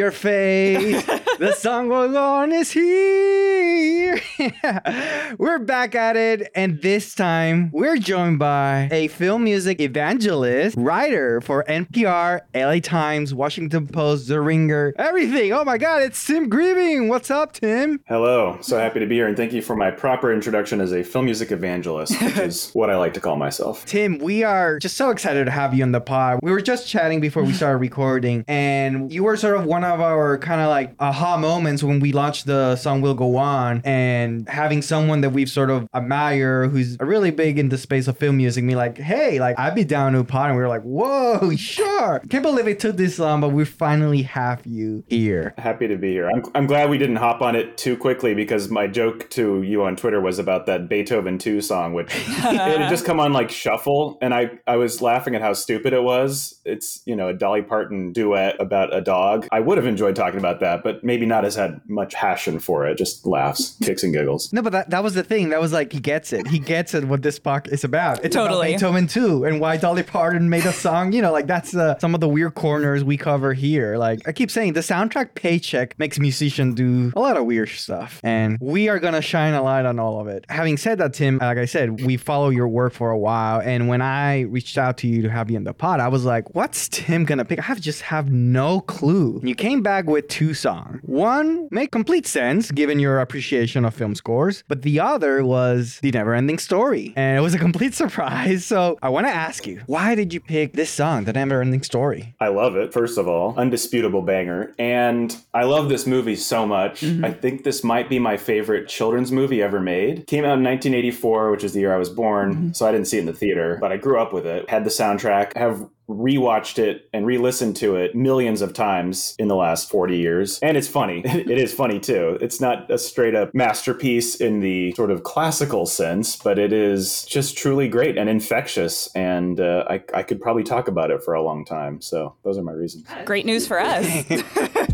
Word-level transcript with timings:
your 0.00 0.10
face. 0.10 1.06
the 1.40 1.54
song 1.54 1.88
go 1.88 2.22
on 2.22 2.52
is 2.52 2.70
here. 2.70 4.20
we're 5.38 5.58
back 5.58 5.94
at 5.94 6.14
it, 6.14 6.50
and 6.54 6.82
this 6.82 7.14
time 7.14 7.70
we're 7.72 7.96
joined 7.96 8.38
by 8.38 8.90
a 8.92 9.08
film 9.08 9.44
music 9.44 9.80
evangelist, 9.80 10.76
writer 10.76 11.40
for 11.40 11.64
NPR, 11.64 12.42
LA 12.54 12.80
Times, 12.80 13.32
Washington 13.32 13.86
Post, 13.86 14.28
The 14.28 14.38
Ringer, 14.38 14.92
everything. 14.98 15.54
Oh 15.54 15.64
my 15.64 15.78
God, 15.78 16.02
it's 16.02 16.22
Tim 16.22 16.50
Greiving. 16.50 17.08
What's 17.08 17.30
up, 17.30 17.54
Tim? 17.54 18.02
Hello. 18.06 18.58
So 18.60 18.78
happy 18.78 19.00
to 19.00 19.06
be 19.06 19.14
here, 19.14 19.26
and 19.26 19.34
thank 19.34 19.54
you 19.54 19.62
for 19.62 19.74
my 19.74 19.90
proper 19.90 20.30
introduction 20.34 20.78
as 20.82 20.92
a 20.92 21.02
film 21.02 21.24
music 21.24 21.52
evangelist, 21.52 22.20
which 22.20 22.38
is 22.38 22.70
what 22.72 22.90
I 22.90 22.98
like 22.98 23.14
to 23.14 23.20
call 23.20 23.36
myself. 23.36 23.86
Tim, 23.86 24.18
we 24.18 24.44
are 24.44 24.78
just 24.78 24.98
so 24.98 25.08
excited 25.08 25.46
to 25.46 25.50
have 25.50 25.72
you 25.72 25.84
on 25.84 25.92
the 25.92 26.02
pod. 26.02 26.40
We 26.42 26.50
were 26.50 26.60
just 26.60 26.86
chatting 26.86 27.18
before 27.18 27.44
we 27.44 27.54
started 27.54 27.78
recording, 27.78 28.44
and 28.46 29.10
you 29.10 29.24
were 29.24 29.38
sort 29.38 29.56
of 29.56 29.64
one 29.64 29.84
of 29.84 30.02
our 30.02 30.36
kind 30.36 30.60
of 30.60 30.68
like 30.68 30.94
aha 30.98 31.29
moments 31.38 31.82
when 31.82 32.00
we 32.00 32.12
launched 32.12 32.46
the 32.46 32.76
song 32.76 33.00
Will 33.00 33.14
Go 33.14 33.36
On, 33.36 33.82
and 33.84 34.48
having 34.48 34.82
someone 34.82 35.20
that 35.20 35.30
we've 35.30 35.50
sort 35.50 35.70
of 35.70 35.86
admire 35.94 36.68
who's 36.68 36.96
really 37.00 37.30
big 37.30 37.58
in 37.58 37.68
the 37.68 37.78
space 37.78 38.08
of 38.08 38.16
film 38.16 38.36
music 38.36 38.66
be 38.66 38.74
like, 38.74 38.98
hey, 38.98 39.40
like 39.40 39.58
I'd 39.58 39.74
be 39.74 39.84
down 39.84 40.12
to 40.12 40.20
a 40.20 40.24
pod, 40.24 40.48
and 40.48 40.56
we 40.56 40.62
were 40.62 40.68
like, 40.68 40.82
whoa, 40.82 41.54
sure. 41.56 42.20
Can't 42.28 42.42
believe 42.42 42.68
it 42.68 42.78
took 42.78 42.96
this 42.96 43.18
long, 43.18 43.40
but 43.40 43.50
we 43.50 43.64
finally 43.64 44.22
have 44.22 44.64
you 44.66 45.04
here. 45.08 45.54
Happy 45.58 45.88
to 45.88 45.96
be 45.96 46.12
here. 46.12 46.28
I'm, 46.30 46.44
I'm 46.54 46.66
glad 46.66 46.90
we 46.90 46.98
didn't 46.98 47.16
hop 47.16 47.42
on 47.42 47.56
it 47.56 47.76
too 47.76 47.96
quickly 47.96 48.34
because 48.34 48.70
my 48.70 48.86
joke 48.86 49.28
to 49.30 49.62
you 49.62 49.82
on 49.84 49.96
Twitter 49.96 50.20
was 50.20 50.38
about 50.38 50.66
that 50.66 50.88
Beethoven 50.88 51.38
2 51.38 51.60
song, 51.60 51.94
which 51.94 52.06
it 52.14 52.20
had 52.20 52.88
just 52.88 53.04
come 53.04 53.20
on 53.20 53.32
like 53.32 53.50
shuffle, 53.50 54.18
and 54.22 54.32
I, 54.32 54.58
I 54.66 54.76
was 54.76 55.02
laughing 55.02 55.34
at 55.34 55.42
how 55.42 55.52
stupid 55.52 55.92
it 55.92 56.02
was. 56.02 56.60
It's, 56.64 57.02
you 57.06 57.16
know, 57.16 57.28
a 57.28 57.34
Dolly 57.34 57.62
Parton 57.62 58.12
duet 58.12 58.60
about 58.60 58.94
a 58.94 59.00
dog. 59.00 59.48
I 59.50 59.60
would 59.60 59.78
have 59.78 59.86
enjoyed 59.86 60.16
talking 60.16 60.38
about 60.38 60.60
that, 60.60 60.82
but 60.82 61.02
maybe 61.02 61.19
not 61.26 61.44
as 61.44 61.54
had 61.54 61.80
much 61.88 62.14
passion 62.14 62.58
for 62.58 62.86
it. 62.86 62.96
Just 62.98 63.26
laughs, 63.26 63.76
kicks 63.82 64.02
and 64.02 64.12
giggles. 64.12 64.52
No, 64.52 64.62
but 64.62 64.72
that, 64.72 64.90
that 64.90 65.02
was 65.02 65.14
the 65.14 65.22
thing. 65.22 65.50
That 65.50 65.60
was 65.60 65.72
like 65.72 65.92
he 65.92 66.00
gets 66.00 66.32
it. 66.32 66.46
He 66.46 66.58
gets 66.58 66.94
it 66.94 67.04
what 67.04 67.22
this 67.22 67.38
podcast 67.38 67.72
is 67.72 67.84
about. 67.84 68.24
It's 68.24 68.34
Totally. 68.34 68.70
about 68.74 68.80
Beethoven 68.80 69.06
too, 69.06 69.44
and 69.44 69.60
why 69.60 69.76
Dolly 69.76 70.02
Parton 70.02 70.48
made 70.48 70.64
a 70.66 70.72
song. 70.72 71.12
You 71.12 71.22
know, 71.22 71.32
like 71.32 71.46
that's 71.46 71.74
uh, 71.74 71.98
some 71.98 72.14
of 72.14 72.20
the 72.20 72.28
weird 72.28 72.54
corners 72.54 73.04
we 73.04 73.16
cover 73.16 73.52
here. 73.52 73.96
Like 73.96 74.26
I 74.26 74.32
keep 74.32 74.50
saying, 74.50 74.74
the 74.74 74.80
soundtrack 74.80 75.34
paycheck 75.34 75.98
makes 75.98 76.18
musicians 76.18 76.74
do 76.74 77.12
a 77.14 77.20
lot 77.20 77.36
of 77.36 77.44
weird 77.44 77.68
stuff, 77.68 78.20
and 78.22 78.58
we 78.60 78.88
are 78.88 78.98
gonna 78.98 79.22
shine 79.22 79.54
a 79.54 79.62
light 79.62 79.86
on 79.86 79.98
all 79.98 80.20
of 80.20 80.28
it. 80.28 80.44
Having 80.48 80.76
said 80.78 80.98
that, 80.98 81.14
Tim, 81.14 81.38
like 81.38 81.58
I 81.58 81.64
said, 81.64 82.04
we 82.04 82.16
follow 82.16 82.50
your 82.50 82.68
work 82.68 82.92
for 82.92 83.10
a 83.10 83.18
while, 83.18 83.60
and 83.60 83.88
when 83.88 84.02
I 84.02 84.42
reached 84.42 84.78
out 84.78 84.98
to 84.98 85.08
you 85.08 85.22
to 85.22 85.30
have 85.30 85.50
you 85.50 85.56
in 85.56 85.64
the 85.64 85.74
pod, 85.74 86.00
I 86.00 86.08
was 86.08 86.24
like, 86.24 86.54
what's 86.54 86.88
Tim 86.88 87.24
gonna 87.24 87.44
pick? 87.44 87.58
I 87.58 87.62
have 87.62 87.80
just 87.80 88.02
have 88.02 88.30
no 88.30 88.80
clue. 88.80 89.38
And 89.38 89.48
you 89.48 89.54
came 89.54 89.82
back 89.82 90.06
with 90.06 90.28
two 90.28 90.54
songs. 90.54 90.99
One 91.02 91.68
made 91.70 91.90
complete 91.90 92.26
sense 92.26 92.70
given 92.70 92.98
your 92.98 93.20
appreciation 93.20 93.84
of 93.84 93.94
film 93.94 94.14
scores, 94.14 94.64
but 94.68 94.82
the 94.82 95.00
other 95.00 95.44
was 95.44 95.98
The 96.02 96.10
Never 96.10 96.34
Ending 96.34 96.58
Story. 96.58 97.12
And 97.16 97.38
it 97.38 97.40
was 97.40 97.54
a 97.54 97.58
complete 97.58 97.94
surprise. 98.02 98.64
So 98.66 98.98
I 99.02 99.08
want 99.08 99.26
to 99.26 99.32
ask 99.32 99.66
you, 99.66 99.82
why 99.86 100.14
did 100.14 100.32
you 100.32 100.40
pick 100.40 100.72
this 100.74 100.90
song, 100.90 101.24
The 101.24 101.32
Never 101.32 101.60
Ending 101.60 101.82
Story? 101.82 102.34
I 102.40 102.48
love 102.48 102.76
it, 102.76 102.92
first 102.92 103.18
of 103.18 103.28
all. 103.28 103.54
Undisputable 103.56 104.22
banger. 104.22 104.74
And 104.78 105.36
I 105.54 105.64
love 105.64 105.88
this 105.88 106.06
movie 106.06 106.36
so 106.36 106.66
much. 106.66 107.00
Mm-hmm. 107.00 107.24
I 107.24 107.32
think 107.32 107.64
this 107.64 107.82
might 107.84 108.08
be 108.08 108.18
my 108.18 108.36
favorite 108.36 108.88
children's 108.88 109.32
movie 109.32 109.62
ever 109.62 109.80
made. 109.80 110.26
Came 110.26 110.44
out 110.44 110.58
in 110.58 110.64
1984, 110.64 111.50
which 111.50 111.64
is 111.64 111.72
the 111.72 111.80
year 111.80 111.94
I 111.94 111.98
was 111.98 112.08
born, 112.08 112.54
mm-hmm. 112.54 112.72
so 112.72 112.86
I 112.86 112.92
didn't 112.92 113.06
see 113.06 113.16
it 113.16 113.20
in 113.20 113.26
the 113.26 113.32
theater, 113.32 113.78
but 113.80 113.92
I 113.92 113.96
grew 113.96 114.20
up 114.20 114.32
with 114.32 114.46
it. 114.46 114.68
Had 114.68 114.84
the 114.84 114.90
soundtrack, 114.90 115.56
have 115.56 115.88
rewatched 116.10 116.78
it 116.78 117.08
and 117.12 117.26
re-listened 117.26 117.76
to 117.76 117.96
it 117.96 118.14
millions 118.14 118.60
of 118.60 118.72
times 118.72 119.34
in 119.38 119.48
the 119.48 119.56
last 119.56 119.88
40 119.88 120.16
years. 120.16 120.58
And 120.60 120.76
it's 120.76 120.88
funny. 120.88 121.22
It 121.50 121.58
is 121.58 121.72
funny 121.72 121.98
too. 121.98 122.38
It's 122.40 122.60
not 122.60 122.90
a 122.90 122.98
straight 122.98 123.34
up 123.34 123.54
masterpiece 123.54 124.36
in 124.36 124.60
the 124.60 124.92
sort 124.92 125.10
of 125.10 125.22
classical 125.22 125.86
sense 125.86 126.36
but 126.42 126.58
it 126.58 126.72
is 126.72 127.24
just 127.24 127.56
truly 127.56 127.88
great 127.88 128.16
and 128.16 128.28
infectious. 128.28 129.08
And 129.14 129.60
uh, 129.60 129.84
I, 129.88 130.02
I 130.14 130.22
could 130.22 130.40
probably 130.40 130.62
talk 130.64 130.88
about 130.88 131.10
it 131.10 131.22
for 131.22 131.34
a 131.34 131.42
long 131.42 131.64
time. 131.64 132.00
So 132.00 132.36
those 132.42 132.58
are 132.58 132.62
my 132.62 132.72
reasons. 132.72 133.06
Great 133.24 133.46
news 133.46 133.66
for 133.66 133.80
us. 133.80 134.06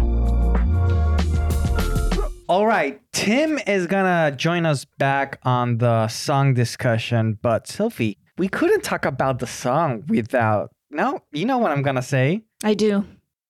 All 2.48 2.64
right, 2.64 3.00
Tim 3.12 3.58
is 3.66 3.88
gonna 3.88 4.32
join 4.36 4.66
us 4.66 4.84
back 4.98 5.40
on 5.42 5.78
the 5.78 6.06
song 6.06 6.54
discussion, 6.54 7.38
but 7.42 7.66
Sophie, 7.66 8.18
we 8.38 8.46
couldn't 8.46 8.84
talk 8.84 9.04
about 9.04 9.40
the 9.40 9.48
song 9.48 10.04
without. 10.06 10.70
No, 10.90 11.20
you 11.32 11.44
know 11.46 11.58
what 11.58 11.72
I'm 11.72 11.82
gonna 11.82 12.02
say. 12.02 12.42
I 12.62 12.74
do. 12.74 13.04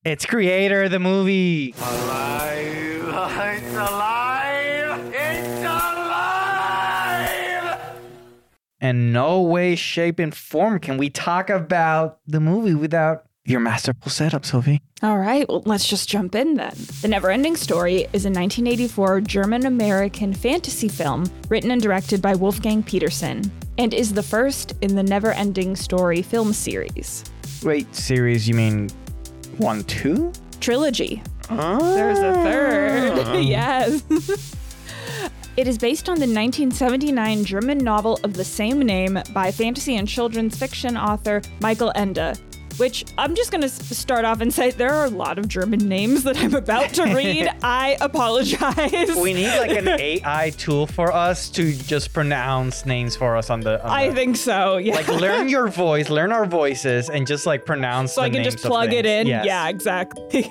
It's 0.05 0.25
Creator, 0.25 0.85
of 0.85 0.91
the 0.91 0.99
movie. 0.99 1.75
Alive! 1.79 2.63
It's 3.09 3.75
alive! 3.75 5.15
It's 5.15 5.61
alive! 5.61 5.97
And 8.81 9.13
no 9.13 9.43
way, 9.43 9.75
shape, 9.75 10.19
and 10.19 10.35
form 10.35 10.79
can 10.79 10.97
we 10.97 11.11
talk 11.11 11.51
about 11.51 12.21
the 12.27 12.41
movie 12.41 12.75
without 12.75 13.26
your 13.47 13.61
masterful 13.61 14.11
setup, 14.11 14.45
Sophie. 14.45 14.81
All 15.03 15.19
right, 15.19 15.49
well, 15.49 15.63
let's 15.67 15.87
just 15.89 16.09
jump 16.09 16.35
in 16.35 16.55
then. 16.55 16.75
The 17.01 17.09
Neverending 17.09 17.57
Story 17.57 18.07
is 18.13 18.25
a 18.25 18.31
1984 18.31 19.21
German 19.23 19.67
American 19.67 20.35
fantasy 20.35 20.89
film 20.89 21.31
written 21.49 21.71
and 21.71 21.81
directed 21.81 22.21
by 22.21 22.35
Wolfgang 22.35 22.83
Petersen 22.83 23.51
and 23.79 23.95
is 23.95 24.13
the 24.13 24.23
first 24.23 24.75
in 24.81 24.95
the 24.95 25.03
Neverending 25.03 25.77
Story 25.77 26.23
film 26.23 26.53
series. 26.53 27.25
Wait, 27.63 27.95
series? 27.95 28.49
You 28.49 28.55
mean 28.55 28.91
one, 29.59 29.85
two? 29.85 30.33
Trilogy. 30.61 31.23
Oh. 31.51 31.95
There's 31.95 32.19
a 32.19 32.33
third. 32.43 33.43
yes. 33.45 34.03
It 35.57 35.67
is 35.67 35.79
based 35.79 36.11
on 36.11 36.17
the 36.17 36.27
1979 36.27 37.45
German 37.47 37.79
novel 37.79 38.21
of 38.25 38.35
the 38.35 38.45
same 38.45 38.81
name 38.81 39.19
by 39.33 39.51
fantasy 39.51 39.97
and 39.97 40.07
children's 40.07 40.59
fiction 40.59 40.99
author 40.99 41.41
Michael 41.63 41.93
Ende, 41.95 42.39
which 42.79 43.05
I'm 43.19 43.35
just 43.35 43.51
going 43.51 43.63
to 43.63 43.69
start 43.69 44.25
off 44.25 44.41
and 44.41 44.53
say 44.53 44.71
there 44.71 44.93
are 44.93 45.07
a 45.07 45.11
lot 45.11 45.39
of 45.39 45.49
German 45.49 45.89
names 45.89 46.25
that 46.25 46.37
I'm 46.39 46.55
about 46.55 46.91
to 46.95 47.05
read. 47.15 47.51
I 47.63 47.97
apologize. 48.01 49.17
We 49.17 49.35
need 49.35 49.49
like 49.59 49.71
an 49.71 49.89
AI 49.99 50.51
tool 50.51 50.87
for 50.87 51.13
us 51.13 51.49
to 51.51 51.73
just 51.75 52.13
pronounce 52.13 52.87
names 52.87 53.17
for 53.17 53.37
us 53.37 53.51
on 53.51 53.61
the. 53.61 53.83
On 53.85 53.91
I 53.91 54.09
the- 54.09 54.15
think 54.15 54.37
so. 54.37 54.77
Yeah. 54.77 54.95
Like 54.97 55.09
learn 55.09 55.49
your 55.57 55.69
voice, 55.69 56.09
learn 56.11 56.33
our 56.33 56.47
voices, 56.47 57.09
and 57.11 57.27
just 57.27 57.47
like 57.47 57.65
pronounce. 57.65 58.13
so 58.15 58.21
the 58.21 58.27
I 58.27 58.31
can 58.31 58.45
just 58.45 58.59
plug 58.59 58.93
it 58.93 59.07
in. 59.07 59.27
Yes. 59.27 59.47
Yeah, 59.47 59.69
exactly. 59.69 60.49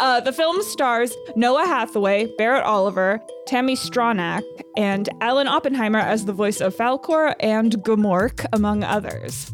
uh, 0.00 0.20
the 0.20 0.32
film 0.32 0.62
stars 0.62 1.12
Noah 1.36 1.66
Hathaway, 1.66 2.32
Barrett 2.38 2.64
Oliver, 2.64 3.20
Tami 3.48 3.72
Stronach, 3.76 4.42
and 4.76 5.08
Alan 5.20 5.48
Oppenheimer 5.48 5.98
as 5.98 6.24
the 6.24 6.32
voice 6.32 6.60
of 6.60 6.74
Falkor 6.76 7.34
and 7.40 7.72
Gmork, 7.84 8.46
among 8.52 8.84
others. 8.84 9.52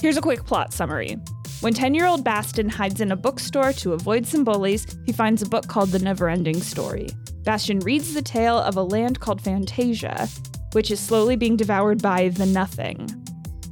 Here's 0.00 0.16
a 0.16 0.22
quick 0.22 0.44
plot 0.44 0.72
summary. 0.72 1.16
When 1.60 1.74
10 1.74 1.92
year 1.92 2.06
old 2.06 2.24
Bastian 2.24 2.70
hides 2.70 3.02
in 3.02 3.12
a 3.12 3.16
bookstore 3.16 3.74
to 3.74 3.92
avoid 3.92 4.26
some 4.26 4.44
bullies, 4.44 4.86
he 5.04 5.12
finds 5.12 5.42
a 5.42 5.48
book 5.48 5.66
called 5.66 5.90
The 5.90 5.98
Neverending 5.98 6.62
Story. 6.62 7.10
Bastian 7.44 7.80
reads 7.80 8.14
the 8.14 8.22
tale 8.22 8.56
of 8.56 8.78
a 8.78 8.82
land 8.82 9.20
called 9.20 9.42
Fantasia, 9.42 10.26
which 10.72 10.90
is 10.90 10.98
slowly 11.00 11.36
being 11.36 11.58
devoured 11.58 12.00
by 12.00 12.30
the 12.30 12.46
Nothing. 12.46 13.08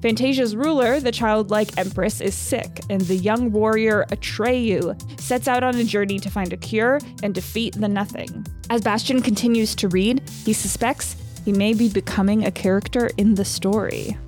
Fantasia's 0.03 0.55
ruler, 0.55 1.01
the 1.01 1.11
childlike 1.11 1.79
empress, 1.79 2.21
is 2.21 2.35
sick, 2.35 2.81
and 2.91 3.01
the 3.03 3.17
young 3.17 3.51
warrior 3.53 4.05
Atreyu 4.11 4.95
sets 5.19 5.49
out 5.49 5.65
on 5.65 5.75
a 5.77 5.83
journey 5.83 6.19
to 6.19 6.31
find 6.31 6.53
a 6.53 6.59
cure 6.59 7.01
and 7.23 7.35
defeat 7.35 7.75
the 7.75 7.89
Nothing. 7.89 8.47
As 8.69 8.83
Bastian 8.83 9.23
continues 9.23 9.75
to 9.77 9.89
read, 9.89 10.29
he 10.45 10.53
suspects 10.53 11.17
he 11.47 11.53
may 11.53 11.73
be 11.73 11.89
becoming 11.89 12.45
a 12.45 12.51
character 12.51 13.11
in 13.17 13.35
the 13.35 13.47
story. 13.47 14.19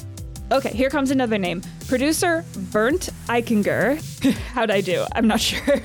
Okay, 0.52 0.70
here 0.70 0.90
comes 0.90 1.10
another 1.12 1.38
name. 1.38 1.62
Producer 1.86 2.44
Bernd 2.72 3.10
Eichinger. 3.28 4.00
How'd 4.52 4.70
I 4.70 4.80
do? 4.80 5.04
I'm 5.14 5.28
not 5.28 5.40
sure. 5.50 5.76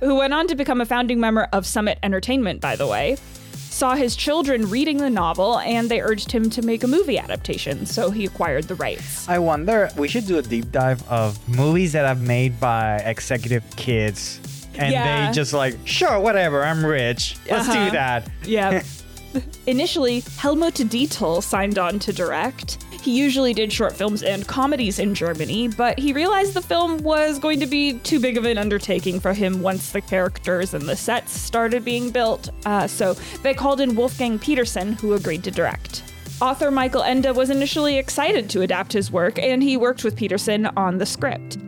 Who 0.00 0.16
went 0.16 0.34
on 0.34 0.46
to 0.48 0.54
become 0.54 0.80
a 0.80 0.86
founding 0.86 1.20
member 1.20 1.48
of 1.52 1.66
Summit 1.66 1.98
Entertainment, 2.02 2.60
by 2.60 2.76
the 2.76 2.86
way. 2.86 3.16
Saw 3.54 3.94
his 3.96 4.14
children 4.14 4.68
reading 4.70 4.98
the 4.98 5.10
novel 5.10 5.58
and 5.58 5.90
they 5.90 6.00
urged 6.00 6.30
him 6.30 6.48
to 6.50 6.62
make 6.62 6.84
a 6.84 6.86
movie 6.86 7.18
adaptation, 7.18 7.86
so 7.86 8.10
he 8.10 8.24
acquired 8.24 8.64
the 8.64 8.74
rights. 8.76 9.28
I 9.28 9.38
wonder. 9.40 9.90
We 9.96 10.06
should 10.06 10.26
do 10.26 10.38
a 10.38 10.42
deep 10.42 10.70
dive 10.70 11.06
of 11.08 11.36
movies 11.48 11.92
that 11.92 12.04
are 12.04 12.14
made 12.20 12.60
by 12.60 12.98
executive 12.98 13.64
kids, 13.76 14.38
and 14.76 14.92
Yeah. 14.92 15.26
they 15.28 15.32
just 15.34 15.52
like, 15.54 15.76
sure, 15.84 16.20
whatever. 16.20 16.62
I'm 16.62 16.84
rich. 16.86 17.36
Let's 17.50 17.68
Uh-huh. 17.68 17.84
do 17.86 17.90
that. 17.92 18.28
Yeah. 18.44 18.82
Initially, 19.66 20.22
Helmut 20.36 20.74
Dietl 20.74 21.42
signed 21.42 21.76
on 21.78 21.98
to 22.00 22.12
direct. 22.12 22.83
He 23.04 23.18
usually 23.18 23.52
did 23.52 23.70
short 23.70 23.94
films 23.94 24.22
and 24.22 24.46
comedies 24.46 24.98
in 24.98 25.14
Germany, 25.14 25.68
but 25.68 25.98
he 25.98 26.14
realized 26.14 26.54
the 26.54 26.62
film 26.62 26.96
was 27.02 27.38
going 27.38 27.60
to 27.60 27.66
be 27.66 27.98
too 27.98 28.18
big 28.18 28.38
of 28.38 28.46
an 28.46 28.56
undertaking 28.56 29.20
for 29.20 29.34
him 29.34 29.60
once 29.60 29.92
the 29.92 30.00
characters 30.00 30.72
and 30.72 30.88
the 30.88 30.96
sets 30.96 31.38
started 31.38 31.84
being 31.84 32.08
built. 32.08 32.48
Uh, 32.64 32.86
so 32.86 33.12
they 33.42 33.52
called 33.52 33.82
in 33.82 33.94
Wolfgang 33.94 34.38
Petersen, 34.38 34.94
who 34.94 35.12
agreed 35.12 35.44
to 35.44 35.50
direct. 35.50 36.02
Author 36.40 36.70
Michael 36.70 37.02
Ende 37.02 37.36
was 37.36 37.50
initially 37.50 37.98
excited 37.98 38.48
to 38.48 38.62
adapt 38.62 38.94
his 38.94 39.10
work, 39.10 39.38
and 39.38 39.62
he 39.62 39.76
worked 39.76 40.02
with 40.02 40.16
Petersen 40.16 40.64
on 40.64 40.96
the 40.96 41.04
script. 41.04 41.58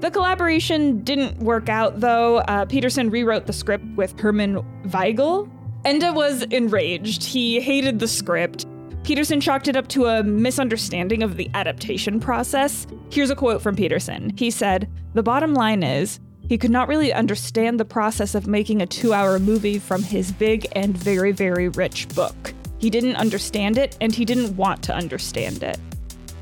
The 0.00 0.10
collaboration 0.10 1.04
didn't 1.04 1.36
work 1.40 1.68
out, 1.68 2.00
though. 2.00 2.38
Uh, 2.38 2.64
Petersen 2.64 3.10
rewrote 3.10 3.44
the 3.44 3.52
script 3.52 3.84
with 3.96 4.18
Herman 4.18 4.62
Weigel. 4.86 5.50
Ende 5.84 6.14
was 6.14 6.44
enraged. 6.44 7.22
He 7.22 7.60
hated 7.60 7.98
the 7.98 8.08
script. 8.08 8.64
Petersen 9.06 9.40
chalked 9.40 9.68
it 9.68 9.76
up 9.76 9.86
to 9.86 10.06
a 10.06 10.24
misunderstanding 10.24 11.22
of 11.22 11.36
the 11.36 11.48
adaptation 11.54 12.18
process. 12.18 12.88
Here's 13.08 13.30
a 13.30 13.36
quote 13.36 13.62
from 13.62 13.76
Petersen. 13.76 14.32
He 14.36 14.50
said, 14.50 14.90
The 15.14 15.22
bottom 15.22 15.54
line 15.54 15.84
is, 15.84 16.18
he 16.40 16.58
could 16.58 16.72
not 16.72 16.88
really 16.88 17.12
understand 17.12 17.78
the 17.78 17.84
process 17.84 18.34
of 18.34 18.48
making 18.48 18.82
a 18.82 18.86
two 18.86 19.14
hour 19.14 19.38
movie 19.38 19.78
from 19.78 20.02
his 20.02 20.32
big 20.32 20.66
and 20.72 20.98
very, 20.98 21.30
very 21.30 21.68
rich 21.68 22.08
book. 22.16 22.52
He 22.78 22.90
didn't 22.90 23.14
understand 23.14 23.78
it, 23.78 23.96
and 24.00 24.12
he 24.12 24.24
didn't 24.24 24.56
want 24.56 24.82
to 24.82 24.92
understand 24.92 25.62
it. 25.62 25.78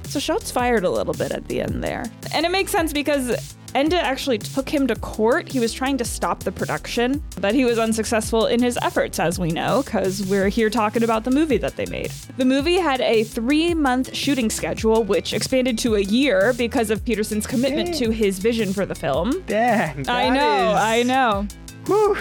So 0.07 0.19
shots 0.21 0.51
fired 0.51 0.85
a 0.85 0.91
little 0.91 1.15
bit 1.15 1.33
at 1.33 1.47
the 1.49 1.61
end 1.61 1.83
there. 1.83 2.05
And 2.33 2.47
it 2.47 2.51
makes 2.53 2.71
sense 2.71 2.93
because 2.93 3.57
Ende 3.75 3.95
actually 3.95 4.39
took 4.39 4.69
him 4.69 4.87
to 4.87 4.95
court. 4.95 5.49
He 5.51 5.59
was 5.59 5.73
trying 5.73 5.99
to 5.99 6.05
stop 6.05 6.45
the 6.45 6.53
production, 6.53 7.21
but 7.41 7.55
he 7.55 7.65
was 7.65 7.77
unsuccessful 7.79 8.47
in 8.47 8.63
his 8.63 8.79
efforts, 8.83 9.19
as 9.19 9.41
we 9.41 9.51
know, 9.51 9.83
because 9.83 10.25
we're 10.27 10.49
here 10.49 10.71
talking 10.71 11.03
about 11.03 11.25
the 11.25 11.33
movie 11.33 11.57
that 11.57 11.75
they 11.75 11.87
made. 11.87 12.13
The 12.37 12.45
movie 12.45 12.77
had 12.79 13.01
a 13.01 13.25
three 13.25 13.75
month 13.75 14.15
shooting 14.15 14.49
schedule, 14.51 15.03
which 15.03 15.33
expanded 15.33 15.77
to 15.79 15.97
a 15.97 16.01
year 16.01 16.53
because 16.57 16.91
of 16.91 17.05
Petersen's 17.05 17.49
commitment 17.49 17.95
to 17.97 18.11
his 18.11 18.39
vision 18.39 18.73
for 18.73 18.87
the 18.87 18.95
film. 18.95 19.43
Dang. 19.49 20.09
I 20.09 20.29
know, 20.29 20.71
is- 20.71 20.81
I 20.81 21.03
know. 21.03 21.49
Whew. 21.87 22.17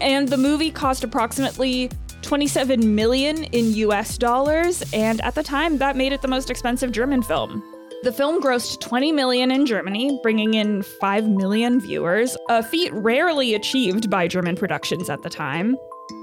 And 0.00 0.28
the 0.28 0.36
movie 0.36 0.70
cost 0.72 1.02
approximately 1.04 1.90
27 2.26 2.92
million 2.94 3.44
in 3.44 3.72
US 3.74 4.18
dollars, 4.18 4.82
and 4.92 5.20
at 5.20 5.36
the 5.36 5.44
time 5.44 5.78
that 5.78 5.96
made 5.96 6.12
it 6.12 6.22
the 6.22 6.28
most 6.28 6.50
expensive 6.50 6.90
German 6.90 7.22
film. 7.22 7.62
The 8.02 8.12
film 8.12 8.42
grossed 8.42 8.80
20 8.80 9.12
million 9.12 9.52
in 9.52 9.64
Germany, 9.64 10.18
bringing 10.24 10.54
in 10.54 10.82
5 10.82 11.28
million 11.28 11.80
viewers, 11.80 12.36
a 12.48 12.64
feat 12.64 12.92
rarely 12.92 13.54
achieved 13.54 14.10
by 14.10 14.26
German 14.26 14.56
productions 14.56 15.08
at 15.08 15.22
the 15.22 15.30
time. 15.30 15.76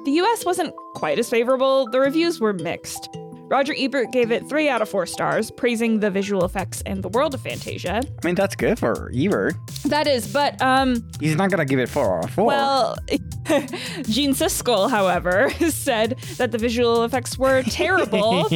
The 0.04 0.12
US 0.12 0.44
wasn't 0.46 0.76
quite 0.94 1.20
as 1.20 1.30
favorable, 1.30 1.88
the 1.90 2.02
reviews 2.02 2.40
were 2.42 2.54
mixed. 2.54 3.08
Roger 3.48 3.74
Ebert 3.78 4.12
gave 4.12 4.30
it 4.32 4.48
3 4.50 4.68
out 4.68 4.82
of 4.82 4.90
4 4.90 5.06
stars, 5.06 5.52
praising 5.52 6.00
the 6.02 6.12
visual 6.12 6.44
effects 6.44 6.82
and 6.86 7.02
the 7.02 7.10
world 7.10 7.34
of 7.34 7.42
Fantasia. 7.42 8.02
I 8.22 8.26
mean, 8.26 8.36
that's 8.36 8.56
good 8.56 8.78
for 8.78 9.10
Ebert. 9.16 9.56
That 9.86 10.08
is, 10.08 10.32
but 10.34 10.62
um 10.62 11.02
He's 11.22 11.36
not 11.38 11.50
gonna 11.50 11.66
give 11.66 11.80
it 11.80 11.88
four 11.88 12.18
out 12.18 12.26
of 12.26 12.32
four. 12.32 12.46
well, 12.48 12.98
Gene 14.04 14.34
Siskel, 14.34 14.90
however, 14.90 15.50
said 15.70 16.18
that 16.38 16.52
the 16.52 16.58
visual 16.58 17.04
effects 17.04 17.38
were 17.38 17.62
terrible. 17.64 18.46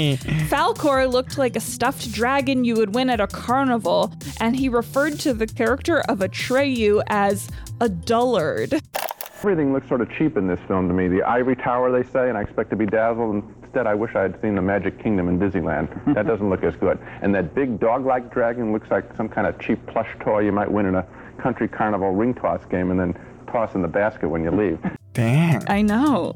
Falkor 0.50 1.12
looked 1.12 1.38
like 1.38 1.56
a 1.56 1.60
stuffed 1.60 2.12
dragon 2.12 2.64
you 2.64 2.76
would 2.76 2.96
win 2.96 3.10
at 3.10 3.20
a 3.20 3.28
carnival, 3.28 4.14
and 4.40 4.56
he 4.56 4.70
referred 4.70 5.20
to 5.20 5.34
the 5.34 5.48
character 5.48 6.00
of 6.02 6.20
Atreyu 6.20 7.02
as 7.08 7.50
a 7.82 7.90
dullard. 7.90 8.82
Everything 9.40 9.74
looks 9.74 9.88
sort 9.88 10.02
of 10.02 10.10
cheap 10.12 10.38
in 10.38 10.48
this 10.48 10.60
film 10.68 10.88
to 10.88 10.94
me. 10.94 11.08
The 11.08 11.22
ivory 11.24 11.56
tower, 11.56 11.92
they 11.92 12.10
say, 12.10 12.30
and 12.30 12.38
I 12.38 12.42
expect 12.42 12.70
to 12.72 12.76
be 12.76 12.86
dazzled. 12.86 13.44
Instead, 13.64 13.86
I 13.86 13.94
wish 13.94 14.16
I 14.16 14.22
had 14.22 14.42
seen 14.42 14.56
the 14.56 14.62
Magic 14.62 15.02
Kingdom 15.04 15.28
in 15.28 15.38
Disneyland. 15.38 16.16
That 16.16 16.26
doesn't 16.26 16.50
look 16.50 16.64
as 16.64 16.76
good. 16.78 16.98
And 17.22 17.36
that 17.36 17.54
big 17.54 17.80
dog-like 17.80 18.34
dragon 18.34 18.72
looks 18.72 18.90
like 18.90 19.16
some 19.16 19.28
kind 19.30 19.46
of 19.46 19.60
cheap 19.60 19.86
plush 19.86 20.10
toy 20.22 20.40
you 20.40 20.52
might 20.52 20.72
win 20.72 20.86
in 20.86 20.96
a 20.96 21.06
country 21.38 21.68
carnival 21.68 22.12
ring 22.12 22.34
toss 22.34 22.66
game 22.66 22.90
and 22.90 23.00
then 23.00 23.14
toss 23.48 23.76
in 23.76 23.82
the 23.82 23.88
basket 23.88 24.30
when 24.30 24.44
you 24.44 24.52
leave. 24.52 24.80
Dang. 25.14 25.64
I 25.70 25.82
know. 25.82 26.36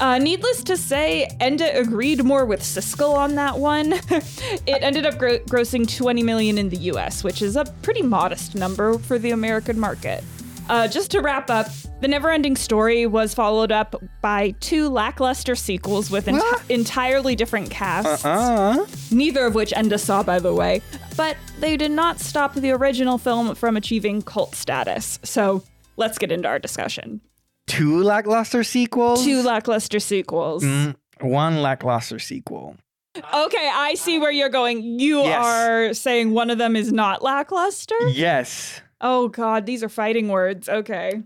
Uh, 0.00 0.18
needless 0.18 0.62
to 0.64 0.76
say, 0.76 1.28
Ende 1.40 1.62
agreed 1.74 2.24
more 2.24 2.44
with 2.44 2.60
Siskel 2.60 3.14
on 3.14 3.34
that 3.34 3.58
one. 3.58 3.92
it 4.10 4.82
ended 4.82 5.06
up 5.06 5.18
gro- 5.18 5.38
grossing 5.40 5.86
20 5.96 6.22
million 6.22 6.58
in 6.58 6.68
the 6.68 6.76
US, 6.92 7.22
which 7.22 7.42
is 7.42 7.56
a 7.56 7.64
pretty 7.82 8.02
modest 8.02 8.54
number 8.54 8.98
for 8.98 9.18
the 9.18 9.30
American 9.30 9.78
market. 9.78 10.24
Uh, 10.68 10.86
just 10.88 11.10
to 11.10 11.20
wrap 11.20 11.50
up, 11.50 11.66
The 12.00 12.06
Neverending 12.06 12.56
Story 12.56 13.04
was 13.06 13.34
followed 13.34 13.72
up 13.72 13.94
by 14.22 14.52
two 14.60 14.88
lackluster 14.88 15.54
sequels 15.56 16.10
with 16.10 16.26
enti- 16.26 16.70
entirely 16.70 17.34
different 17.36 17.68
casts, 17.70 18.24
Uh, 18.24 18.86
neither 19.10 19.44
of 19.44 19.54
which 19.54 19.72
Ende 19.76 19.98
saw, 20.00 20.22
by 20.22 20.38
the 20.38 20.54
way. 20.54 20.80
But 21.16 21.36
they 21.58 21.76
did 21.76 21.90
not 21.90 22.20
stop 22.20 22.54
the 22.54 22.70
original 22.70 23.18
film 23.18 23.54
from 23.56 23.76
achieving 23.76 24.22
cult 24.22 24.54
status. 24.54 25.18
So 25.24 25.62
let's 25.96 26.18
get 26.18 26.32
into 26.32 26.48
our 26.48 26.58
discussion. 26.58 27.20
two 27.66 28.02
lackluster 28.02 28.64
sequels. 28.64 29.24
Two 29.24 29.42
lackluster 29.42 30.00
sequels. 30.00 30.64
Mm, 30.64 30.96
one 31.20 31.62
lackluster 31.62 32.18
sequel. 32.18 32.76
Okay, 33.16 33.70
I 33.72 33.94
see 33.94 34.18
where 34.18 34.32
you're 34.32 34.48
going. 34.48 34.82
You 34.98 35.20
Yes. 35.22 35.44
are 35.44 35.94
saying 35.94 36.32
one 36.32 36.50
of 36.50 36.58
them 36.58 36.74
is 36.76 36.92
not 36.92 37.22
lackluster? 37.22 37.94
Yes. 38.08 38.80
Oh 39.00 39.28
god, 39.28 39.66
these 39.66 39.82
are 39.82 39.88
fighting 39.88 40.28
words. 40.28 40.68
Okay. 40.68 41.22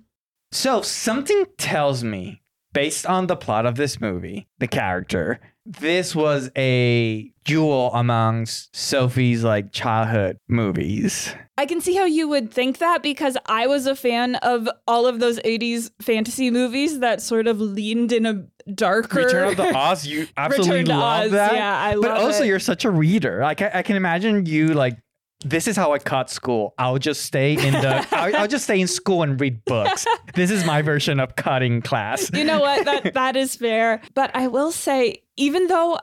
So 0.52 0.82
something 0.82 1.44
tells 1.58 2.02
me, 2.04 2.42
based 2.72 3.06
on 3.06 3.26
the 3.28 3.36
plot 3.36 3.66
of 3.66 3.76
this 3.76 4.00
movie, 4.00 4.46
the 4.58 4.66
character, 4.68 5.38
this 5.64 6.14
was 6.14 6.50
a 6.56 7.30
jewel 7.46 7.90
amongst 7.94 8.74
Sophie's 8.76 9.44
like 9.44 9.72
childhood 9.72 10.38
movies. 10.48 11.32
I 11.56 11.64
can 11.64 11.80
see 11.80 11.94
how 11.94 12.04
you 12.04 12.28
would 12.28 12.52
think 12.52 12.78
that 12.78 13.02
because 13.02 13.36
I 13.46 13.66
was 13.66 13.86
a 13.86 13.96
fan 13.96 14.34
of 14.36 14.68
all 14.86 15.06
of 15.06 15.20
those 15.20 15.38
80s 15.40 15.90
fantasy 16.02 16.50
movies 16.50 16.98
that 16.98 17.22
sort 17.22 17.46
of 17.46 17.60
leaned 17.60 18.12
in 18.12 18.26
a 18.26 18.44
darker 18.74 19.20
Return 19.20 19.48
of 19.50 19.56
the 19.56 19.74
Oz, 19.76 20.04
you 20.06 20.26
absolutely 20.36 20.84
love 20.84 21.26
Oz, 21.26 21.30
that. 21.30 21.54
yeah, 21.54 21.78
I 21.78 21.94
love 21.94 22.02
But 22.02 22.10
also, 22.20 22.42
it. 22.42 22.48
you're 22.48 22.58
such 22.58 22.84
a 22.84 22.90
reader. 22.90 23.40
Like 23.40 23.62
I, 23.62 23.70
I 23.74 23.82
can 23.82 23.96
imagine 23.96 24.44
you 24.44 24.74
like. 24.74 24.98
This 25.44 25.68
is 25.68 25.76
how 25.76 25.92
I 25.92 25.98
cut 25.98 26.30
school. 26.30 26.74
I'll 26.78 26.98
just 26.98 27.22
stay 27.22 27.52
in 27.52 27.74
the. 27.74 28.06
I'll, 28.12 28.36
I'll 28.36 28.48
just 28.48 28.64
stay 28.64 28.80
in 28.80 28.86
school 28.88 29.22
and 29.22 29.38
read 29.40 29.64
books. 29.66 30.06
This 30.34 30.50
is 30.50 30.64
my 30.64 30.80
version 30.82 31.20
of 31.20 31.36
cutting 31.36 31.82
class. 31.82 32.30
you 32.32 32.42
know 32.42 32.58
what? 32.60 32.84
That 32.86 33.12
that 33.14 33.36
is 33.36 33.54
fair. 33.54 34.00
But 34.14 34.30
I 34.34 34.48
will 34.48 34.72
say, 34.72 35.22
even 35.36 35.66
though 35.68 35.98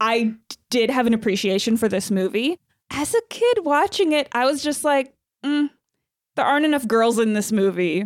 I 0.00 0.34
did 0.70 0.90
have 0.90 1.06
an 1.06 1.14
appreciation 1.14 1.76
for 1.76 1.88
this 1.88 2.10
movie, 2.10 2.58
as 2.90 3.14
a 3.14 3.20
kid 3.28 3.64
watching 3.64 4.12
it, 4.12 4.28
I 4.32 4.46
was 4.46 4.62
just 4.62 4.84
like, 4.84 5.14
mm, 5.44 5.70
there 6.36 6.44
aren't 6.44 6.66
enough 6.66 6.86
girls 6.86 7.18
in 7.18 7.32
this 7.32 7.52
movie. 7.52 8.04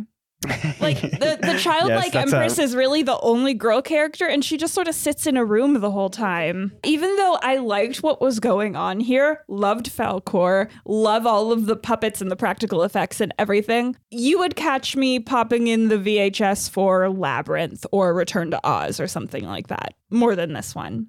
Like 0.81 1.03
the, 1.03 1.39
the 1.43 1.59
childlike 1.63 2.15
a- 2.15 2.21
empress 2.21 2.59
is 2.59 2.75
really 2.75 3.03
the 3.03 3.21
only 3.21 3.53
girl 3.53 3.83
character, 3.83 4.27
and 4.27 4.43
she 4.43 4.57
just 4.57 4.73
sort 4.73 4.89
of 4.89 4.95
sits 4.95 5.27
in 5.27 5.37
a 5.37 5.45
room 5.45 5.75
the 5.75 5.91
whole 5.91 6.09
time. 6.09 6.73
Even 6.83 7.15
though 7.17 7.39
I 7.43 7.57
liked 7.59 8.03
what 8.03 8.23
was 8.23 8.41
going 8.41 8.75
on 8.75 9.01
here, 9.01 9.45
loved 9.49 9.91
Falkor, 9.95 10.71
love 10.87 11.27
all 11.27 11.53
of 11.53 11.67
the 11.67 11.77
puppets 11.77 12.23
and 12.23 12.31
the 12.31 12.37
practical 12.37 12.83
effects 12.85 13.21
and 13.21 13.35
everything, 13.39 13.97
you 14.11 14.39
would 14.39 14.57
catch 14.57 14.97
me 14.97 15.21
popping 15.21 15.67
in 15.67 15.89
the 15.89 15.99
VHS 15.99 16.71
for 16.71 17.11
Labyrinth 17.11 17.85
or 17.93 18.15
Return 18.15 18.51
to 18.53 18.61
Oz 18.67 18.99
or 18.99 19.07
something 19.07 19.45
like 19.45 19.67
that, 19.67 19.93
more 20.09 20.35
than 20.35 20.55
this 20.55 20.75
one. 20.75 21.09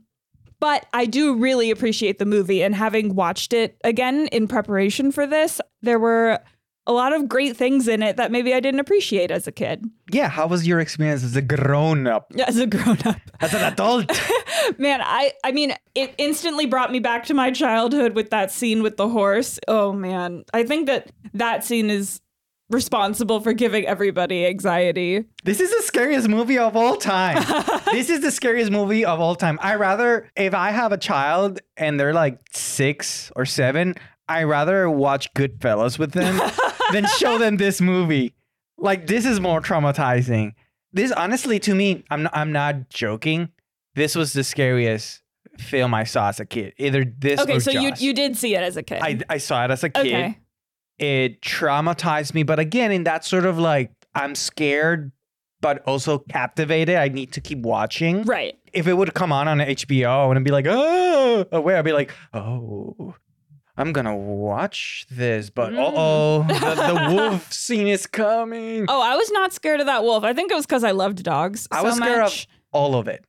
But 0.61 0.85
I 0.93 1.07
do 1.07 1.35
really 1.35 1.71
appreciate 1.71 2.19
the 2.19 2.25
movie, 2.25 2.63
and 2.63 2.73
having 2.73 3.15
watched 3.15 3.51
it 3.51 3.75
again 3.83 4.27
in 4.27 4.47
preparation 4.47 5.11
for 5.11 5.25
this, 5.27 5.59
there 5.81 5.99
were 5.99 6.39
a 6.87 6.93
lot 6.93 7.13
of 7.13 7.27
great 7.27 7.57
things 7.57 7.87
in 7.87 8.01
it 8.01 8.17
that 8.17 8.31
maybe 8.31 8.53
I 8.53 8.59
didn't 8.59 8.79
appreciate 8.79 9.31
as 9.31 9.47
a 9.47 9.51
kid, 9.51 9.85
yeah, 10.11 10.29
how 10.29 10.47
was 10.47 10.67
your 10.67 10.79
experience 10.79 11.23
as 11.23 11.35
a 11.35 11.41
grown 11.41 12.05
up, 12.07 12.31
as 12.47 12.57
a 12.57 12.67
grown 12.67 12.97
up. 13.05 13.17
as 13.39 13.53
an 13.53 13.61
adult? 13.63 14.09
Man, 14.77 15.01
I 15.03 15.33
I 15.43 15.51
mean, 15.51 15.73
it 15.95 16.13
instantly 16.17 16.67
brought 16.67 16.91
me 16.91 16.99
back 16.99 17.25
to 17.25 17.33
my 17.33 17.51
childhood 17.51 18.15
with 18.15 18.29
that 18.29 18.51
scene 18.51 18.83
with 18.83 18.97
the 18.97 19.09
horse. 19.09 19.59
Oh 19.67 19.91
man, 19.91 20.43
I 20.53 20.63
think 20.63 20.85
that 20.87 21.11
that 21.33 21.63
scene 21.63 21.89
is 21.89 22.20
responsible 22.71 23.39
for 23.39 23.53
giving 23.53 23.85
everybody 23.85 24.45
anxiety. 24.45 25.25
This 25.43 25.59
is 25.59 25.69
the 25.75 25.81
scariest 25.83 26.27
movie 26.27 26.57
of 26.57 26.75
all 26.75 26.97
time. 26.97 27.43
this 27.91 28.09
is 28.09 28.21
the 28.21 28.31
scariest 28.31 28.71
movie 28.71 29.05
of 29.05 29.19
all 29.19 29.35
time. 29.35 29.59
I 29.61 29.75
rather, 29.75 30.29
if 30.35 30.53
I 30.53 30.71
have 30.71 30.91
a 30.91 30.97
child 30.97 31.59
and 31.77 31.99
they're 31.99 32.13
like 32.13 32.39
six 32.51 33.31
or 33.35 33.45
seven, 33.45 33.95
I 34.27 34.43
rather 34.43 34.89
watch 34.89 35.33
Goodfellas 35.33 35.99
with 35.99 36.13
them 36.13 36.41
than 36.91 37.05
show 37.17 37.37
them 37.37 37.57
this 37.57 37.81
movie. 37.81 38.33
Like 38.77 39.07
this 39.07 39.25
is 39.25 39.39
more 39.39 39.61
traumatizing. 39.61 40.53
This 40.93 41.11
honestly, 41.11 41.59
to 41.59 41.75
me, 41.75 42.03
I'm 42.09 42.23
not, 42.23 42.35
I'm 42.35 42.51
not 42.51 42.89
joking. 42.89 43.49
This 43.95 44.15
was 44.15 44.33
the 44.33 44.43
scariest 44.43 45.21
film 45.57 45.93
I 45.93 46.05
saw 46.05 46.29
as 46.29 46.39
a 46.39 46.45
kid. 46.45 46.73
Either 46.77 47.05
this 47.05 47.39
Okay, 47.39 47.59
so 47.59 47.71
you 47.71 47.93
you 47.97 48.13
did 48.13 48.37
see 48.37 48.55
it 48.55 48.63
as 48.63 48.77
a 48.77 48.83
kid. 48.83 48.99
I, 49.01 49.19
I 49.29 49.37
saw 49.37 49.63
it 49.65 49.71
as 49.71 49.83
a 49.83 49.89
kid 49.89 50.07
okay. 50.07 50.37
It 51.01 51.41
traumatized 51.41 52.33
me 52.33 52.43
but 52.43 52.59
again 52.59 52.91
in 52.91 53.03
that 53.05 53.25
sort 53.25 53.45
of 53.45 53.57
like 53.57 53.91
i'm 54.13 54.35
scared 54.35 55.11
but 55.61 55.81
also 55.87 56.19
captivated 56.19 56.95
i 56.95 57.07
need 57.07 57.31
to 57.33 57.41
keep 57.41 57.59
watching 57.59 58.21
Right. 58.23 58.55
if 58.71 58.87
it 58.87 58.93
would 58.93 59.13
come 59.15 59.31
on 59.31 59.47
on 59.47 59.57
hbo 59.59 60.05
i 60.07 60.25
wouldn't 60.27 60.45
be 60.45 60.51
like 60.51 60.67
oh 60.69 61.45
away 61.51 61.75
i'd 61.75 61.85
be 61.85 61.91
like 61.93 62.11
oh 62.35 63.15
i'm 63.77 63.93
gonna 63.93 64.15
watch 64.15 65.05
this 65.09 65.49
but 65.49 65.71
Mm. 65.71 65.79
uh-oh 65.79 66.43
the, 66.47 66.75
the 67.09 67.15
wolf 67.15 67.51
scene 67.51 67.87
is 67.87 68.05
coming 68.05 68.85
Oh, 68.87 69.01
I 69.01 69.15
was 69.15 69.31
not 69.31 69.53
scared 69.53 69.79
of 69.79 69.85
that 69.87 70.03
wolf. 70.03 70.23
I 70.23 70.33
think 70.33 70.51
it 70.51 70.55
was 70.55 70.65
because 70.67 70.83
I 70.83 70.91
loved 70.91 71.23
dogs. 71.23 71.67
i 71.71 71.77
so 71.79 71.83
was 71.85 71.95
scared 71.95 72.19
much. 72.21 72.43
of 72.43 72.47
all 72.73 72.95
of 72.95 73.07
it 73.07 73.23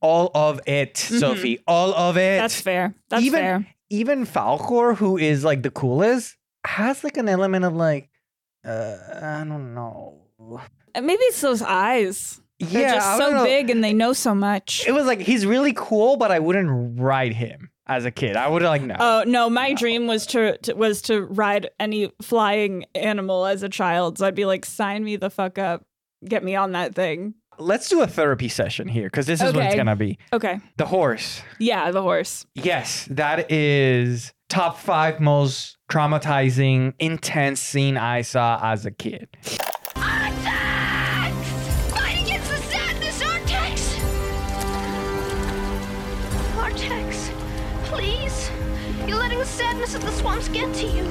all 0.00 0.30
of 0.34 0.60
it 0.66 0.96
sophie 0.96 1.58
all 1.66 1.92
of 1.94 2.16
it 2.16 2.38
That's 2.38 2.60
fair. 2.60 2.94
That's 3.08 3.24
even 3.24 3.40
fair. 3.40 3.66
even 3.90 4.24
falkor 4.26 4.94
who 4.96 5.16
is 5.18 5.42
like 5.42 5.62
the 5.64 5.70
coolest 5.70 6.36
has 6.68 7.02
like 7.02 7.16
an 7.16 7.28
element 7.28 7.64
of 7.64 7.74
like 7.74 8.10
uh, 8.64 8.96
I 9.22 9.44
don't 9.44 9.74
know. 9.74 10.20
And 10.94 11.06
Maybe 11.06 11.22
it's 11.22 11.40
those 11.40 11.62
eyes. 11.62 12.40
They're 12.60 12.82
yeah, 12.82 12.94
just 12.96 13.18
so 13.18 13.30
know. 13.30 13.44
big 13.44 13.70
and 13.70 13.82
they 13.82 13.92
know 13.92 14.12
so 14.12 14.34
much. 14.34 14.84
It 14.86 14.92
was 14.92 15.06
like 15.06 15.20
he's 15.20 15.46
really 15.46 15.72
cool, 15.74 16.16
but 16.16 16.30
I 16.30 16.40
wouldn't 16.40 17.00
ride 17.00 17.32
him 17.32 17.70
as 17.86 18.04
a 18.04 18.10
kid. 18.10 18.36
I 18.36 18.48
would 18.48 18.62
like 18.62 18.82
no. 18.82 18.96
Oh 18.98 19.24
no, 19.26 19.48
my 19.48 19.72
dream 19.74 20.06
was 20.06 20.26
to, 20.26 20.58
to 20.58 20.74
was 20.74 21.00
to 21.02 21.22
ride 21.22 21.70
any 21.80 22.12
flying 22.20 22.84
animal 22.94 23.46
as 23.46 23.62
a 23.62 23.68
child. 23.68 24.18
So 24.18 24.26
I'd 24.26 24.34
be 24.34 24.44
like, 24.44 24.64
sign 24.64 25.04
me 25.04 25.16
the 25.16 25.30
fuck 25.30 25.56
up, 25.56 25.86
get 26.24 26.44
me 26.44 26.56
on 26.56 26.72
that 26.72 26.94
thing. 26.94 27.34
Let's 27.60 27.88
do 27.88 28.02
a 28.02 28.06
therapy 28.06 28.48
session 28.48 28.86
here 28.88 29.04
because 29.06 29.26
this 29.26 29.40
is 29.42 29.52
what 29.52 29.64
it's 29.64 29.72
Okay. 29.74 29.76
gonna 29.76 29.96
be. 29.96 30.18
Okay, 30.32 30.60
The 30.76 30.86
horse. 30.86 31.42
yeah, 31.58 31.90
the 31.90 32.02
horse. 32.02 32.46
Yes, 32.54 33.06
that 33.10 33.50
is 33.50 34.32
top 34.48 34.78
five 34.78 35.18
most 35.18 35.76
traumatizing, 35.90 36.94
intense 37.00 37.60
scene 37.60 37.96
I 37.96 38.22
saw 38.22 38.60
as 38.62 38.86
a 38.86 38.92
kid. 38.92 39.28
Artax! 39.96 41.32
Fight 41.90 42.22
against 42.22 42.48
the 42.48 42.56
sadness, 42.58 43.22
Artax! 43.22 43.98
Artax, 46.56 47.30
please. 47.86 48.50
You're 49.08 49.18
letting 49.18 49.38
the 49.38 49.44
sadness 49.44 49.94
of 49.96 50.02
the 50.02 50.12
swamps 50.12 50.48
get 50.48 50.72
to 50.76 50.86
you. 50.86 51.04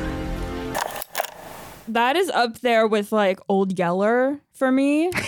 That 1.89 2.15
is 2.15 2.29
up 2.29 2.59
there 2.59 2.87
with 2.87 3.11
like 3.11 3.39
Old 3.49 3.77
Yeller 3.77 4.39
for 4.53 4.71
me. 4.71 5.11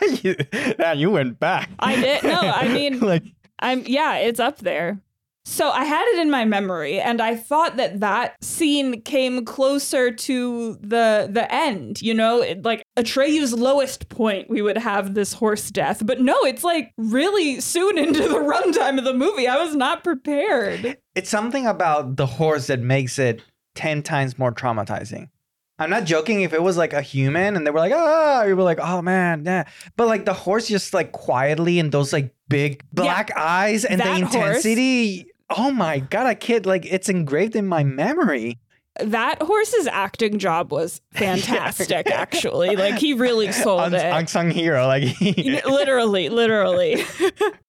you, 0.22 0.36
man, 0.78 0.98
you 0.98 1.10
went 1.10 1.38
back. 1.38 1.70
I 1.78 1.96
did 1.96 2.24
no, 2.24 2.40
I 2.40 2.68
mean 2.72 3.00
like 3.00 3.24
I'm 3.58 3.84
yeah, 3.86 4.16
it's 4.16 4.40
up 4.40 4.58
there. 4.58 5.00
So 5.46 5.70
I 5.70 5.84
had 5.84 6.06
it 6.14 6.20
in 6.20 6.30
my 6.30 6.46
memory, 6.46 6.98
and 6.98 7.20
I 7.20 7.36
thought 7.36 7.76
that 7.76 8.00
that 8.00 8.42
scene 8.42 9.02
came 9.02 9.44
closer 9.44 10.10
to 10.10 10.78
the 10.80 11.28
the 11.30 11.52
end. 11.52 12.00
You 12.00 12.14
know, 12.14 12.40
it, 12.40 12.64
like 12.64 12.82
Atreyu's 12.96 13.52
lowest 13.52 14.08
point, 14.08 14.48
we 14.48 14.62
would 14.62 14.78
have 14.78 15.12
this 15.12 15.34
horse 15.34 15.70
death, 15.70 16.04
but 16.04 16.20
no, 16.20 16.34
it's 16.44 16.64
like 16.64 16.92
really 16.96 17.60
soon 17.60 17.98
into 18.04 18.22
the 18.22 18.36
runtime 18.36 18.98
of 18.98 19.04
the 19.04 19.12
movie. 19.12 19.46
I 19.46 19.62
was 19.62 19.76
not 19.76 20.02
prepared. 20.02 20.96
it's 21.14 21.28
something 21.28 21.66
about 21.66 22.16
the 22.16 22.26
horse 22.26 22.68
that 22.68 22.80
makes 22.80 23.18
it 23.18 23.42
10 23.74 24.02
times 24.02 24.38
more 24.38 24.52
traumatizing. 24.52 25.28
I'm 25.78 25.90
not 25.90 26.04
joking. 26.04 26.42
If 26.42 26.52
it 26.52 26.62
was 26.62 26.76
like 26.76 26.92
a 26.92 27.02
human 27.02 27.56
and 27.56 27.66
they 27.66 27.70
were 27.70 27.80
like, 27.80 27.92
ah, 27.94 28.44
you 28.44 28.54
were 28.56 28.62
like, 28.62 28.78
oh 28.80 29.02
man, 29.02 29.44
yeah. 29.44 29.64
But 29.96 30.06
like 30.06 30.24
the 30.24 30.32
horse 30.34 30.68
just 30.68 30.94
like 30.94 31.12
quietly 31.12 31.78
and 31.80 31.90
those 31.90 32.12
like 32.12 32.34
big 32.48 32.84
black 32.92 33.30
eyes 33.36 33.84
and 33.84 34.00
the 34.00 34.04
that 34.04 34.22
horse- 34.22 34.34
intensity. 34.34 35.26
Oh 35.50 35.70
my 35.70 35.98
God, 35.98 36.26
I 36.26 36.34
kid. 36.34 36.64
Like 36.66 36.86
it's 36.86 37.08
engraved 37.08 37.56
in 37.56 37.66
my 37.66 37.82
memory. 37.84 38.58
That 39.00 39.42
horse's 39.42 39.88
acting 39.88 40.38
job 40.38 40.70
was 40.70 41.00
fantastic. 41.12 42.06
Actually, 42.08 42.76
like 42.76 42.94
he 42.96 43.12
really 43.14 43.50
sold 43.64 43.80
Uns- 43.80 43.94
it. 43.94 44.06
unsung 44.06 44.50
hero. 44.50 44.86
Like 44.86 45.20
literally, 45.20 46.28
literally. 46.28 47.04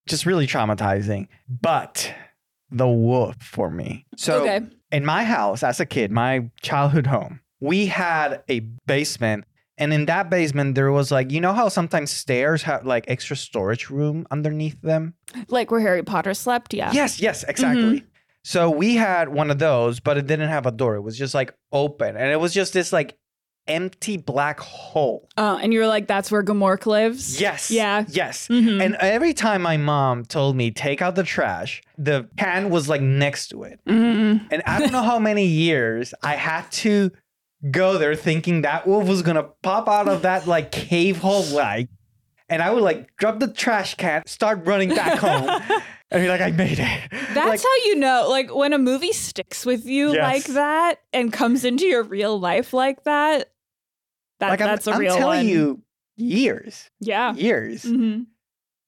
just 0.08 0.28
really 0.28 0.46
traumatizing. 0.46 1.28
But 1.50 2.14
the 2.70 2.88
wolf 2.88 3.36
for 3.42 3.72
me. 3.72 4.06
So 4.18 4.44
Okay. 4.44 4.62
in 4.92 5.04
my 5.06 5.24
house 5.24 5.64
as 5.64 5.80
a 5.80 5.86
kid, 5.88 6.12
my 6.12 6.50
childhood 6.62 7.08
home, 7.08 7.40
we 7.66 7.88
had 7.88 8.44
a 8.50 8.60
basement. 8.86 9.46
And 9.78 9.92
in 9.92 10.06
that 10.06 10.30
basement, 10.30 10.76
there 10.76 10.92
was 10.92 11.12
like, 11.12 11.32
you 11.32 11.42
know 11.42 11.52
how 11.52 11.68
sometimes 11.68 12.10
stairs 12.12 12.64
have 12.64 12.86
like 12.86 13.06
extra 13.10 13.36
storage 13.36 13.90
room 13.90 14.26
underneath 14.32 14.80
them? 14.82 15.16
like 15.50 15.70
where 15.70 15.82
Harry 15.82 16.02
Potter 16.04 16.34
slept. 16.34 16.74
Yeah. 16.74 16.92
Yes, 16.94 17.20
yes, 17.20 17.44
exactly. 17.44 18.06
So 18.44 18.70
we 18.70 18.96
had 18.96 19.30
one 19.30 19.52
of 19.52 19.60
those, 19.60 20.00
but 20.00 20.18
it 20.18 20.28
didn't 20.28 20.50
have 20.50 20.66
a 20.66 20.72
door. 20.72 20.96
It 20.96 21.02
was 21.02 21.18
just 21.18 21.34
like 21.34 21.54
open. 21.74 22.16
And 22.16 22.32
it 22.32 22.40
was 22.40 22.54
just 22.54 22.72
this 22.74 22.94
like 22.94 23.18
empty 23.68 24.16
black 24.18 24.60
hole. 24.60 25.28
Uh, 25.36 25.58
and 25.62 25.74
you 25.74 25.80
were 25.80 25.88
like, 25.88 26.08
"That's 26.08 26.32
where 26.32 26.44
Gmork 26.44 26.86
lives." 26.86 27.42
Yes. 27.42 27.72
Yeah. 27.72 28.06
Yes. 28.08 28.48
Mhm. 28.48 28.80
And 28.84 28.96
every 29.02 29.34
time 29.34 29.64
my 29.64 29.78
mom 29.78 30.24
told 30.24 30.56
me 30.56 30.70
take 30.72 31.02
out 31.02 31.16
the 31.16 31.24
trash, 31.24 31.82
the 31.98 32.30
can 32.38 32.70
was 32.70 32.88
like 32.88 33.02
next 33.02 33.48
to 33.50 33.64
it. 33.64 33.80
Mm-mm. 33.88 34.48
And 34.52 34.62
I 34.68 34.80
don't 34.80 34.92
know 34.92 35.02
how 35.02 35.18
many 35.20 35.48
years 35.48 36.14
I 36.22 36.36
had 36.36 36.72
to 36.84 37.12
go 37.72 37.98
there 37.98 38.16
thinking 38.16 38.62
that 38.62 38.86
wolf 38.88 39.08
was 39.08 39.22
gonna 39.22 39.44
pop 39.64 39.88
out 39.88 40.08
of 40.08 40.22
that 40.24 40.46
like 40.48 40.72
cave 40.72 41.18
hole 41.18 41.44
like 41.52 41.90
and 42.48 42.62
I 42.62 42.70
would 42.72 42.84
like 42.84 43.16
drop 43.18 43.40
the 43.40 43.48
trash 43.48 43.96
can, 43.96 44.22
start 44.28 44.66
running 44.66 44.90
back 44.90 45.18
home, 45.20 45.50
and 46.12 46.22
be 46.24 46.28
like, 46.28 46.42
I 46.42 46.52
made 46.52 46.78
it. 46.78 47.02
That's 47.34 47.36
Like, 47.36 47.60
how 47.60 47.76
you 47.86 47.96
know, 47.96 48.28
like 48.30 48.54
when 48.54 48.72
a 48.72 48.78
movie 48.78 49.14
sticks 49.14 49.66
with 49.66 49.86
you 49.88 50.14
Yes. 50.14 50.22
like 50.48 50.54
that 50.54 51.00
and 51.12 51.34
comes 51.34 51.66
into 51.66 51.86
your 51.88 52.04
real 52.04 52.40
life 52.40 52.72
like 52.72 53.04
that. 53.06 53.52
That, 54.40 54.50
like 54.50 54.62
I'm, 54.62 54.68
that's 54.68 54.86
a 54.86 54.92
I'm 54.92 55.00
real 55.00 55.18
telling 55.18 55.40
one. 55.40 55.48
you, 55.48 55.82
years, 56.18 56.92
yeah. 57.00 57.34
years. 57.34 57.82
hmm 57.82 58.22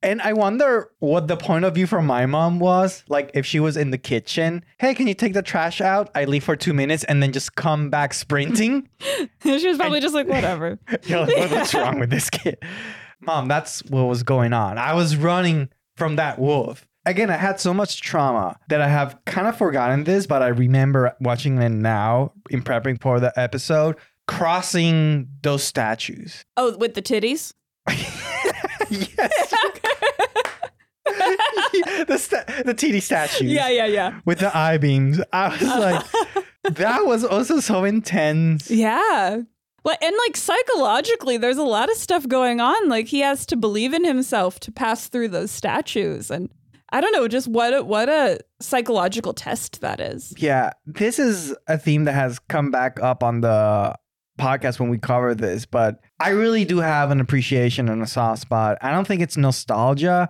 And 0.07 0.21
I 0.21 0.31
wonder 0.31 0.89
what 0.99 1.27
the 1.27 1.35
point 1.35 1.65
of 1.65 1.75
view 1.75 1.85
from 1.85 2.05
my 2.05 2.25
mom 2.25 2.59
was. 2.59 3.03
Like, 3.09 3.29
if 3.33 3.45
she 3.45 3.59
was 3.59 3.75
in 3.75 3.91
the 3.91 3.97
kitchen, 3.97 4.63
hey, 4.79 4.95
can 4.95 5.05
you 5.05 5.13
take 5.13 5.33
the 5.33 5.41
trash 5.41 5.81
out? 5.81 6.09
I 6.15 6.23
leave 6.23 6.45
for 6.45 6.55
two 6.55 6.73
minutes 6.73 7.03
and 7.03 7.21
then 7.21 7.33
just 7.33 7.55
come 7.55 7.89
back 7.89 8.13
sprinting. 8.13 8.87
she 9.43 9.67
was 9.67 9.77
probably 9.77 9.99
just 9.99 10.13
like, 10.15 10.29
whatever. 10.29 10.79
You're 11.03 11.25
like, 11.25 11.35
"What- 11.35 11.51
what's 11.51 11.73
wrong 11.73 11.99
with 11.99 12.09
this 12.09 12.29
kid? 12.29 12.57
Mom, 13.19 13.49
that's 13.49 13.83
what 13.83 14.03
was 14.03 14.23
going 14.23 14.53
on. 14.53 14.77
I 14.77 14.93
was 14.93 15.17
running 15.17 15.67
from 15.97 16.15
that 16.15 16.39
wolf. 16.39 16.87
Again, 17.05 17.29
I 17.29 17.35
had 17.35 17.59
so 17.59 17.73
much 17.73 17.99
trauma 17.99 18.57
that 18.69 18.79
I 18.79 18.87
have 18.87 19.19
kind 19.25 19.45
of 19.45 19.57
forgotten 19.57 20.05
this, 20.05 20.25
but 20.25 20.41
I 20.41 20.47
remember 20.47 21.17
watching 21.19 21.61
it 21.61 21.67
now 21.69 22.31
in 22.49 22.61
prepping 22.63 23.01
for 23.01 23.19
the 23.19 23.37
episode, 23.37 23.97
crossing 24.25 25.27
those 25.41 25.63
statues. 25.65 26.45
Oh, 26.55 26.77
with 26.77 26.93
the 26.93 27.01
titties? 27.01 27.53
yes. 28.89 29.53
The, 32.05 32.17
sta- 32.17 32.63
the 32.63 32.73
TD 32.73 33.01
statues. 33.01 33.51
Yeah, 33.51 33.69
yeah, 33.69 33.85
yeah. 33.85 34.19
With 34.25 34.39
the 34.39 34.55
eye 34.55 34.77
beams. 34.77 35.21
I 35.33 35.49
was 35.49 35.61
like, 36.63 36.75
that 36.75 37.05
was 37.05 37.23
also 37.23 37.59
so 37.59 37.83
intense. 37.83 38.69
Yeah. 38.69 39.41
Well, 39.83 39.95
and 40.01 40.15
like 40.25 40.35
psychologically, 40.35 41.37
there's 41.37 41.57
a 41.57 41.63
lot 41.63 41.89
of 41.89 41.95
stuff 41.95 42.27
going 42.27 42.59
on. 42.59 42.89
Like 42.89 43.07
he 43.07 43.21
has 43.21 43.45
to 43.47 43.55
believe 43.55 43.93
in 43.93 44.03
himself 44.03 44.59
to 44.61 44.71
pass 44.71 45.07
through 45.07 45.29
those 45.29 45.51
statues. 45.51 46.29
And 46.29 46.49
I 46.91 46.99
don't 46.99 47.13
know, 47.13 47.27
just 47.27 47.47
what 47.47 47.73
a, 47.73 47.83
what 47.83 48.09
a 48.09 48.39
psychological 48.59 49.33
test 49.33 49.81
that 49.81 49.99
is. 49.99 50.33
Yeah, 50.37 50.71
this 50.85 51.19
is 51.19 51.55
a 51.67 51.77
theme 51.77 52.03
that 52.03 52.13
has 52.13 52.39
come 52.39 52.69
back 52.71 52.99
up 53.01 53.23
on 53.23 53.41
the 53.41 53.95
podcast 54.37 54.79
when 54.79 54.89
we 54.89 54.97
cover 54.97 55.33
this, 55.33 55.65
but 55.65 55.99
I 56.19 56.29
really 56.29 56.65
do 56.65 56.77
have 56.77 57.11
an 57.11 57.19
appreciation 57.19 57.89
and 57.89 58.01
a 58.01 58.07
soft 58.07 58.41
spot. 58.41 58.77
I 58.81 58.91
don't 58.91 59.07
think 59.07 59.21
it's 59.21 59.37
nostalgia. 59.37 60.29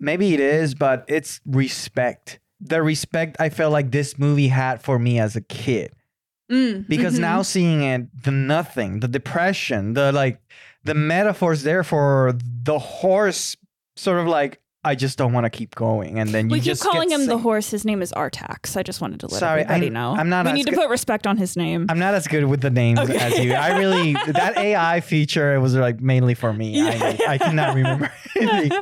Maybe 0.00 0.34
it 0.34 0.40
is, 0.40 0.74
but 0.74 1.04
it's 1.08 1.40
respect. 1.46 2.38
The 2.60 2.82
respect 2.82 3.36
I 3.40 3.48
felt 3.50 3.72
like 3.72 3.90
this 3.90 4.18
movie 4.18 4.48
had 4.48 4.82
for 4.82 4.98
me 4.98 5.18
as 5.18 5.36
a 5.36 5.40
kid. 5.40 5.92
Mm, 6.50 6.88
Because 6.88 7.16
mhm. 7.16 7.20
now 7.20 7.42
seeing 7.42 7.82
it, 7.82 8.22
the 8.24 8.30
nothing, 8.30 9.00
the 9.00 9.08
depression, 9.08 9.92
the 9.94 10.12
like, 10.12 10.40
the 10.84 10.94
metaphors 10.94 11.62
there 11.62 11.84
for 11.84 12.34
the 12.62 12.78
horse, 12.78 13.56
sort 13.96 14.18
of 14.18 14.26
like, 14.26 14.60
I 14.84 14.94
just 14.94 15.18
don't 15.18 15.32
want 15.32 15.44
to 15.44 15.50
keep 15.50 15.74
going. 15.74 16.18
And 16.18 16.30
then 16.30 16.48
you 16.48 16.54
we 16.54 16.60
keep 16.60 16.78
calling 16.78 17.10
him 17.10 17.26
the 17.26 17.36
horse. 17.36 17.68
His 17.70 17.84
name 17.84 18.00
is 18.00 18.12
Artax. 18.12 18.76
I 18.76 18.82
just 18.82 19.00
wanted 19.00 19.20
to 19.20 19.26
let 19.26 19.40
Sorry, 19.40 19.60
everybody 19.62 19.86
I'm- 19.86 19.92
know. 19.92 20.14
I'm 20.16 20.28
not 20.30 20.46
We 20.46 20.52
need 20.52 20.66
to 20.68 20.72
put 20.72 20.88
respect 20.88 21.26
on 21.26 21.36
his 21.36 21.56
name. 21.56 21.86
I'm 21.90 21.98
not 21.98 22.14
as 22.14 22.26
good 22.28 22.44
with 22.44 22.60
the 22.62 22.70
names 22.70 23.00
Okay. 23.00 23.18
as 23.18 23.38
you. 23.40 23.52
I 23.54 23.76
really 23.76 24.12
that 24.14 24.56
AI 24.56 25.00
feature 25.00 25.54
it 25.54 25.58
was 25.58 25.74
like 25.74 26.00
mainly 26.00 26.34
for 26.34 26.52
me. 26.52 26.80
I, 26.88 27.18
I 27.28 27.38
cannot 27.38 27.74
remember. 27.74 28.10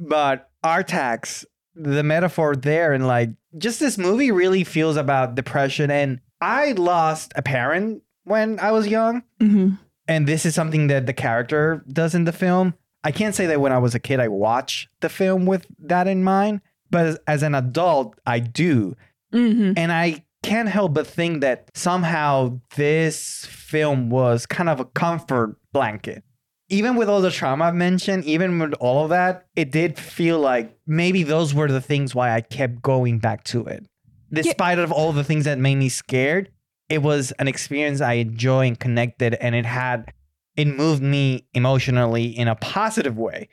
But 0.00 0.48
Artax, 0.64 1.44
the 1.74 2.02
metaphor 2.02 2.56
there, 2.56 2.92
and 2.92 3.06
like 3.06 3.30
just 3.58 3.78
this 3.80 3.98
movie 3.98 4.30
really 4.32 4.64
feels 4.64 4.96
about 4.96 5.34
depression. 5.34 5.90
And 5.90 6.20
I 6.40 6.72
lost 6.72 7.32
a 7.36 7.42
parent 7.42 8.02
when 8.24 8.58
I 8.60 8.72
was 8.72 8.86
young, 8.88 9.22
Mhm. 9.40 9.78
and 10.08 10.26
this 10.26 10.46
is 10.46 10.54
something 10.54 10.86
that 10.88 11.06
the 11.06 11.12
character 11.12 11.84
does 11.92 12.14
in 12.14 12.24
the 12.24 12.32
film. 12.32 12.74
I 13.04 13.12
can't 13.12 13.34
say 13.34 13.46
that 13.46 13.60
when 13.60 13.72
I 13.72 13.78
was 13.78 13.94
a 13.94 13.98
kid 14.00 14.20
I 14.20 14.28
watched 14.28 14.88
the 15.00 15.08
film 15.08 15.46
with 15.46 15.66
that 15.78 16.06
in 16.08 16.22
mind, 16.24 16.60
but 16.90 17.06
as, 17.06 17.18
as 17.26 17.42
an 17.42 17.54
adult 17.54 18.18
I 18.26 18.38
do. 18.40 18.96
Mhm. 19.32 19.74
And 19.76 19.92
I 19.92 20.24
can't 20.42 20.68
help 20.68 20.94
but 20.94 21.06
think 21.06 21.40
that 21.42 21.68
somehow 21.74 22.60
this 22.76 23.46
film 23.46 24.10
was 24.10 24.46
kind 24.46 24.68
of 24.68 24.80
a 24.80 24.84
comfort 24.86 25.56
blanket. 25.72 26.24
Even 26.70 26.96
with 26.96 27.08
all 27.08 27.20
the 27.20 27.30
trauma 27.30 27.64
I've 27.66 27.74
mentioned, 27.74 28.24
even 28.24 28.58
with 28.58 28.72
all 28.74 29.04
of 29.04 29.10
that, 29.10 29.46
it 29.56 29.70
did 29.72 29.98
feel 29.98 30.38
like 30.38 30.76
maybe 30.86 31.22
those 31.22 31.52
were 31.52 31.68
the 31.68 31.80
things 31.80 32.14
why 32.14 32.32
I 32.34 32.40
kept 32.40 32.80
going 32.80 33.18
back 33.18 33.44
to 33.44 33.64
it. 33.66 33.84
Despite 34.32 34.78
of 34.78 34.92
all 34.92 35.12
the 35.12 35.24
things 35.24 35.44
that 35.46 35.58
made 35.58 35.74
me 35.76 35.88
scared, 35.88 36.50
it 36.88 37.02
was 37.02 37.32
an 37.32 37.48
experience 37.48 38.00
I 38.00 38.14
enjoyed 38.14 38.68
and 38.68 38.78
connected, 38.80 39.34
and 39.34 39.54
it 39.54 39.66
had 39.66 40.12
it 40.56 40.66
moved 40.66 41.02
me 41.02 41.46
emotionally 41.54 42.26
in 42.26 42.46
a 42.48 42.54
positive 42.56 43.18
way. 43.18 43.48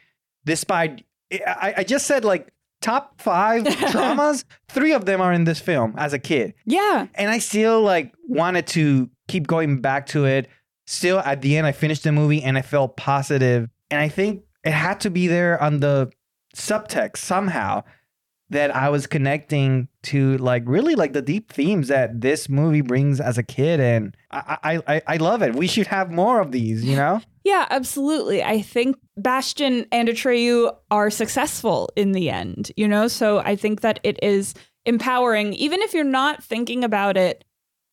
Despite 0.46 1.04
I, 1.46 1.74
I 1.78 1.84
just 1.84 2.06
said 2.08 2.24
like 2.24 2.52
top 2.82 3.20
five 3.22 3.64
traumas, 3.66 4.44
three 4.70 4.94
of 4.94 5.06
them 5.06 5.20
are 5.22 5.34
in 5.34 5.44
this 5.46 5.60
film 5.60 5.94
as 5.98 6.14
a 6.14 6.20
kid 6.20 6.54
Yeah. 6.66 7.08
and 7.16 7.30
I 7.30 7.40
still 7.40 7.82
like 7.82 8.14
wanted 8.28 8.68
to 8.68 9.10
keep 9.28 9.48
going 9.48 9.82
back 9.82 10.06
to 10.08 10.26
it 10.26 10.48
still 10.88 11.20
at 11.20 11.42
the 11.42 11.58
end 11.58 11.68
I 11.68 11.72
finished 11.72 12.04
the 12.04 12.12
movie 12.12 12.42
and 12.42 12.58
I 12.58 12.62
felt 12.64 12.98
positive 12.98 13.70
and 13.92 14.02
I 14.02 14.10
think 14.10 14.44
it 14.64 14.72
had 14.72 15.00
to 15.02 15.10
be 15.10 15.28
there 15.28 15.62
on 15.62 15.80
the 15.80 16.12
subtext 16.56 17.18
somehow 17.18 17.84
that 18.50 18.74
I 18.74 18.90
was 18.90 19.08
connecting 19.08 19.90
to 20.04 20.38
like 20.38 20.64
really 20.66 20.96
like 20.96 21.14
the 21.14 21.22
deep 21.22 21.52
themes 21.52 21.90
that 21.90 22.22
this 22.22 22.48
movie 22.48 22.82
brings 22.82 23.20
as 23.20 23.38
a 23.38 23.44
kid 23.44 23.80
and 23.80 24.16
I 24.32 24.82
I 24.88 25.02
I, 25.06 25.18
love 25.18 25.42
it. 25.42 25.56
We 25.56 25.68
should 25.68 25.88
have 25.88 26.12
more 26.12 26.40
of 26.40 26.52
these, 26.52 26.84
you 26.84 26.96
know? 26.96 27.22
Yeah, 27.44 27.66
absolutely. 27.70 28.44
I 28.44 28.62
think 28.62 28.98
Bastian 29.16 29.86
and 29.94 30.10
Atreyu 30.10 30.76
are 30.92 31.10
successful 31.10 31.90
in 31.96 32.12
the 32.12 32.30
end, 32.30 32.74
you 32.76 32.90
know? 32.90 33.08
So 33.08 33.40
I 33.40 33.56
think 33.56 33.80
that 33.82 34.02
it 34.04 34.20
is 34.22 34.54
empowering, 34.86 35.54
even 35.54 35.82
if 35.82 35.94
you're 35.94 36.04
not 36.04 36.44
thinking 36.44 36.84
about 36.84 37.16
it 37.16 37.46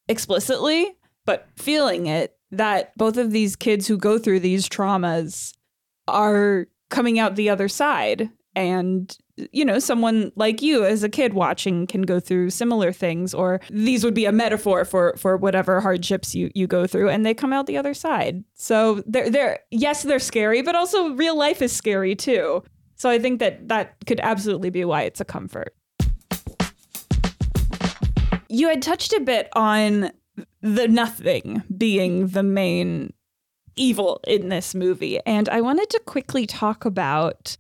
explicitly, 0.09 0.97
but 1.25 1.47
feeling 1.55 2.07
it, 2.07 2.37
that 2.59 2.97
both 2.97 3.17
of 3.17 3.31
these 3.31 3.57
kids 3.57 3.87
who 3.87 3.97
go 3.97 4.19
through 4.19 4.41
these 4.41 4.69
traumas 4.69 5.53
are 6.09 6.67
coming 6.91 7.19
out 7.19 7.37
the 7.37 7.51
other 7.51 7.69
side. 7.69 8.31
And, 8.57 9.17
you 9.51 9.65
know, 9.65 9.81
someone 9.81 10.31
like 10.37 10.63
you 10.63 10.85
as 10.85 11.03
a 11.03 11.09
kid 11.09 11.35
watching 11.35 11.89
can 11.89 12.03
go 12.03 12.21
through 12.21 12.51
similar 12.51 12.93
things, 12.93 13.35
or 13.35 13.61
these 13.69 14.05
would 14.05 14.15
be 14.15 14.27
a 14.27 14.33
metaphor 14.33 14.85
for 14.85 15.17
for 15.19 15.37
whatever 15.37 15.81
hardships 15.81 16.37
you, 16.37 16.53
you 16.55 16.69
go 16.69 16.87
through, 16.87 17.09
and 17.09 17.27
they 17.27 17.35
come 17.35 17.53
out 17.53 17.67
the 17.67 17.77
other 17.77 17.95
side. 17.95 18.45
So 18.55 19.03
they're 19.07 19.29
they're 19.29 19.59
yes, 19.73 20.05
they're 20.05 20.21
scary, 20.21 20.63
but 20.63 20.77
also 20.77 21.15
real 21.15 21.37
life 21.37 21.63
is 21.63 21.73
scary 21.73 22.15
too. 22.15 22.63
So 22.95 23.11
I 23.11 23.19
think 23.19 23.41
that 23.41 23.69
that 23.69 23.97
could 24.07 24.21
absolutely 24.21 24.71
be 24.71 24.85
why 24.85 25.03
it's 25.03 25.21
a 25.21 25.25
comfort. 25.25 25.75
You 28.49 28.69
had 28.69 28.83
touched 28.83 29.13
a 29.15 29.21
bit 29.21 29.49
on 29.55 30.13
the 30.65 30.89
nothing 30.89 31.63
being 31.77 32.29
the 32.29 32.43
main 32.43 33.13
evil 33.77 34.21
in 34.27 34.49
this 34.49 34.75
movie. 34.75 35.21
And 35.27 35.47
I 35.51 35.61
wanted 35.61 35.91
to 35.91 36.01
quickly 36.07 36.47
talk 36.47 36.87
about 36.87 37.59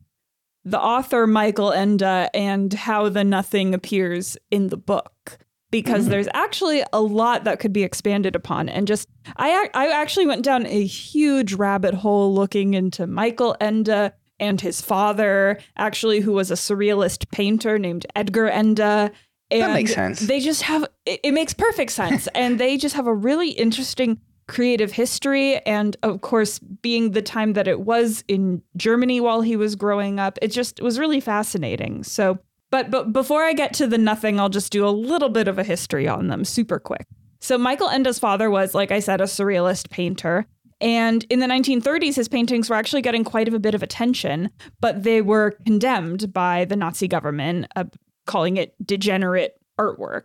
the 0.64 0.80
author 0.80 1.26
Michael 1.26 1.70
Ende 1.70 2.30
and 2.32 2.72
how 2.72 3.10
the 3.10 3.22
nothing 3.22 3.74
appears 3.74 4.38
in 4.50 4.68
the 4.68 4.78
book. 4.78 5.38
Because 5.70 6.02
mm-hmm. 6.04 6.12
there's 6.12 6.28
actually 6.32 6.82
a 6.92 7.00
lot 7.02 7.44
that 7.44 7.58
could 7.58 7.72
be 7.72 7.82
expanded 7.82 8.36
upon, 8.36 8.68
and 8.68 8.86
just 8.86 9.08
I 9.36 9.68
I 9.74 9.88
actually 9.88 10.26
went 10.26 10.44
down 10.44 10.66
a 10.66 10.86
huge 10.86 11.54
rabbit 11.54 11.94
hole 11.94 12.32
looking 12.32 12.74
into 12.74 13.08
Michael 13.08 13.56
Ende 13.60 14.12
and 14.38 14.60
his 14.60 14.80
father, 14.80 15.58
actually, 15.76 16.20
who 16.20 16.32
was 16.32 16.52
a 16.52 16.54
surrealist 16.54 17.28
painter 17.32 17.76
named 17.76 18.06
Edgar 18.14 18.48
Ende. 18.48 19.10
And 19.50 19.72
makes 19.72 19.94
sense. 19.94 20.20
They 20.20 20.40
just 20.40 20.62
have 20.62 20.84
it, 21.06 21.20
it 21.22 21.32
makes 21.32 21.54
perfect 21.54 21.92
sense, 21.92 22.26
and 22.34 22.58
they 22.58 22.76
just 22.76 22.94
have 22.94 23.06
a 23.06 23.14
really 23.14 23.50
interesting 23.50 24.20
creative 24.46 24.92
history 24.92 25.56
and 25.64 25.96
of 26.02 26.20
course 26.20 26.58
being 26.58 27.12
the 27.12 27.22
time 27.22 27.54
that 27.54 27.66
it 27.66 27.80
was 27.80 28.22
in 28.28 28.62
Germany 28.76 29.18
while 29.20 29.40
he 29.40 29.56
was 29.56 29.74
growing 29.74 30.20
up 30.20 30.38
it 30.42 30.48
just 30.48 30.82
was 30.82 30.98
really 30.98 31.20
fascinating. 31.20 32.04
So 32.04 32.38
but 32.70 32.90
but 32.90 33.12
before 33.12 33.42
I 33.42 33.54
get 33.54 33.72
to 33.74 33.86
the 33.86 33.96
nothing 33.96 34.38
I'll 34.38 34.50
just 34.50 34.70
do 34.70 34.86
a 34.86 34.90
little 34.90 35.30
bit 35.30 35.48
of 35.48 35.58
a 35.58 35.64
history 35.64 36.06
on 36.06 36.28
them 36.28 36.44
super 36.44 36.78
quick. 36.78 37.06
So 37.40 37.56
Michael 37.56 37.88
Ende's 37.88 38.18
father 38.18 38.50
was 38.50 38.74
like 38.74 38.92
I 38.92 39.00
said 39.00 39.20
a 39.20 39.24
surrealist 39.24 39.90
painter. 39.90 40.46
And 40.80 41.24
in 41.30 41.38
the 41.38 41.46
1930s 41.46 42.16
his 42.16 42.28
paintings 42.28 42.68
were 42.68 42.76
actually 42.76 43.00
getting 43.00 43.24
quite 43.24 43.48
a 43.48 43.58
bit 43.58 43.74
of 43.74 43.82
attention 43.82 44.50
but 44.80 45.04
they 45.04 45.22
were 45.22 45.52
condemned 45.64 46.34
by 46.34 46.66
the 46.66 46.76
Nazi 46.76 47.08
government 47.08 47.66
uh, 47.76 47.84
calling 48.26 48.56
it 48.56 48.74
degenerate 48.84 49.60
artwork 49.78 50.24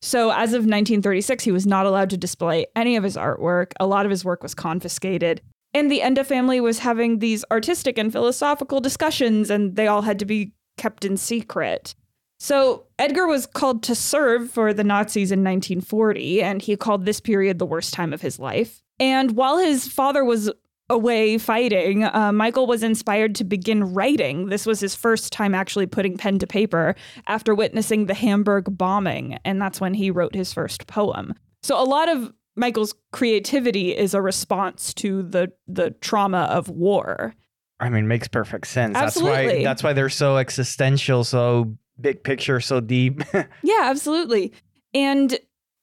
so, 0.00 0.30
as 0.30 0.50
of 0.50 0.60
1936, 0.60 1.42
he 1.42 1.50
was 1.50 1.66
not 1.66 1.86
allowed 1.86 2.10
to 2.10 2.16
display 2.16 2.66
any 2.76 2.96
of 2.96 3.02
his 3.02 3.16
artwork. 3.16 3.72
A 3.80 3.86
lot 3.86 4.06
of 4.06 4.10
his 4.10 4.24
work 4.24 4.42
was 4.42 4.54
confiscated. 4.54 5.40
And 5.74 5.90
the 5.90 6.02
Ende 6.02 6.24
family 6.24 6.60
was 6.60 6.78
having 6.78 7.18
these 7.18 7.44
artistic 7.50 7.98
and 7.98 8.12
philosophical 8.12 8.80
discussions, 8.80 9.50
and 9.50 9.76
they 9.76 9.86
all 9.86 10.02
had 10.02 10.18
to 10.20 10.24
be 10.24 10.52
kept 10.76 11.04
in 11.04 11.16
secret. 11.16 11.94
So, 12.38 12.86
Edgar 12.98 13.26
was 13.26 13.46
called 13.46 13.82
to 13.84 13.96
serve 13.96 14.50
for 14.50 14.72
the 14.72 14.84
Nazis 14.84 15.32
in 15.32 15.40
1940, 15.40 16.42
and 16.42 16.62
he 16.62 16.76
called 16.76 17.04
this 17.04 17.20
period 17.20 17.58
the 17.58 17.66
worst 17.66 17.92
time 17.92 18.12
of 18.12 18.22
his 18.22 18.38
life. 18.38 18.82
And 19.00 19.32
while 19.32 19.58
his 19.58 19.88
father 19.88 20.24
was 20.24 20.50
away 20.90 21.38
fighting, 21.38 22.04
uh, 22.04 22.32
Michael 22.32 22.66
was 22.66 22.82
inspired 22.82 23.34
to 23.36 23.44
begin 23.44 23.92
writing. 23.92 24.46
This 24.46 24.66
was 24.66 24.80
his 24.80 24.94
first 24.94 25.32
time 25.32 25.54
actually 25.54 25.86
putting 25.86 26.16
pen 26.16 26.38
to 26.38 26.46
paper 26.46 26.94
after 27.26 27.54
witnessing 27.54 28.06
the 28.06 28.14
Hamburg 28.14 28.76
bombing, 28.76 29.38
and 29.44 29.60
that's 29.60 29.80
when 29.80 29.94
he 29.94 30.10
wrote 30.10 30.34
his 30.34 30.52
first 30.52 30.86
poem. 30.86 31.34
So 31.62 31.80
a 31.80 31.84
lot 31.84 32.08
of 32.08 32.32
Michael's 32.56 32.94
creativity 33.12 33.96
is 33.96 34.14
a 34.14 34.22
response 34.22 34.92
to 34.94 35.22
the 35.22 35.52
the 35.66 35.90
trauma 36.00 36.48
of 36.50 36.68
war. 36.68 37.34
I 37.80 37.88
mean, 37.90 38.08
makes 38.08 38.26
perfect 38.26 38.66
sense. 38.66 38.96
Absolutely. 38.96 39.36
That's 39.36 39.52
why 39.52 39.62
that's 39.62 39.82
why 39.82 39.92
they're 39.92 40.08
so 40.08 40.36
existential, 40.36 41.24
so 41.24 41.76
big 42.00 42.22
picture, 42.24 42.60
so 42.60 42.80
deep. 42.80 43.22
Yeah, 43.62 43.82
absolutely. 43.82 44.52
And 44.94 45.38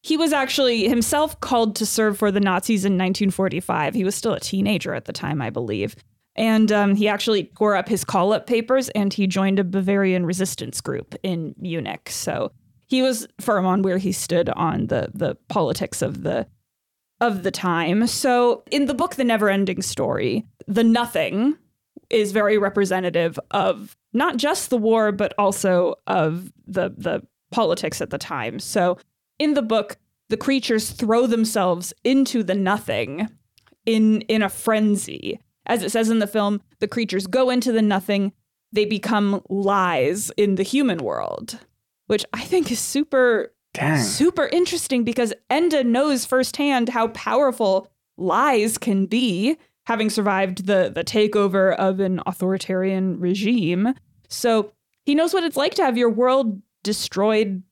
he 0.05 0.17
was 0.17 0.33
actually 0.33 0.87
himself 0.87 1.39
called 1.39 1.75
to 1.75 1.83
serve 1.83 2.15
for 2.19 2.31
the 2.31 2.39
Nazis 2.39 2.85
in 2.85 2.93
1945. 2.93 3.95
He 3.95 4.03
was 4.03 4.13
still 4.13 4.33
a 4.33 4.39
teenager 4.39 4.93
at 4.93 5.05
the 5.05 5.11
time, 5.11 5.41
I 5.41 5.49
believe. 5.49 5.95
And 6.35 6.71
um, 6.71 6.93
he 6.93 7.07
actually 7.07 7.45
tore 7.57 7.75
up 7.75 7.89
his 7.89 8.03
call 8.03 8.31
up 8.31 8.45
papers 8.45 8.89
and 8.89 9.11
he 9.11 9.25
joined 9.25 9.57
a 9.57 9.63
Bavarian 9.63 10.23
resistance 10.23 10.79
group 10.79 11.15
in 11.23 11.55
Munich. 11.57 12.09
So 12.11 12.51
he 12.85 13.01
was 13.01 13.27
firm 13.41 13.65
on 13.65 13.81
where 13.81 13.97
he 13.97 14.11
stood 14.11 14.49
on 14.49 14.87
the, 14.87 15.09
the 15.15 15.37
politics 15.47 16.03
of 16.03 16.21
the 16.21 16.45
of 17.19 17.41
the 17.41 17.49
time. 17.49 18.05
So 18.05 18.63
in 18.69 18.85
the 18.85 18.93
book 18.93 19.15
The 19.15 19.23
Never 19.23 19.49
Ending 19.49 19.81
Story, 19.81 20.45
the 20.67 20.83
nothing 20.83 21.57
is 22.11 22.31
very 22.31 22.59
representative 22.59 23.39
of 23.49 23.97
not 24.13 24.37
just 24.37 24.69
the 24.69 24.77
war, 24.77 25.11
but 25.11 25.33
also 25.39 25.95
of 26.05 26.53
the 26.67 26.93
the 26.95 27.23
politics 27.49 28.01
at 28.01 28.11
the 28.11 28.19
time. 28.19 28.59
So 28.59 28.99
in 29.39 29.53
the 29.53 29.61
book, 29.61 29.97
the 30.29 30.37
creatures 30.37 30.91
throw 30.91 31.27
themselves 31.27 31.93
into 32.03 32.43
the 32.43 32.55
nothing 32.55 33.29
in 33.85 34.21
in 34.21 34.41
a 34.41 34.49
frenzy. 34.49 35.39
As 35.65 35.83
it 35.83 35.91
says 35.91 36.09
in 36.09 36.19
the 36.19 36.27
film, 36.27 36.61
the 36.79 36.87
creatures 36.87 37.27
go 37.27 37.49
into 37.49 37.71
the 37.71 37.81
nothing, 37.81 38.33
they 38.71 38.85
become 38.85 39.41
lies 39.49 40.31
in 40.37 40.55
the 40.55 40.63
human 40.63 40.99
world, 40.99 41.59
which 42.07 42.25
I 42.33 42.41
think 42.41 42.71
is 42.71 42.79
super 42.79 43.53
Dang. 43.73 44.01
super 44.01 44.47
interesting 44.47 45.03
because 45.03 45.33
Ende 45.49 45.85
knows 45.85 46.25
firsthand 46.25 46.89
how 46.89 47.09
powerful 47.09 47.89
lies 48.17 48.77
can 48.77 49.05
be, 49.05 49.57
having 49.85 50.09
survived 50.09 50.65
the 50.65 50.91
the 50.93 51.03
takeover 51.03 51.75
of 51.75 51.99
an 51.99 52.21
authoritarian 52.25 53.19
regime. 53.19 53.93
So 54.27 54.71
he 55.03 55.15
knows 55.15 55.33
what 55.33 55.43
it's 55.43 55.57
like 55.57 55.75
to 55.75 55.83
have 55.83 55.97
your 55.97 56.09
world 56.09 56.61
destroyed 56.83 57.63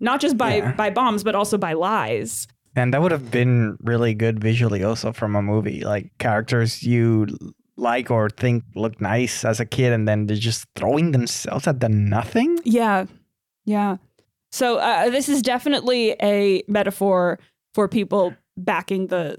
not 0.00 0.20
just 0.20 0.36
by 0.36 0.56
Yeah. 0.56 0.72
by 0.72 0.90
bombs 0.90 1.24
but 1.24 1.34
also 1.34 1.58
by 1.58 1.72
lies. 1.72 2.46
And 2.76 2.94
that 2.94 3.02
would 3.02 3.12
have 3.12 3.30
been 3.30 3.76
really 3.82 4.14
good 4.14 4.38
visually 4.40 4.84
also 4.84 5.12
from 5.12 5.34
a 5.34 5.42
movie. 5.42 5.80
Like 5.84 6.12
characters 6.18 6.82
you 6.82 7.26
like 7.76 8.10
or 8.10 8.28
think 8.30 8.64
look 8.74 9.00
nice 9.00 9.44
as 9.44 9.60
a 9.60 9.64
kid 9.66 9.92
and 9.92 10.06
then 10.06 10.26
they're 10.26 10.36
just 10.36 10.66
throwing 10.76 11.12
themselves 11.12 11.66
at 11.66 11.80
the 11.80 11.88
nothing. 11.88 12.58
Yeah. 12.64 13.06
Yeah. 13.64 13.96
So 14.52 14.78
uh, 14.78 15.10
this 15.10 15.28
is 15.28 15.42
definitely 15.42 16.14
a 16.22 16.62
metaphor 16.68 17.38
for 17.74 17.88
people 17.88 18.34
backing 18.56 19.08
the 19.08 19.38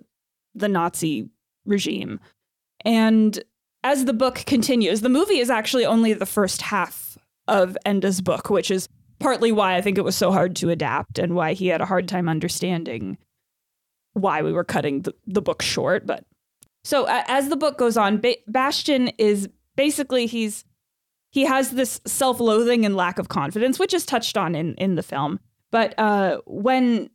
the 0.56 0.68
Nazi 0.68 1.30
regime. 1.66 2.20
And 2.86 3.42
as 3.84 4.06
the 4.06 4.14
book 4.14 4.44
continues, 4.46 5.02
the 5.02 5.10
movie 5.10 5.40
is 5.40 5.50
actually 5.50 5.86
only 5.86 6.14
the 6.14 6.26
first 6.26 6.62
half 6.64 7.18
of 7.48 7.78
Ende's 7.86 8.22
book, 8.22 8.50
which 8.50 8.70
is 8.72 8.88
partly 9.20 9.52
why 9.52 9.76
I 9.76 9.82
think 9.82 9.98
it 9.98 10.04
was 10.04 10.16
so 10.16 10.32
hard 10.32 10.56
to 10.58 10.70
adapt 10.70 11.20
and 11.20 11.36
why 11.36 11.54
he 11.54 11.68
had 11.68 11.82
a 11.82 11.86
hard 11.86 12.08
time 12.08 12.30
understanding 12.30 13.18
why 14.14 14.42
we 14.42 14.52
were 14.52 14.64
cutting 14.64 15.02
the, 15.02 15.14
the 15.28 15.42
book 15.42 15.62
short. 15.62 16.06
But 16.06 16.26
so 16.84 17.06
uh, 17.06 17.24
as 17.28 17.50
the 17.50 17.58
book 17.58 17.78
goes 17.78 17.98
on, 17.98 18.18
ba- 18.18 18.38
Bastian 18.48 19.10
is 19.18 19.50
basically 19.76 20.26
he's 20.26 20.66
he 21.32 21.46
has 21.46 21.72
this 21.72 22.02
self-loathing 22.08 22.86
and 22.86 22.96
lack 22.96 23.20
of 23.20 23.30
confidence, 23.30 23.78
which 23.78 23.94
is 23.94 24.06
touched 24.06 24.38
on 24.38 24.56
in 24.56 24.74
in 24.76 24.96
the 24.96 25.04
film. 25.04 25.40
But 25.72 25.98
uh, 26.00 26.42
when 26.46 27.10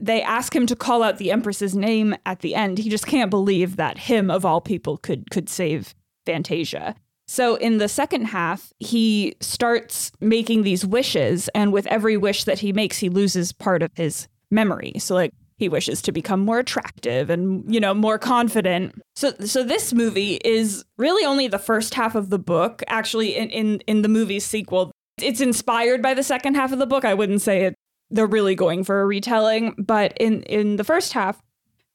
they 0.00 0.22
ask 0.22 0.54
him 0.54 0.66
to 0.66 0.76
call 0.76 1.02
out 1.02 1.18
the 1.18 1.30
Empress's 1.30 1.74
name 1.74 2.16
at 2.26 2.40
the 2.40 2.54
end, 2.54 2.78
he 2.78 2.90
just 2.90 3.06
can't 3.06 3.30
believe 3.30 3.76
that 3.76 3.98
him 3.98 4.30
of 4.30 4.44
all 4.44 4.60
people 4.60 4.96
could 4.96 5.30
could 5.30 5.48
save 5.48 5.94
Fantasia. 6.26 6.94
So 7.28 7.56
in 7.56 7.76
the 7.76 7.88
second 7.88 8.24
half, 8.24 8.72
he 8.78 9.36
starts 9.40 10.10
making 10.18 10.62
these 10.62 10.84
wishes, 10.84 11.48
and 11.54 11.72
with 11.72 11.86
every 11.88 12.16
wish 12.16 12.44
that 12.44 12.58
he 12.58 12.72
makes, 12.72 12.98
he 12.98 13.10
loses 13.10 13.52
part 13.52 13.82
of 13.82 13.90
his 13.94 14.26
memory. 14.50 14.94
So 14.98 15.14
like 15.14 15.32
he 15.58 15.68
wishes 15.68 16.00
to 16.02 16.12
become 16.12 16.40
more 16.40 16.58
attractive 16.58 17.28
and 17.28 17.62
you 17.72 17.80
know 17.80 17.92
more 17.92 18.18
confident. 18.18 18.94
So 19.14 19.32
so 19.44 19.62
this 19.62 19.92
movie 19.92 20.36
is 20.44 20.84
really 20.96 21.24
only 21.26 21.48
the 21.48 21.58
first 21.58 21.94
half 21.94 22.14
of 22.14 22.30
the 22.30 22.38
book. 22.38 22.82
Actually, 22.88 23.36
in 23.36 23.50
in, 23.50 23.80
in 23.80 24.02
the 24.02 24.08
movie's 24.08 24.46
sequel, 24.46 24.90
it's 25.20 25.42
inspired 25.42 26.00
by 26.00 26.14
the 26.14 26.22
second 26.22 26.54
half 26.54 26.72
of 26.72 26.78
the 26.78 26.86
book. 26.86 27.04
I 27.04 27.14
wouldn't 27.14 27.42
say 27.42 27.64
it. 27.64 27.74
They're 28.10 28.26
really 28.26 28.54
going 28.54 28.84
for 28.84 29.02
a 29.02 29.06
retelling, 29.06 29.74
but 29.76 30.16
in 30.18 30.44
in 30.44 30.76
the 30.76 30.84
first 30.84 31.12
half, 31.12 31.38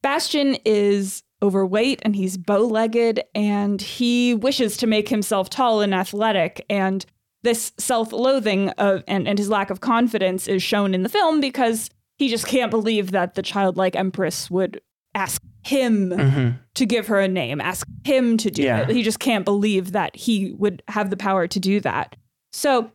Bastian 0.04 0.58
is 0.64 1.24
overweight 1.44 2.00
and 2.04 2.16
he's 2.16 2.38
bow 2.38 2.66
legged 2.66 3.22
and 3.36 3.82
he 3.82 4.34
wishes 4.34 4.78
to 4.78 4.88
make 4.88 5.10
himself 5.10 5.50
tall 5.50 5.82
and 5.82 5.94
athletic. 5.94 6.66
And 6.70 7.06
this 7.44 7.74
self 7.78 8.12
loathing 8.14 8.70
and, 8.78 9.28
and 9.28 9.38
his 9.38 9.50
lack 9.50 9.70
of 9.70 9.82
confidence 9.82 10.48
is 10.48 10.64
shown 10.64 10.96
in 10.96 11.04
the 11.04 11.10
film 11.10 11.42
because 11.42 11.90
he 12.18 12.30
just 12.30 12.48
can't 12.48 12.72
believe 12.72 13.12
that 13.12 13.36
the 13.36 13.42
childlike 13.42 13.96
empress 13.96 14.50
would 14.50 14.80
ask 15.14 15.42
him 15.66 16.10
mm-hmm. 16.10 16.50
to 16.76 16.86
give 16.86 17.08
her 17.08 17.20
a 17.20 17.28
name, 17.28 17.62
ask 17.62 17.88
him 18.04 18.38
to 18.38 18.50
do 18.50 18.64
Yeah. 18.64 18.82
it. 18.82 18.90
He 18.90 19.04
just 19.04 19.20
can't 19.20 19.46
believe 19.46 19.92
that 19.92 20.16
he 20.16 20.54
would 20.54 20.82
have 20.88 21.10
the 21.10 21.18
power 21.18 21.48
to 21.48 21.60
do 21.60 21.80
that. 21.82 22.16
So, 22.52 22.92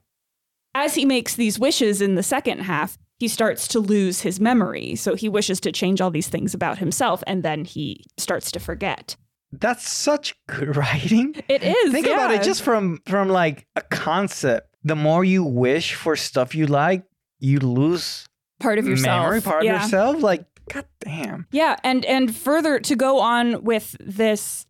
as 0.74 0.94
he 0.94 1.04
makes 1.04 1.34
these 1.34 1.58
wishes 1.58 2.00
in 2.00 2.14
the 2.14 2.22
second 2.22 2.60
half, 2.60 2.98
he 3.18 3.28
starts 3.28 3.68
to 3.68 3.80
lose 3.80 4.22
his 4.22 4.40
memory. 4.40 4.94
So, 4.94 5.14
he 5.14 5.28
wishes 5.28 5.60
to 5.60 5.72
change 5.72 6.00
all 6.00 6.10
these 6.10 6.28
things 6.28 6.54
about 6.54 6.78
himself, 6.78 7.22
and 7.26 7.42
then 7.42 7.64
he 7.64 8.04
starts 8.16 8.50
to 8.52 8.60
forget. 8.60 9.16
That's 9.52 9.88
such 9.88 10.34
good 10.46 10.76
writing. 10.76 11.34
It 11.48 11.62
is. 11.62 11.92
Think 11.92 12.06
about 12.06 12.32
it 12.32 12.42
just 12.42 12.62
from 12.62 13.00
from 13.06 13.28
like 13.28 13.66
a 13.76 13.82
concept. 13.82 14.74
The 14.84 14.96
more 14.96 15.24
you 15.24 15.42
wish 15.44 15.94
for 15.94 16.16
stuff 16.16 16.54
you 16.54 16.66
like, 16.66 17.04
you 17.40 17.58
lose 17.58 18.26
part 18.60 18.78
of 18.78 18.86
yourself. 18.86 19.24
memory 19.24 19.40
part 19.40 19.64
yeah. 19.64 19.76
of 19.76 19.82
yourself. 19.82 20.22
Like, 20.22 20.44
god 20.72 20.86
damn. 21.00 21.46
Yeah, 21.50 21.76
and 21.82 22.04
and 22.04 22.34
further 22.34 22.78
to 22.80 22.96
go 22.96 23.20
on 23.20 23.64
with 23.64 23.96
this 24.00 24.66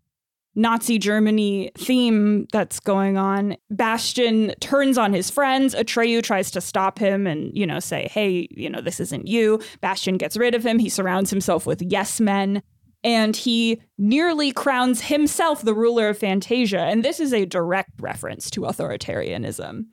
Nazi 0.58 0.98
Germany 0.98 1.70
theme 1.78 2.48
that's 2.52 2.80
going 2.80 3.16
on, 3.16 3.56
Bastian 3.70 4.52
turns 4.58 4.98
on 4.98 5.12
his 5.12 5.30
friends. 5.30 5.72
Atreyu 5.72 6.20
tries 6.20 6.50
to 6.50 6.60
stop 6.60 6.98
him 6.98 7.28
and, 7.28 7.56
you 7.56 7.64
know, 7.64 7.78
say, 7.78 8.08
hey, 8.10 8.48
you 8.50 8.68
know, 8.68 8.80
this 8.80 8.98
isn't 8.98 9.28
you. 9.28 9.60
Bastian 9.80 10.16
gets 10.16 10.36
rid 10.36 10.56
of 10.56 10.66
him. 10.66 10.80
He 10.80 10.88
surrounds 10.88 11.30
himself 11.30 11.64
with 11.64 11.80
yes 11.80 12.20
men. 12.20 12.60
And 13.04 13.36
he 13.36 13.80
nearly 13.98 14.50
crowns 14.50 15.02
himself 15.02 15.62
the 15.62 15.74
ruler 15.74 16.08
of 16.08 16.18
Fantasia. 16.18 16.80
And 16.80 17.04
this 17.04 17.20
is 17.20 17.32
a 17.32 17.46
direct 17.46 17.92
reference 18.00 18.50
to 18.50 18.62
authoritarianism. 18.62 19.84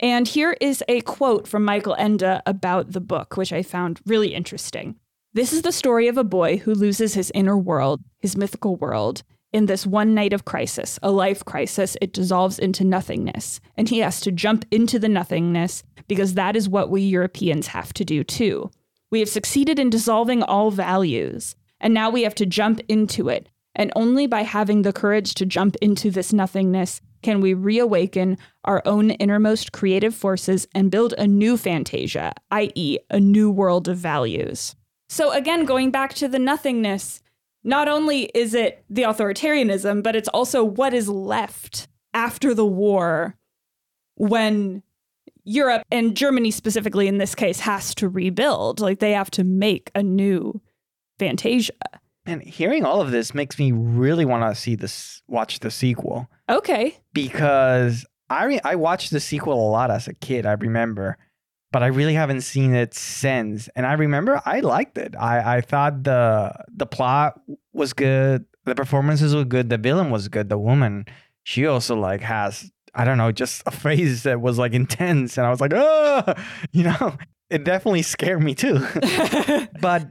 And 0.00 0.26
here 0.26 0.56
is 0.58 0.82
a 0.88 1.02
quote 1.02 1.46
from 1.46 1.66
Michael 1.66 1.96
Ende 1.98 2.40
about 2.46 2.92
the 2.92 3.00
book, 3.02 3.36
which 3.36 3.52
I 3.52 3.62
found 3.62 4.00
really 4.06 4.32
interesting. 4.32 4.96
This 5.34 5.52
is 5.52 5.60
the 5.60 5.72
story 5.72 6.08
of 6.08 6.16
a 6.16 6.24
boy 6.24 6.56
who 6.56 6.72
loses 6.72 7.12
his 7.12 7.30
inner 7.34 7.58
world, 7.58 8.00
his 8.20 8.38
mythical 8.38 8.76
world. 8.76 9.22
In 9.52 9.66
this 9.66 9.86
one 9.86 10.14
night 10.14 10.34
of 10.34 10.44
crisis, 10.44 10.98
a 11.02 11.10
life 11.10 11.44
crisis, 11.44 11.96
it 12.02 12.12
dissolves 12.12 12.58
into 12.58 12.84
nothingness. 12.84 13.60
And 13.76 13.88
he 13.88 14.00
has 14.00 14.20
to 14.20 14.32
jump 14.32 14.66
into 14.70 14.98
the 14.98 15.08
nothingness 15.08 15.82
because 16.06 16.34
that 16.34 16.54
is 16.54 16.68
what 16.68 16.90
we 16.90 17.02
Europeans 17.02 17.68
have 17.68 17.94
to 17.94 18.04
do 18.04 18.22
too. 18.24 18.70
We 19.10 19.20
have 19.20 19.28
succeeded 19.28 19.78
in 19.78 19.88
dissolving 19.88 20.42
all 20.42 20.70
values, 20.70 21.56
and 21.80 21.94
now 21.94 22.10
we 22.10 22.22
have 22.22 22.34
to 22.36 22.46
jump 22.46 22.80
into 22.88 23.30
it. 23.30 23.48
And 23.74 23.92
only 23.96 24.26
by 24.26 24.42
having 24.42 24.82
the 24.82 24.92
courage 24.92 25.34
to 25.34 25.46
jump 25.46 25.76
into 25.76 26.10
this 26.10 26.32
nothingness 26.32 27.00
can 27.22 27.40
we 27.40 27.54
reawaken 27.54 28.36
our 28.64 28.82
own 28.84 29.10
innermost 29.12 29.72
creative 29.72 30.14
forces 30.14 30.68
and 30.74 30.90
build 30.90 31.14
a 31.16 31.26
new 31.26 31.56
fantasia, 31.56 32.32
i.e., 32.50 32.98
a 33.10 33.18
new 33.18 33.50
world 33.50 33.88
of 33.88 33.96
values. 33.96 34.76
So, 35.08 35.32
again, 35.32 35.64
going 35.64 35.90
back 35.90 36.12
to 36.14 36.28
the 36.28 36.38
nothingness, 36.38 37.22
not 37.68 37.86
only 37.86 38.22
is 38.34 38.54
it 38.54 38.82
the 38.88 39.02
authoritarianism, 39.02 40.02
but 40.02 40.16
it's 40.16 40.28
also 40.28 40.64
what 40.64 40.94
is 40.94 41.08
left 41.08 41.86
after 42.14 42.54
the 42.54 42.66
war 42.66 43.36
when 44.16 44.82
Europe 45.44 45.82
and 45.90 46.16
Germany 46.16 46.50
specifically 46.50 47.06
in 47.08 47.18
this 47.18 47.34
case 47.34 47.60
has 47.60 47.94
to 47.96 48.08
rebuild. 48.08 48.80
Like 48.80 48.98
they 48.98 49.12
have 49.12 49.30
to 49.32 49.44
make 49.44 49.90
a 49.94 50.02
new 50.02 50.60
Fantasia. 51.18 51.72
And 52.26 52.42
hearing 52.42 52.84
all 52.84 53.00
of 53.00 53.10
this 53.10 53.34
makes 53.34 53.58
me 53.58 53.72
really 53.72 54.24
want 54.24 54.42
to 54.50 54.60
see 54.60 54.74
this, 54.74 55.22
watch 55.28 55.60
the 55.60 55.70
sequel 55.70 56.28
Okay. 56.48 56.96
because 57.12 58.06
I 58.30 58.44
re- 58.44 58.60
I 58.64 58.76
watched 58.76 59.10
the 59.10 59.20
sequel 59.20 59.54
a 59.54 59.70
lot 59.70 59.90
as 59.90 60.08
a 60.08 60.14
kid. 60.14 60.44
I 60.46 60.52
remember, 60.52 61.16
but 61.78 61.84
I 61.84 61.90
really 61.90 62.14
haven't 62.14 62.40
seen 62.40 62.74
it 62.74 62.92
since. 62.92 63.68
And 63.76 63.86
I 63.86 63.92
remember 63.92 64.42
I 64.44 64.58
liked 64.58 64.98
it. 64.98 65.14
I 65.14 65.58
I 65.58 65.60
thought 65.60 66.02
the 66.02 66.52
the 66.74 66.86
plot 66.86 67.40
was 67.72 67.92
good, 67.92 68.46
the 68.64 68.74
performances 68.74 69.32
were 69.32 69.44
good, 69.44 69.70
the 69.70 69.78
villain 69.78 70.10
was 70.10 70.26
good. 70.26 70.48
The 70.48 70.58
woman, 70.58 71.06
she 71.44 71.66
also 71.66 71.94
like 71.94 72.20
has 72.22 72.72
I 72.96 73.04
don't 73.04 73.16
know, 73.16 73.30
just 73.30 73.62
a 73.64 73.70
phrase 73.70 74.24
that 74.24 74.40
was 74.40 74.58
like 74.58 74.72
intense, 74.72 75.38
and 75.38 75.46
I 75.46 75.50
was 75.50 75.60
like, 75.60 75.72
oh, 75.72 76.34
you 76.72 76.82
know, 76.82 77.16
it 77.48 77.62
definitely 77.62 78.02
scared 78.02 78.42
me 78.42 78.56
too. 78.56 78.84
but 79.80 80.10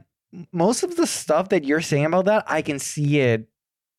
most 0.50 0.82
of 0.84 0.96
the 0.96 1.06
stuff 1.06 1.50
that 1.50 1.64
you're 1.64 1.82
saying 1.82 2.06
about 2.06 2.24
that, 2.24 2.44
I 2.46 2.62
can 2.62 2.78
see 2.78 3.20
it. 3.20 3.46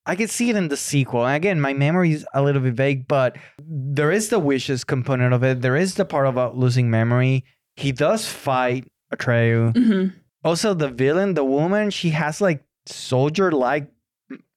I 0.07 0.15
can 0.15 0.27
see 0.27 0.49
it 0.49 0.55
in 0.55 0.69
the 0.69 0.77
sequel. 0.77 1.23
And 1.23 1.35
again, 1.35 1.61
my 1.61 1.75
memory 1.75 2.13
is 2.13 2.25
a 2.33 2.41
little 2.41 2.63
bit 2.63 2.73
vague, 2.73 3.07
but 3.07 3.37
there 3.63 4.11
is 4.11 4.29
the 4.29 4.39
wishes 4.39 4.83
component 4.83 5.35
of 5.35 5.43
it. 5.43 5.61
There 5.61 5.75
is 5.75 5.93
the 5.93 6.05
part 6.05 6.25
about 6.25 6.57
losing 6.57 6.89
memory. 6.89 7.45
He 7.79 7.91
does 7.91 8.27
fight 8.27 8.87
Atreyu. 9.13 9.73
Mhm. 9.73 10.13
Also, 10.43 10.73
the 10.73 10.89
villain, 10.89 11.33
the 11.33 11.43
woman, 11.43 11.89
she 11.89 12.09
has 12.11 12.41
like 12.41 12.63
soldier 12.85 13.51
like 13.51 13.87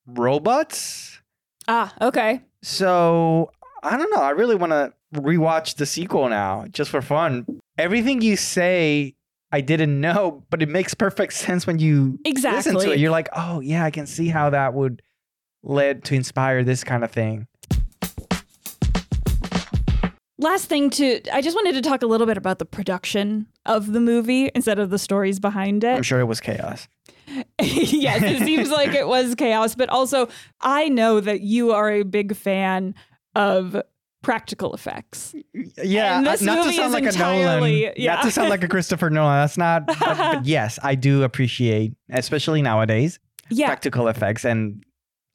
robots. 0.06 1.20
Ah, 1.68 1.92
okay. 2.00 2.42
So 2.62 3.50
I 3.82 3.96
don't 3.96 4.10
know. 4.14 4.22
I 4.22 4.30
really 4.30 4.54
want 4.56 4.72
to 4.72 4.92
rewatch 5.14 5.76
the 5.76 5.86
sequel 5.86 6.28
now 6.28 6.66
just 6.70 6.90
for 6.90 7.02
fun. 7.02 7.46
Everything 7.78 8.20
you 8.22 8.36
say, 8.36 9.14
I 9.50 9.60
didn't 9.60 10.00
know, 10.00 10.44
but 10.50 10.62
it 10.62 10.68
makes 10.68 10.94
perfect 10.94 11.32
sense 11.34 11.66
when 11.66 11.78
you 11.78 12.18
listen 12.24 12.24
to 12.24 12.28
Exactly. 12.30 12.92
it. 12.92 12.98
You're 12.98 13.10
like, 13.10 13.28
oh, 13.36 13.60
yeah, 13.60 13.84
I 13.84 13.90
can 13.90 14.06
see 14.06 14.28
how 14.28 14.50
that 14.50 14.74
would 14.74 15.02
lead 15.62 16.04
to 16.04 16.14
inspire 16.14 16.64
this 16.64 16.84
kind 16.84 17.04
of 17.04 17.10
thing. 17.10 17.46
Last 20.42 20.66
thing 20.66 20.90
to, 20.90 21.20
I 21.32 21.40
just 21.40 21.54
wanted 21.56 21.74
to 21.74 21.82
talk 21.88 22.02
a 22.02 22.06
little 22.06 22.26
bit 22.26 22.36
about 22.36 22.58
the 22.58 22.64
production 22.64 23.46
of 23.64 23.92
the 23.92 24.00
movie 24.00 24.50
instead 24.54 24.78
of 24.78 24.90
the 24.90 24.98
stories 24.98 25.38
behind 25.38 25.84
it. 25.84 25.96
I'm 25.96 26.02
sure 26.02 26.20
it 26.20 26.24
was 26.24 26.40
chaos. 26.40 26.88
yes, 27.60 28.22
it 28.22 28.44
seems 28.44 28.70
like 28.78 28.92
it 28.94 29.06
was 29.06 29.34
chaos, 29.36 29.74
but 29.74 29.88
also 29.88 30.28
I 30.60 30.88
know 30.88 31.20
that 31.20 31.42
you 31.42 31.72
are 31.72 31.90
a 31.90 32.02
big 32.02 32.34
fan 32.36 32.94
of 33.36 33.80
practical 34.22 34.74
effects. 34.74 35.34
Yeah, 35.82 36.18
And 36.18 36.26
uh, 36.28 36.32
this 36.32 36.42
not 36.42 36.64
to 36.66 36.72
sound 36.72 36.92
like 36.92 37.04
a 37.04 37.08
entirely- 37.08 37.82
Nolan, 37.82 37.94
yeah. 37.96 38.14
not 38.16 38.24
to 38.24 38.30
sound 38.30 38.50
like 38.50 38.64
a 38.64 38.68
Christopher 38.68 39.10
Nolan. 39.10 39.40
That's 39.42 39.56
not. 39.58 39.86
but, 39.86 39.98
but 40.00 40.44
yes, 40.46 40.78
I 40.82 40.94
do 40.96 41.22
appreciate, 41.22 41.92
especially 42.10 42.62
nowadays, 42.62 43.18
Yeah. 43.50 43.66
practical 43.66 44.08
effects, 44.08 44.44
and 44.44 44.84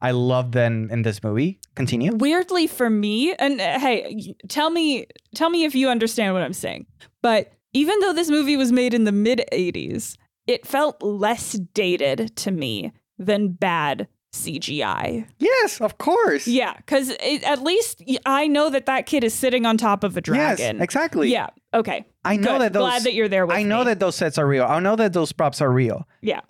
I 0.02 0.12
love 0.12 0.52
them 0.52 0.90
in 0.92 1.02
this 1.02 1.24
movie. 1.24 1.60
Continue. 1.76 2.12
weirdly 2.16 2.66
for 2.68 2.90
me 2.90 3.34
and 3.36 3.62
uh, 3.62 3.78
hey 3.80 4.34
tell 4.50 4.70
me 4.72 5.06
tell 5.36 5.50
me 5.52 5.64
if 5.64 5.76
you 5.76 5.90
understand 5.90 6.34
what 6.34 6.42
i'm 6.42 6.52
saying 6.54 6.88
but 7.22 7.54
even 7.74 8.00
though 8.00 8.14
this 8.14 8.32
movie 8.32 8.58
was 8.58 8.72
made 8.72 8.96
in 8.96 9.04
the 9.04 9.12
mid 9.12 9.44
80s 9.54 10.18
it 10.48 10.66
felt 10.66 11.00
less 11.04 11.52
dated 11.76 12.36
to 12.38 12.50
me 12.50 12.92
than 13.20 13.50
bad 13.50 14.08
cgi 14.34 15.28
Yes, 15.38 15.80
of 15.82 15.98
course. 16.00 16.48
yeah 16.48 16.74
because 16.78 17.12
at 17.46 17.62
least 17.62 18.02
I 18.26 18.48
know 18.48 18.70
that 18.72 18.86
that 18.88 19.06
kid 19.06 19.24
is 19.24 19.34
sitting 19.36 19.66
on 19.68 19.78
top 19.78 20.04
of 20.04 20.18
a 20.18 20.22
dragon 20.22 20.78
Yes, 20.78 20.84
exactly. 20.84 21.30
yeah 21.32 21.48
okay 21.74 22.06
I 22.26 22.38
know 22.38 22.54
Good. 22.54 22.62
that 22.62 22.74
those. 22.74 22.82
glad 22.90 23.04
that 23.04 23.14
you're 23.14 23.30
there 23.30 23.46
with 23.46 23.56
me. 23.56 23.62
I 23.62 23.66
know 23.66 23.80
me. 23.80 23.86
that 23.86 24.00
those 24.00 24.16
sets 24.16 24.38
are 24.38 24.48
real. 24.48 24.66
I 24.66 24.80
know 24.80 24.96
that 24.96 25.14
those 25.14 25.32
props 25.32 25.62
are 25.62 25.72
real. 25.72 26.08
yeah 26.22 26.42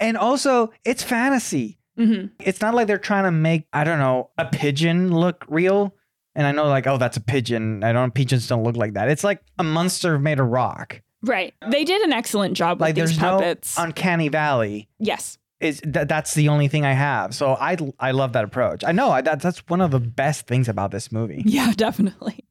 And 0.00 0.16
also, 0.16 0.72
it's 0.84 1.02
fantasy. 1.02 1.78
Hmm 1.96 2.26
It's 2.40 2.60
not 2.60 2.74
like 2.74 2.86
they're 2.86 2.98
trying 2.98 3.24
to 3.24 3.30
make, 3.30 3.66
I 3.72 3.84
don't 3.84 3.98
know, 3.98 4.30
a 4.38 4.44
pigeon 4.46 5.12
look 5.14 5.44
real. 5.48 5.94
And 6.34 6.46
I 6.46 6.52
know, 6.52 6.66
like, 6.68 6.86
oh, 6.86 6.98
that's 6.98 7.16
a 7.16 7.20
pigeon. 7.22 7.82
I 7.82 7.92
don't, 7.92 8.12
pigeons 8.12 8.46
don't 8.46 8.62
look 8.62 8.76
like 8.76 8.92
that. 8.92 9.08
It's 9.08 9.24
like 9.24 9.40
a 9.58 9.64
monster 9.64 10.18
made 10.18 10.38
of 10.38 10.48
rock. 10.48 11.00
right 11.22 11.54
they 11.70 11.82
did 11.84 12.02
an 12.02 12.12
excellent 12.12 12.54
job 12.56 12.78
Like, 12.80 12.94
with 12.94 13.06
these 13.06 13.16
there's 13.16 13.22
no 13.22 13.38
puppets 13.38 13.74
uncanny 13.78 14.28
valley. 14.28 14.88
yes 14.98 15.38
Is 15.60 15.80
that 15.84 16.08
that's 16.08 16.34
the 16.34 16.48
only 16.50 16.68
thing 16.68 16.84
I 16.84 16.92
have. 16.92 17.34
So 17.34 17.54
I 17.54 17.76
I 17.98 18.10
love 18.10 18.34
that 18.34 18.44
approach. 18.44 18.84
I 18.84 18.92
know 18.92 19.10
I, 19.10 19.22
that 19.22 19.40
that's 19.40 19.60
one 19.68 19.80
of 19.80 19.90
the 19.90 20.00
best 20.00 20.46
things 20.46 20.68
about 20.68 20.90
this 20.90 21.10
movie. 21.10 21.42
Yeah, 21.46 21.72
definitely. 21.74 22.44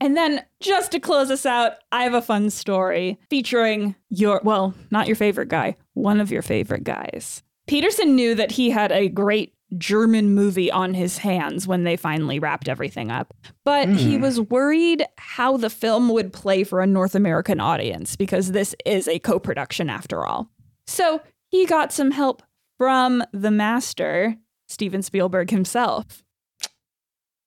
And 0.00 0.16
then 0.16 0.44
just 0.60 0.92
to 0.92 1.00
close 1.00 1.30
us 1.30 1.44
out, 1.46 1.72
I 1.90 2.04
have 2.04 2.14
a 2.14 2.22
fun 2.22 2.50
story 2.50 3.18
featuring 3.30 3.94
your, 4.10 4.40
well, 4.44 4.74
not 4.90 5.06
your 5.08 5.16
favorite 5.16 5.48
guy, 5.48 5.76
one 5.94 6.20
of 6.20 6.30
your 6.30 6.42
favorite 6.42 6.84
guys. 6.84 7.42
Petersen 7.66 8.14
knew 8.14 8.34
that 8.34 8.52
he 8.52 8.70
had 8.70 8.92
a 8.92 9.08
great 9.08 9.54
German 9.78 10.34
movie 10.34 10.70
on 10.70 10.94
his 10.94 11.18
hands 11.18 11.66
when 11.66 11.84
they 11.84 11.96
finally 11.96 12.38
wrapped 12.38 12.68
everything 12.68 13.10
up. 13.10 13.34
But 13.64 13.88
he 13.88 14.16
hmm. 14.16 14.22
was 14.22 14.40
worried 14.40 15.04
how 15.18 15.56
the 15.56 15.70
film 15.70 16.08
would 16.10 16.32
play 16.32 16.64
for 16.64 16.80
a 16.80 16.86
North 16.86 17.14
American 17.14 17.60
audience 17.60 18.16
because 18.16 18.52
this 18.52 18.74
is 18.84 19.08
a 19.08 19.18
co 19.18 19.38
production 19.38 19.90
after 19.90 20.24
all. 20.24 20.50
So 20.86 21.22
he 21.48 21.66
got 21.66 21.92
some 21.92 22.10
help 22.10 22.42
from 22.78 23.22
the 23.32 23.50
master, 23.50 24.36
Steven 24.68 25.02
Spielberg 25.02 25.50
himself. 25.50 26.22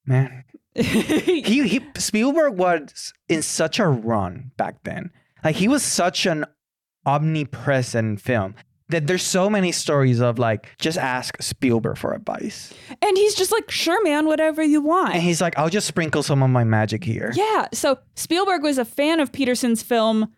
Man, 0.05 0.43
he 0.75 1.41
he 1.41 1.81
Spielberg 1.97 2.57
was 2.57 3.13
in 3.27 3.41
such 3.41 3.79
a 3.79 3.87
run 3.87 4.51
back 4.57 4.83
then. 4.83 5.11
Like 5.43 5.57
he 5.57 5.67
was 5.67 5.83
such 5.83 6.25
an 6.25 6.45
omnipresent 7.05 8.21
film. 8.21 8.55
That 8.89 9.07
there's 9.07 9.23
so 9.23 9.49
many 9.49 9.73
stories 9.73 10.21
of 10.21 10.39
like 10.39 10.69
just 10.79 10.97
ask 10.97 11.41
Spielberg 11.41 11.97
for 11.97 12.13
advice. 12.13 12.73
And 13.01 13.17
he's 13.17 13.35
just 13.35 13.51
like, 13.51 13.69
sure, 13.69 14.01
man, 14.03 14.27
whatever 14.27 14.63
you 14.63 14.81
want. 14.81 15.13
And 15.13 15.21
he's 15.21 15.41
like, 15.41 15.57
I'll 15.57 15.69
just 15.69 15.87
sprinkle 15.87 16.23
some 16.23 16.41
of 16.41 16.49
my 16.49 16.63
magic 16.63 17.03
here. 17.03 17.31
Yeah. 17.35 17.67
So 17.73 17.99
Spielberg 18.15 18.63
was 18.63 18.77
a 18.77 18.85
fan 18.85 19.19
of 19.19 19.33
Petersen's 19.33 19.83
film 19.83 20.29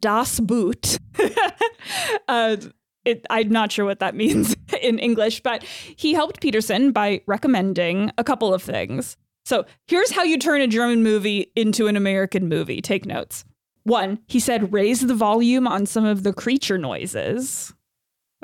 Das 0.00 0.38
Boot. 0.40 0.98
uh, 2.28 2.56
it, 3.04 3.26
I'm 3.30 3.48
not 3.50 3.72
sure 3.72 3.84
what 3.84 4.00
that 4.00 4.14
means 4.24 4.56
in 4.82 4.98
English, 4.98 5.40
but 5.40 5.62
he 5.64 6.14
helped 6.14 6.40
Petersen 6.40 6.92
by 6.92 7.22
recommending 7.26 8.12
a 8.18 8.24
couple 8.24 8.52
of 8.52 8.62
things. 8.62 9.16
So 9.44 9.66
here's 9.86 10.10
how 10.10 10.22
you 10.22 10.38
turn 10.38 10.62
a 10.62 10.66
German 10.66 11.02
movie 11.02 11.52
into 11.54 11.86
an 11.86 11.96
American 11.96 12.48
movie. 12.48 12.80
Take 12.80 13.04
notes. 13.04 13.44
One, 13.82 14.20
he 14.26 14.40
said, 14.40 14.72
raise 14.72 15.02
the 15.02 15.14
volume 15.14 15.66
on 15.68 15.84
some 15.84 16.06
of 16.06 16.22
the 16.22 16.32
creature 16.32 16.78
noises. 16.78 17.74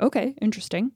Okay, 0.01 0.35
interesting. 0.41 0.91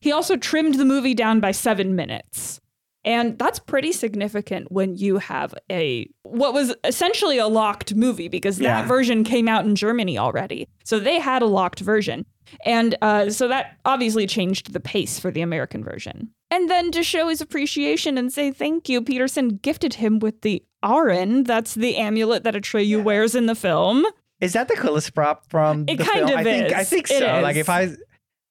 He 0.00 0.12
also 0.12 0.36
trimmed 0.36 0.74
the 0.74 0.84
movie 0.84 1.14
down 1.14 1.40
by 1.40 1.52
seven 1.52 1.94
minutes. 1.96 2.60
And 3.04 3.38
that's 3.38 3.60
pretty 3.60 3.92
significant 3.92 4.72
when 4.72 4.96
you 4.96 5.18
have 5.18 5.54
a 5.70 6.08
what 6.24 6.52
was 6.52 6.74
essentially 6.82 7.38
a 7.38 7.46
locked 7.46 7.94
movie 7.94 8.26
because 8.26 8.58
that 8.58 8.88
version 8.88 9.22
came 9.22 9.46
out 9.46 9.64
in 9.64 9.76
Germany 9.76 10.18
already. 10.18 10.66
So 10.84 10.98
they 10.98 11.20
had 11.20 11.40
a 11.40 11.46
locked 11.46 11.78
version. 11.78 12.26
And 12.64 12.96
uh, 13.02 13.30
so 13.30 13.46
that 13.46 13.78
obviously 13.84 14.26
changed 14.26 14.72
the 14.72 14.80
pace 14.80 15.20
for 15.20 15.30
the 15.30 15.40
American 15.40 15.84
version. 15.84 16.30
And 16.50 16.68
then 16.68 16.90
to 16.92 17.04
show 17.04 17.28
his 17.28 17.40
appreciation 17.40 18.18
and 18.18 18.32
say 18.32 18.50
thank 18.50 18.88
you, 18.88 19.00
Petersen 19.02 19.58
gifted 19.58 19.94
him 19.94 20.18
with 20.18 20.42
the 20.42 20.64
Auryn. 20.84 21.46
That's 21.46 21.74
the 21.74 21.96
amulet 21.96 22.42
that 22.42 22.54
Atreyu 22.54 23.04
wears 23.04 23.36
in 23.36 23.46
the 23.46 23.54
film. 23.54 24.04
Is 24.40 24.52
that 24.54 24.66
the 24.66 24.74
coolest 24.74 25.14
prop 25.14 25.48
from 25.48 25.84
It 25.88 25.98
the 25.98 26.04
kind 26.04 26.26
film? 26.26 26.30
of 26.32 26.38
I 26.38 26.42
think 26.42 26.72
I 26.72 26.82
think 26.82 27.06
so. 27.06 27.40
Like 27.40 27.56
if 27.56 27.68
I 27.68 27.94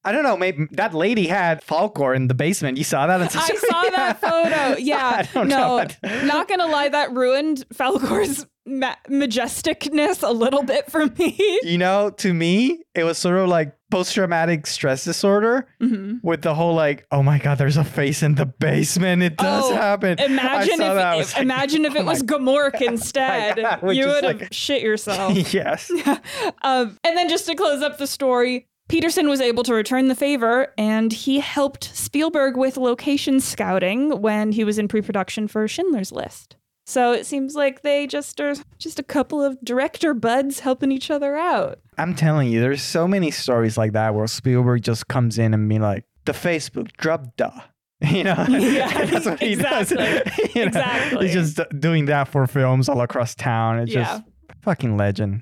I 0.05 0.11
don't 0.11 0.23
know, 0.23 0.37
maybe 0.37 0.67
that 0.71 0.93
lady 0.93 1.27
had 1.27 1.65
Falkor 1.65 2.15
in 2.15 2.27
the 2.27 2.33
basement. 2.35 2.77
You 2.77 2.83
saw 2.83 3.07
that? 3.07 3.19
in 3.21 3.27
I 3.27 3.29
saw 3.29 3.81
that 3.95 4.21
photo. 4.21 4.77
Yeah. 4.79 5.15
I 5.17 5.29
don't 5.33 5.47
know 5.47 5.57
no, 5.57 5.73
what- 5.75 5.97
not 6.25 6.47
gonna 6.47 6.67
lie, 6.67 6.89
that 6.89 7.11
ruined 7.11 7.65
Falkor's 7.73 8.45
ma- 8.67 8.95
majesticness 9.09 10.27
a 10.27 10.31
little 10.31 10.63
bit 10.63 10.91
for 10.91 11.05
me. 11.07 11.37
You 11.63 11.77
know, 11.79 12.11
to 12.17 12.33
me, 12.33 12.83
it 12.93 13.03
was 13.03 13.17
sort 13.17 13.37
of 13.37 13.47
like 13.49 13.75
post-traumatic 13.91 14.67
stress 14.67 15.03
disorder 15.05 15.67
Mhm. 15.81 16.19
with 16.23 16.41
the 16.41 16.53
whole 16.53 16.73
like, 16.75 17.05
oh 17.11 17.23
my 17.23 17.39
god, 17.39 17.57
there's 17.57 17.77
a 17.77 17.83
face 17.83 18.21
in 18.23 18.35
the 18.35 18.45
basement. 18.45 19.23
It 19.23 19.37
does 19.37 19.71
Oh, 19.71 19.75
happen. 19.75 20.19
Imagine 20.19 20.81
if, 20.81 20.81
if- 20.81 21.33
like, 21.35 21.41
imagine 21.41 21.85
if 21.85 21.95
oh 21.95 21.99
it 21.99 22.05
was 22.05 22.21
Gmork 22.23 22.81
instead. 22.81 23.57
God, 23.57 23.81
you 23.95 24.05
would 24.07 24.23
have 24.23 24.41
like- 24.41 24.53
shit 24.53 24.81
yourself. 24.83 25.51
yes. 25.53 25.89
um, 26.63 26.97
and 27.03 27.17
then 27.17 27.29
just 27.29 27.45
to 27.47 27.55
close 27.55 27.81
up 27.81 27.97
the 27.97 28.07
story, 28.07 28.67
Petersen 28.87 29.27
was 29.27 29.41
able 29.41 29.63
to 29.63 29.73
return 29.73 30.07
the 30.09 30.15
favor 30.15 30.71
and 30.77 31.11
he 31.11 31.39
helped 31.39 31.95
Spielberg 31.95 32.55
with 32.55 32.77
location 32.77 33.39
scouting 33.39 34.21
when 34.21 34.51
he 34.51 34.63
was 34.63 34.77
in 34.77 34.87
pre-production 34.87 35.47
for 35.47 35.67
Schindler's 35.67 36.11
List. 36.11 36.55
So 36.85 37.11
it 37.11 37.25
seems 37.25 37.55
like 37.55 37.81
they 37.81 38.05
just 38.05 38.39
are 38.39 38.53
just 38.77 38.99
a 38.99 39.03
couple 39.03 39.43
of 39.43 39.57
director 39.63 40.13
buds 40.13 40.59
helping 40.59 40.91
each 40.91 41.09
other 41.09 41.35
out. 41.35 41.79
I'm 41.97 42.13
telling 42.13 42.47
you, 42.49 42.59
there's 42.59 42.83
so 42.83 43.07
many 43.07 43.31
stories 43.31 43.75
like 43.75 43.93
that 43.93 44.13
where 44.13 44.27
Spielberg 44.27 44.83
just 44.83 45.07
comes 45.07 45.39
in 45.39 45.55
and 45.55 45.67
be 45.67 45.79
like, 45.79 46.03
the 46.25 46.31
Facebook 46.33 46.91
drop 46.97 47.35
da. 47.37 47.51
You 48.01 48.25
know, 48.25 48.45
Yeah, 48.49 49.05
that's 49.05 49.25
what 49.25 49.39
he 49.39 49.53
exactly. 49.53 49.97
does. 49.97 50.37
You 50.55 50.61
know, 50.61 50.67
Exactly. 50.67 51.25
He's 51.27 51.33
just 51.55 51.79
doing 51.79 52.05
that 52.05 52.27
for 52.27 52.45
films 52.45 52.87
all 52.87 53.01
across 53.01 53.33
town. 53.33 53.79
It's 53.79 53.91
Yeah. 53.93 54.03
just 54.03 54.23
fucking 54.61 54.95
legend. 54.95 55.41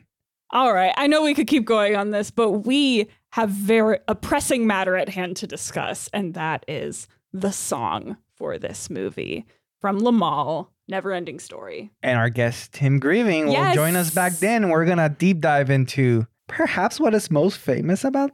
All 0.51 0.71
right, 0.73 0.93
I 0.95 1.07
know 1.07 1.23
we 1.23 1.33
could 1.33 1.47
keep 1.47 1.65
going 1.65 1.95
on 1.97 2.11
this, 2.11 2.29
but 2.31 2.51
we 2.51 3.09
have 3.33 3.49
very 3.49 3.97
a 4.07 4.13
pressing 4.13 4.67
matter 4.67 4.95
at 4.95 5.09
hand 5.09 5.35
to 5.37 5.47
discuss, 5.47 6.07
and 6.13 6.35
that 6.35 6.63
is 6.67 7.07
the 7.31 7.51
song 7.51 8.15
for 8.37 8.59
this 8.59 8.91
movie 8.91 9.43
from 9.81 9.99
Limahl, 9.99 10.67
Never 10.87 11.11
Ending 11.11 11.39
Story. 11.39 11.89
And 12.03 12.19
our 12.19 12.29
guest 12.29 12.73
Tim 12.73 12.99
Greiving 13.01 13.45
will 13.45 13.53
Yes. 13.53 13.73
join 13.73 13.95
us 13.95 14.13
back 14.13 14.33
then. 14.33 14.69
We're 14.69 14.85
gonna 14.85 15.09
deep 15.09 15.39
dive 15.39 15.71
into 15.71 16.27
perhaps 16.47 16.99
what 16.99 17.15
is 17.15 17.31
most 17.31 17.57
famous 17.57 18.03
about 18.03 18.29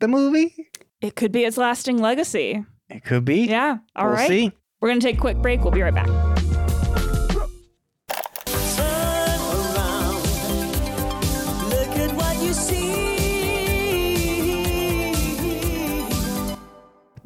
the 0.00 0.08
movie. 0.08 0.54
It 1.02 1.16
could 1.16 1.32
be 1.32 1.44
its 1.44 1.58
lasting 1.58 1.98
legacy. 1.98 2.64
It 2.88 3.04
could 3.04 3.26
be. 3.26 3.42
Yeah. 3.42 3.78
All 3.94 4.06
we'll 4.06 4.14
right. 4.14 4.28
see. 4.28 4.52
We're 4.80 4.94
to 4.94 5.00
take 5.00 5.18
a 5.18 5.20
quick 5.20 5.36
break. 5.36 5.60
We'll 5.62 5.70
be 5.72 5.82
right 5.82 5.94
back. 5.94 6.29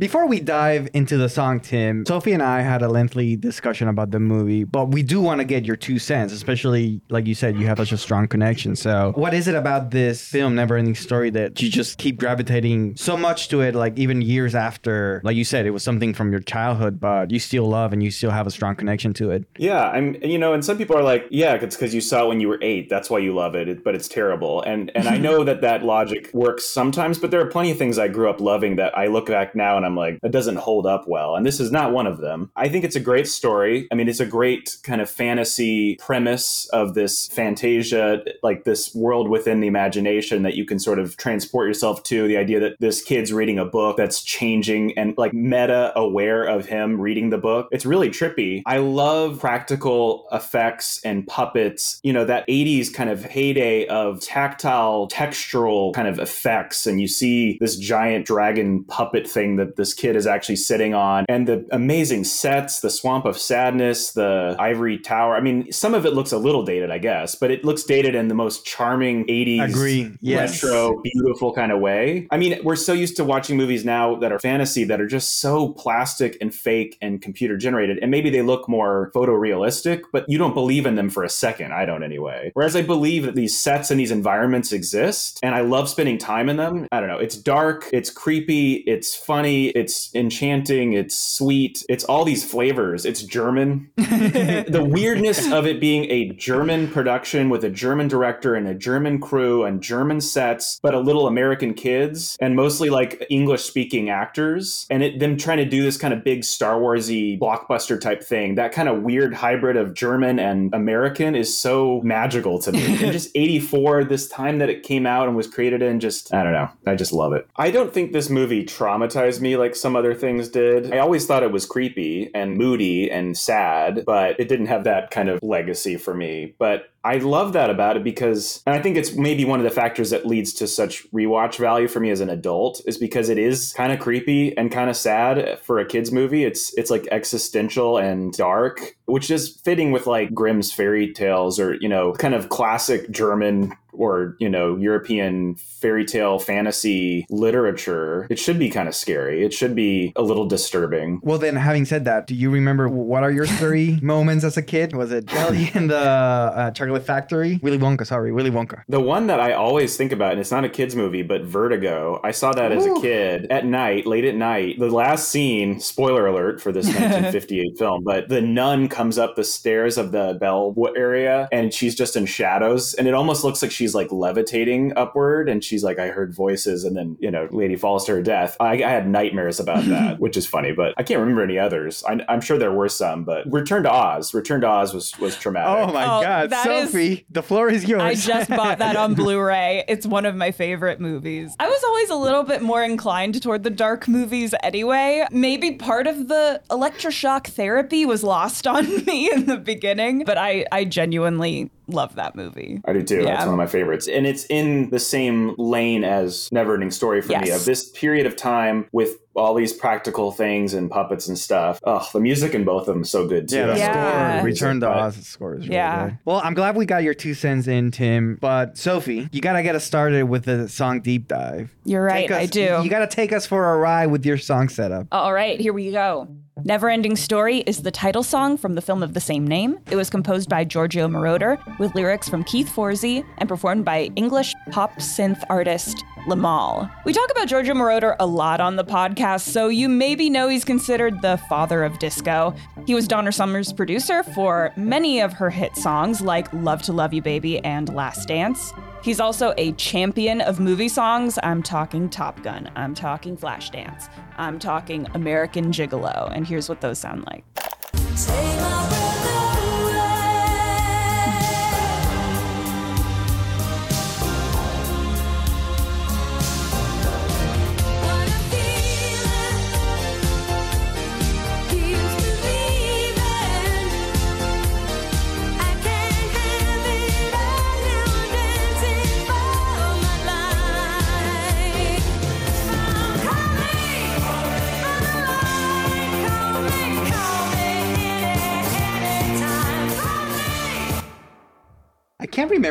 Before 0.05 0.27
we 0.27 0.39
dive 0.39 0.91
into 0.93 1.17
the 1.17 1.31
song, 1.31 1.61
Tim, 1.61 2.05
Sophie 2.05 2.33
and 2.33 2.43
I 2.43 2.61
had 2.61 2.83
a 2.83 2.89
lengthy 2.89 3.37
discussion 3.37 3.89
about 3.89 4.11
the 4.11 4.21
movie, 4.21 4.63
but 4.63 4.89
we 4.91 5.03
do 5.03 5.19
want 5.19 5.41
to 5.41 5.47
get 5.47 5.65
your 5.65 5.77
two 5.77 5.99
cents, 5.99 6.31
especially 6.31 7.01
like 7.09 7.27
you 7.27 7.35
said, 7.35 7.57
you 7.57 7.67
have 7.69 7.79
such 7.79 7.91
a 7.91 7.97
strong 7.97 8.29
connection. 8.29 8.77
So, 8.77 9.15
what 9.15 9.33
is 9.33 9.49
it 9.49 9.55
about 9.55 9.93
this 9.93 10.29
film, 10.29 10.57
Never 10.57 10.77
Ending 10.77 10.95
Story, 10.95 11.31
that 11.31 11.63
you 11.63 11.71
just 11.71 11.97
keep 11.97 12.19
gravitating 12.19 12.97
so 12.97 13.17
much 13.17 13.49
to 13.49 13.63
it, 13.63 13.75
like 13.75 13.99
even 13.99 14.21
years 14.21 14.55
after, 14.55 15.23
like 15.25 15.37
you 15.37 15.45
said, 15.45 15.65
it 15.65 15.71
was 15.71 15.83
something 15.83 16.13
from 16.13 16.31
your 16.31 16.41
childhood, 16.41 17.01
but 17.01 17.31
you 17.31 17.39
still 17.39 17.67
love 17.67 17.95
and 17.95 18.03
you 18.03 18.11
still 18.11 18.31
have 18.31 18.47
a 18.47 18.51
strong 18.51 18.77
connection 18.77 19.15
to 19.15 19.31
it? 19.31 19.47
Yeah, 19.57 19.89
I'm. 19.89 20.23
You 20.23 20.37
know, 20.37 20.53
and 20.53 20.63
some 20.63 20.77
people 20.77 20.99
are 20.99 21.03
like, 21.03 21.25
"Yeah, 21.31 21.55
it's 21.55 21.77
because 21.77 21.95
you 21.95 22.03
saw 22.03 22.27
it 22.27 22.29
when 22.29 22.41
you 22.41 22.49
were 22.49 22.59
eight. 22.61 22.91
That's 22.91 23.09
why 23.09 23.21
you 23.21 23.35
love 23.35 23.55
it. 23.55 23.71
it 23.71 23.83
but 23.83 23.95
it's 23.95 24.09
terrible." 24.09 24.61
And 24.61 24.93
and 24.95 25.09
I 25.09 25.17
know 25.27 25.45
that 25.45 25.63
that 25.63 25.83
logic 25.83 26.29
works 26.35 26.67
sometimes, 26.67 27.19
but 27.19 27.31
there 27.31 27.41
are 27.41 27.47
plenty 27.47 27.71
of 27.71 27.79
things 27.79 27.99
I 27.99 28.09
grew 28.09 28.29
up 28.29 28.39
loving 28.39 28.77
that 28.77 28.95
I 28.99 29.07
look 29.07 29.29
back 29.29 29.55
now 29.55 29.79
and 29.79 29.87
I'm 29.87 29.94
like, 29.97 30.21
that 30.23 30.33
doesn't 30.33 30.57
hold 30.57 30.87
up 30.87 31.07
well. 31.07 31.37
And 31.37 31.45
this 31.45 31.61
is 31.61 31.71
not 31.71 31.93
one 31.93 32.07
of 32.07 32.19
them. 32.19 32.51
I 32.57 32.69
think 32.69 32.85
it's 32.85 32.97
a 32.97 33.01
great 33.01 33.29
story. 33.29 33.89
I 33.91 33.95
mean, 33.95 34.09
it's 34.09 34.21
a 34.21 34.27
great 34.27 34.77
kind 34.83 35.01
of 35.01 35.11
fantasy 35.11 35.97
premise 35.97 36.69
of 36.73 36.95
this 36.95 37.29
fantasia, 37.29 38.23
like 38.43 38.65
this 38.65 38.95
world 38.95 39.29
within 39.29 39.61
the 39.61 39.67
imagination 39.67 40.43
that 40.43 40.55
you 40.55 40.65
can 40.65 40.79
sort 40.79 40.99
of 40.99 41.17
transport 41.17 41.69
yourself 41.69 42.03
to. 42.05 42.27
The 42.29 42.37
idea 42.37 42.61
that 42.61 42.77
this 42.81 43.03
kid's 43.03 43.33
reading 43.33 43.59
a 43.59 43.65
book 43.65 43.97
that's 43.97 44.23
changing 44.23 44.97
and 44.99 45.17
like 45.17 45.33
meta 45.33 45.93
aware 45.97 46.45
of 46.45 46.67
him 46.67 47.01
reading 47.01 47.31
the 47.31 47.39
book. 47.39 47.69
It's 47.73 47.87
really 47.87 48.11
trippy. 48.11 48.63
I 48.67 48.79
love 48.79 49.41
practical 49.41 50.27
effects 50.33 51.01
and 51.05 51.27
puppets. 51.27 52.01
You 52.03 52.13
know, 52.13 52.25
that 52.25 52.47
80s 52.49 52.93
kind 52.93 53.11
of 53.11 53.25
heyday 53.25 53.87
of 53.87 54.21
tactile, 54.21 55.09
textural 55.09 55.95
kind 55.95 56.09
of 56.09 56.19
effects. 56.19 56.87
And 56.87 57.01
you 57.01 57.09
see 57.09 57.59
this 57.61 57.77
giant 57.77 58.27
dragon 58.27 58.85
puppet 58.85 59.29
thing 59.29 59.57
that 59.57 59.77
this 59.85 59.93
kid 59.93 60.17
is 60.17 60.27
actually 60.27 60.57
sitting 60.57 60.95
on, 60.95 61.27
and 61.29 61.47
the 61.47 61.67
amazing 61.71 62.25
sets, 62.25 62.81
the 62.81 62.89
Swamp 62.89 63.27
of 63.27 63.37
Sadness, 63.37 64.13
the 64.13 64.57
Ivory 64.59 64.99
Tower. 64.99 65.37
I 65.37 65.41
mean, 65.41 65.71
some 65.71 65.93
of 65.93 66.07
it 66.07 66.15
looks 66.15 66.33
a 66.33 66.39
little 66.39 66.65
dated, 66.65 66.91
I 66.91 66.97
guess, 66.97 67.35
but 67.35 67.51
it 67.51 67.67
looks 67.67 67.83
dated 67.83 68.15
in 68.15 68.29
the 68.29 68.35
most 68.35 68.65
charming 68.65 69.27
80s 69.27 69.69
Agree. 69.69 70.11
Yes. 70.23 70.63
retro, 70.63 71.03
beautiful 71.03 71.53
kind 71.53 71.71
of 71.71 71.81
way. 71.81 72.27
I 72.31 72.39
mean, 72.39 72.59
we're 72.65 72.77
so 72.77 72.95
used 72.95 73.17
to 73.17 73.25
watching 73.25 73.59
movies 73.59 73.85
now 73.85 74.15
that 74.17 74.33
are 74.33 74.39
fantasy 74.39 74.85
that 74.85 75.03
are 75.03 75.07
just 75.07 75.41
so 75.41 75.75
plastic 75.75 76.39
and 76.41 76.55
fake 76.55 76.97
and 77.03 77.21
computer 77.21 77.59
generated, 77.59 77.99
and 78.01 78.11
maybe 78.11 78.31
they 78.31 78.41
look 78.41 78.67
more 78.67 79.13
photorealistic, 79.15 80.01
but 80.13 80.25
you 80.29 80.39
don't 80.39 80.55
believe 80.55 80.87
in 80.87 80.95
them 80.95 81.11
for 81.11 81.25
a 81.25 81.29
second. 81.29 81.75
I 81.75 81.85
don't 81.85 82.03
anyway. 82.03 82.53
Whereas 82.55 82.75
I 82.75 82.81
believe 82.81 83.25
that 83.25 83.35
these 83.35 83.59
sets 83.59 83.91
and 83.91 84.01
these 84.01 84.11
environments 84.11 84.73
exist, 84.73 85.41
and 85.43 85.55
I 85.55 85.61
love 85.61 85.91
spending 85.91 86.17
time 86.17 86.49
in 86.49 86.57
them. 86.57 86.89
I 86.91 87.01
don't 87.01 87.09
know. 87.11 87.19
It's 87.19 87.37
dark, 87.37 87.91
it's 87.93 88.09
creepy, 88.09 88.77
it's 88.87 89.15
funny, 89.15 89.64
it's 89.69 90.15
enchanting, 90.15 90.93
it's 90.93 91.19
sweet, 91.19 91.85
it's 91.89 92.05
all 92.05 92.25
these 92.25 92.45
flavors. 92.45 93.05
It's 93.05 93.23
German. 93.23 93.91
the 93.97 94.87
weirdness 94.89 95.51
of 95.51 95.67
it 95.67 95.81
being 95.81 96.11
a 96.11 96.31
German 96.31 96.89
production 96.89 97.49
with 97.49 97.65
a 97.65 97.71
German 97.71 98.09
director 98.09 98.55
and 98.55 98.67
a 98.69 98.75
German 98.75 99.21
crew 99.21 99.65
and 99.65 99.83
German 99.83 100.21
sets, 100.21 100.79
but 100.83 100.95
a 100.95 101.01
little 101.01 101.27
American 101.27 101.75
kids 101.75 102.37
and 102.41 102.57
mostly 102.57 102.91
like 102.91 103.25
English 103.31 103.65
speaking 103.65 104.11
actors, 104.11 104.87
and 104.91 105.03
it, 105.03 105.19
them 105.19 105.37
trying 105.37 105.59
to 105.59 105.65
do 105.65 105.83
this 105.83 105.97
kind 105.97 106.15
of 106.15 106.25
big 106.25 106.45
Star 106.45 106.81
Warsy 106.81 107.39
blockbuster 107.39 108.01
type 108.01 108.23
thing. 108.23 108.55
That 108.55 108.73
kind 108.73 108.89
of 108.89 109.03
weird 109.03 109.35
hybrid 109.35 109.77
of 109.77 109.95
German 109.95 110.39
and 110.39 110.73
American 110.75 111.35
is 111.35 111.57
so 111.57 112.01
magical 112.03 112.59
to 112.61 112.73
me. 112.73 112.85
and 113.03 113.13
just 113.13 113.31
84, 113.35 114.05
this 114.05 114.29
time 114.29 114.59
that 114.59 114.69
it 114.69 114.83
came 114.83 115.07
out 115.07 115.27
and 115.27 115.37
was 115.37 115.47
created 115.47 115.83
in, 115.83 116.01
just 116.01 116.33
I 116.33 116.43
don't 116.43 116.53
know. 116.53 116.69
I 116.87 116.95
just 116.95 117.13
love 117.13 117.33
it. 117.33 117.47
I 117.57 117.71
don't 117.71 117.93
think 117.93 118.13
this 118.13 118.31
movie 118.31 118.65
traumatized 118.65 119.41
me 119.41 119.54
like 119.57 119.75
some 119.77 119.97
other 119.97 120.15
things 120.15 120.49
did. 120.49 120.93
I 120.93 120.99
always 120.99 121.27
thought 121.27 121.43
it 121.43 121.53
was 121.53 121.67
creepy 121.67 122.31
and 122.35 122.57
moody 122.57 123.11
and 123.11 123.37
sad, 123.37 124.05
but 124.07 124.39
it 124.39 124.49
didn't 124.49 124.67
have 124.67 124.85
that 124.85 125.11
kind 125.11 125.29
of 125.29 125.41
legacy 125.43 125.97
for 125.97 126.15
me. 126.15 126.55
But 126.59 126.91
I 127.05 127.19
love 127.19 127.53
that 127.53 127.69
about 127.69 127.97
it 127.99 128.05
because, 128.05 128.63
and 128.67 128.75
I 128.75 128.81
think 128.81 128.97
it's 128.97 129.15
maybe 129.15 129.45
one 129.45 129.61
of 129.61 129.65
the 129.65 129.71
factors 129.71 130.11
that 130.11 130.27
leads 130.27 130.55
to 130.55 130.67
such 130.67 131.11
rewatch 131.13 131.59
value 131.59 131.87
for 131.87 132.01
me 132.01 132.11
as 132.11 132.21
an 132.21 132.31
adult 132.31 132.81
is 132.87 132.97
because 132.97 133.29
it 133.29 133.39
is 133.39 133.75
kind 133.75 133.93
of 133.93 134.01
creepy 134.01 134.57
and 134.57 134.73
kind 134.73 134.89
of 134.89 134.97
sad 134.97 135.59
for 135.61 135.79
a 135.79 135.85
kids 135.85 136.11
movie. 136.11 136.45
It's 136.45 136.73
it's 136.79 136.91
like 136.91 137.07
existential 137.11 137.99
and 137.99 138.33
dark 138.33 138.97
which 139.07 139.31
is 139.31 139.61
fitting 139.65 139.93
with 139.93 140.07
like 140.07 140.33
Grimm's 140.33 140.73
fairy 140.73 141.13
tales 141.13 141.61
or, 141.61 141.75
you 141.75 141.89
know, 141.89 142.13
kind 142.13 142.35
of 142.35 142.49
classic 142.49 143.11
German 143.11 143.73
or 143.97 144.37
you 144.41 144.49
know 144.49 144.77
European 144.77 145.55
fairy 145.55 146.05
tale 146.05 146.39
fantasy 146.39 147.27
literature, 147.31 148.27
it 148.31 148.39
should 148.39 148.59
be 148.59 148.69
kind 148.69 148.89
of 148.89 148.95
scary. 148.95 149.45
It 149.45 149.53
should 149.53 149.75
be 149.75 150.13
a 150.17 150.23
little 150.23 150.47
disturbing. 150.47 151.21
Well, 151.23 151.39
then, 151.39 151.57
having 151.57 151.85
said 151.85 152.05
that, 152.07 152.27
do 152.27 152.35
you 152.35 152.51
remember 152.51 152.89
what 152.89 153.23
are 153.23 153.31
your 153.31 153.47
three 153.47 153.99
moments 154.03 154.45
as 154.45 154.57
a 154.57 154.63
kid? 154.63 154.95
Was 154.95 155.13
it 155.13 155.27
Jelly 155.27 155.71
in 155.75 155.87
the 155.89 155.97
uh, 155.97 156.71
Chocolate 156.73 156.94
Factory? 157.03 157.59
Willy 157.63 157.79
Wonka, 157.79 158.07
sorry, 158.07 158.33
Willy 158.33 158.51
Wonka. 158.51 158.83
The 158.89 159.01
one 159.01 159.27
that 159.27 159.41
I 159.41 159.53
always 159.53 159.97
think 159.97 160.13
about, 160.13 160.33
and 160.33 160.41
it's 160.41 160.51
not 160.51 160.65
a 160.65 160.69
kids 160.69 160.95
movie, 160.95 161.23
but 161.23 161.43
Vertigo. 161.43 162.21
I 162.23 162.31
saw 162.31 162.53
that 162.53 162.73
as 162.73 162.87
a 162.87 162.95
kid 163.01 163.47
at 163.51 163.65
night, 163.67 164.07
late 164.07 164.25
at 164.25 164.35
night. 164.35 164.79
The 164.79 164.89
last 164.91 165.29
scene, 165.29 165.81
spoiler 165.81 166.27
alert 166.27 166.61
for 166.61 166.73
this 166.73 166.87
1958 166.95 167.79
film, 167.79 168.05
but 168.05 168.29
the 168.29 168.41
nun 168.41 168.89
comes 168.89 169.19
up 169.19 169.37
the 169.37 169.45
stairs 169.45 169.97
of 169.99 170.13
the 170.13 170.37
bell 170.41 170.75
area, 170.97 171.49
and 171.53 171.73
she's 171.73 171.95
just 171.95 172.17
in 172.17 172.27
shadows, 172.27 172.95
and 172.95 173.09
it 173.09 173.15
almost 173.15 173.45
looks 173.45 173.63
like 173.63 173.71
she's 173.71 173.95
like 173.95 174.11
levitating 174.13 174.93
upward, 174.97 175.49
and 175.49 175.63
she's 175.65 175.83
like, 175.85 175.99
"I 175.99 176.09
heard 176.09 176.35
voices," 176.35 176.85
and 176.85 176.97
then 176.97 177.17
you 177.21 177.31
know, 177.31 177.49
lady 177.51 177.77
falls 177.77 178.05
to 178.07 178.13
her 178.13 178.23
death. 178.23 178.57
I, 178.61 178.73
I 178.83 178.91
had 178.91 179.09
nightmares 179.09 179.61
about 179.61 179.85
that, 179.89 180.19
which 180.21 180.37
is 180.37 180.47
funny, 180.47 180.73
but 180.73 180.95
I 180.97 181.03
can't 181.03 181.21
remember 181.21 181.43
any 181.43 181.59
others. 181.59 182.03
I, 182.09 182.21
I'm 182.29 182.41
sure 182.41 182.59
there 182.59 182.73
were 182.73 182.89
some, 182.89 183.25
but 183.25 183.51
Return 183.53 183.83
to 183.85 183.91
Oz. 183.93 184.35
Return 184.35 184.61
to 184.63 184.69
Oz 184.69 184.93
was 184.95 185.19
was 185.19 185.37
traumatic. 185.37 185.89
Oh 185.89 185.93
my 185.93 186.05
Oh, 186.05 186.23
God, 186.23 186.51
that 186.51 186.67
is- 186.69 186.84
Sophie, 186.87 187.27
the 187.31 187.43
floor 187.43 187.69
is 187.71 187.85
yours. 187.85 188.03
I 188.03 188.15
just 188.15 188.51
bought 188.51 188.79
that 188.79 188.97
on 188.97 189.15
Blu-ray. 189.15 189.85
It's 189.89 190.07
one 190.07 190.27
of 190.27 190.35
my 190.35 190.51
favorite 190.51 191.01
movies. 191.01 191.55
I 191.59 191.69
was 191.69 191.85
always 191.85 192.11
a 192.11 192.17
little 192.17 192.43
bit 192.43 192.63
more 192.63 192.83
inclined 192.83 193.43
toward 193.43 193.63
the 193.63 193.71
dark 193.71 194.09
movies 194.09 194.55
anyway. 194.63 195.27
Maybe 195.31 195.73
part 195.73 196.07
of 196.07 196.29
the 196.29 196.63
electroshock 196.71 197.47
therapy 197.49 198.07
was 198.07 198.23
lost 198.23 198.67
on 198.67 199.05
me 199.05 199.31
in 199.33 199.47
the 199.47 199.57
beginning, 199.57 200.25
but 200.25 200.39
I 200.39 200.67
I 200.73 200.85
genuinely 200.85 201.71
love 201.87 202.15
that 202.17 202.35
movie. 202.35 202.81
I 202.85 202.93
do 202.93 203.03
too. 203.03 203.21
Yeah. 203.21 203.35
That's 203.37 203.45
one 203.45 203.55
of 203.55 203.59
my 203.59 203.67
favorites. 203.67 204.09
And 204.09 204.27
it's 204.27 204.45
in 204.47 204.91
the 204.91 204.99
same 204.99 205.55
lane 205.59 206.05
as 206.05 206.49
Neverending 206.51 206.93
Story 206.93 207.21
for 207.21 207.39
me 207.39 207.51
of 207.51 207.65
this 207.65 207.91
period 207.91 208.27
of 208.27 208.37
time 208.37 208.87
with 208.93 209.19
all 209.37 209.55
these 209.55 209.73
practical 209.73 210.31
things 210.31 210.75
and 210.75 210.91
puppets 210.91 211.29
and 211.29 211.37
stuff. 211.39 211.81
Oh, 211.85 212.07
the 212.13 212.21
music 212.21 212.55
in 212.55 212.65
both 212.65 212.83
of 212.89 212.95
them 212.95 213.03
is 213.03 213.11
so 213.11 213.27
good 213.27 213.49
too. 213.49 213.57
Yeah, 213.57 213.67
the 213.67 213.79
Yeah. 213.79 214.37
score, 214.39 214.45
Return 214.47 214.81
to 214.81 214.89
Oz, 214.89 215.17
the 215.17 215.25
score 215.25 215.55
is 215.55 215.63
really 215.63 215.75
Yeah. 215.75 216.05
good. 216.07 216.19
Well, 216.25 216.41
I'm 216.45 216.55
glad 216.55 216.77
we 216.77 216.87
got 216.87 217.03
your 217.03 217.15
two 217.15 217.35
cents 217.35 217.67
in, 217.67 217.91
Tim. 217.91 218.39
But 218.41 218.79
Sophie, 218.79 219.29
you 219.33 219.41
gotta 219.41 219.63
get 219.63 219.75
us 219.75 219.85
started 219.85 220.25
with 220.25 220.45
the 220.45 220.69
song 220.69 221.01
deep 221.01 221.27
dive. 221.29 221.75
You're 221.85 222.03
right, 222.05 222.31
us- 222.31 222.39
I 222.43 222.47
do. 222.47 222.81
You 222.83 222.89
gotta 222.89 223.09
take 223.09 223.33
us 223.33 223.45
for 223.47 223.75
a 223.75 223.79
ride 223.79 224.07
with 224.07 224.25
your 224.25 224.39
song 224.39 224.69
setup. 224.69 225.07
All 225.11 225.33
right, 225.33 225.61
here 225.61 225.73
we 225.73 225.91
go. 225.91 226.29
Neverending 226.63 227.19
Story 227.19 227.59
is 227.67 227.83
the 227.83 227.91
title 227.91 228.23
song 228.23 228.57
from 228.57 228.77
the 228.77 228.81
film 228.81 229.03
of 229.03 229.13
the 229.13 229.21
same 229.21 229.45
name. 229.45 229.81
It 229.91 229.97
was 229.97 230.09
composed 230.09 230.49
by 230.49 230.63
Giorgio 230.63 231.09
Moroder 231.09 231.59
with 231.81 231.97
lyrics 231.97 232.29
from 232.29 232.45
Keith 232.45 232.69
Forsey 232.69 233.25
and 233.39 233.49
performed 233.49 233.85
by 233.85 234.05
English 234.15 234.55
pop 234.71 234.95
synth 234.99 235.43
artist 235.51 236.05
Limahl. 236.29 236.89
We 237.05 237.13
talk 237.13 237.29
about 237.33 237.49
Giorgio 237.49 237.75
Moroder 237.75 238.15
a 238.21 238.27
lot 238.27 238.61
on 238.61 238.77
the 238.77 238.85
podcast, 238.85 239.49
so 239.49 239.67
you 239.67 239.89
maybe 239.89 240.31
know 240.31 240.47
he's 240.47 240.65
considered 240.65 241.21
the 241.23 241.39
father 241.49 241.83
of 241.83 241.99
disco. 241.99 242.55
He 242.87 242.95
was 242.95 243.09
Donna 243.09 243.33
Summer's 243.33 243.73
producer 243.73 244.23
for 244.23 244.73
many 244.77 245.21
of 245.21 245.33
her 245.33 245.51
hit 245.51 245.75
songs 245.77 246.21
like 246.21 246.51
Love 246.53 246.83
to 246.83 246.93
Love 246.93 247.13
You 247.13 247.21
Baby 247.21 247.59
and 247.65 247.93
Last 247.93 248.29
Dance. 248.29 248.73
He's 249.03 249.21
also 249.21 249.55
a 249.59 249.73
champion 249.73 250.41
of 250.41 250.61
movie 250.61 250.89
songs. 250.89 251.37
I'm 251.43 251.63
talking 251.63 252.09
Top 252.09 252.43
Gun. 252.43 252.71
I'm 252.77 252.95
talking 252.95 253.37
Flashdance. 253.37 254.09
I'm 254.37 254.59
talking 254.59 255.07
American 255.15 255.71
Gigolo. 255.71 256.31
And 256.35 256.47
here's 256.47 256.69
what 256.69 256.81
those 256.81 256.99
sound 256.99 257.25
like. 257.27 257.45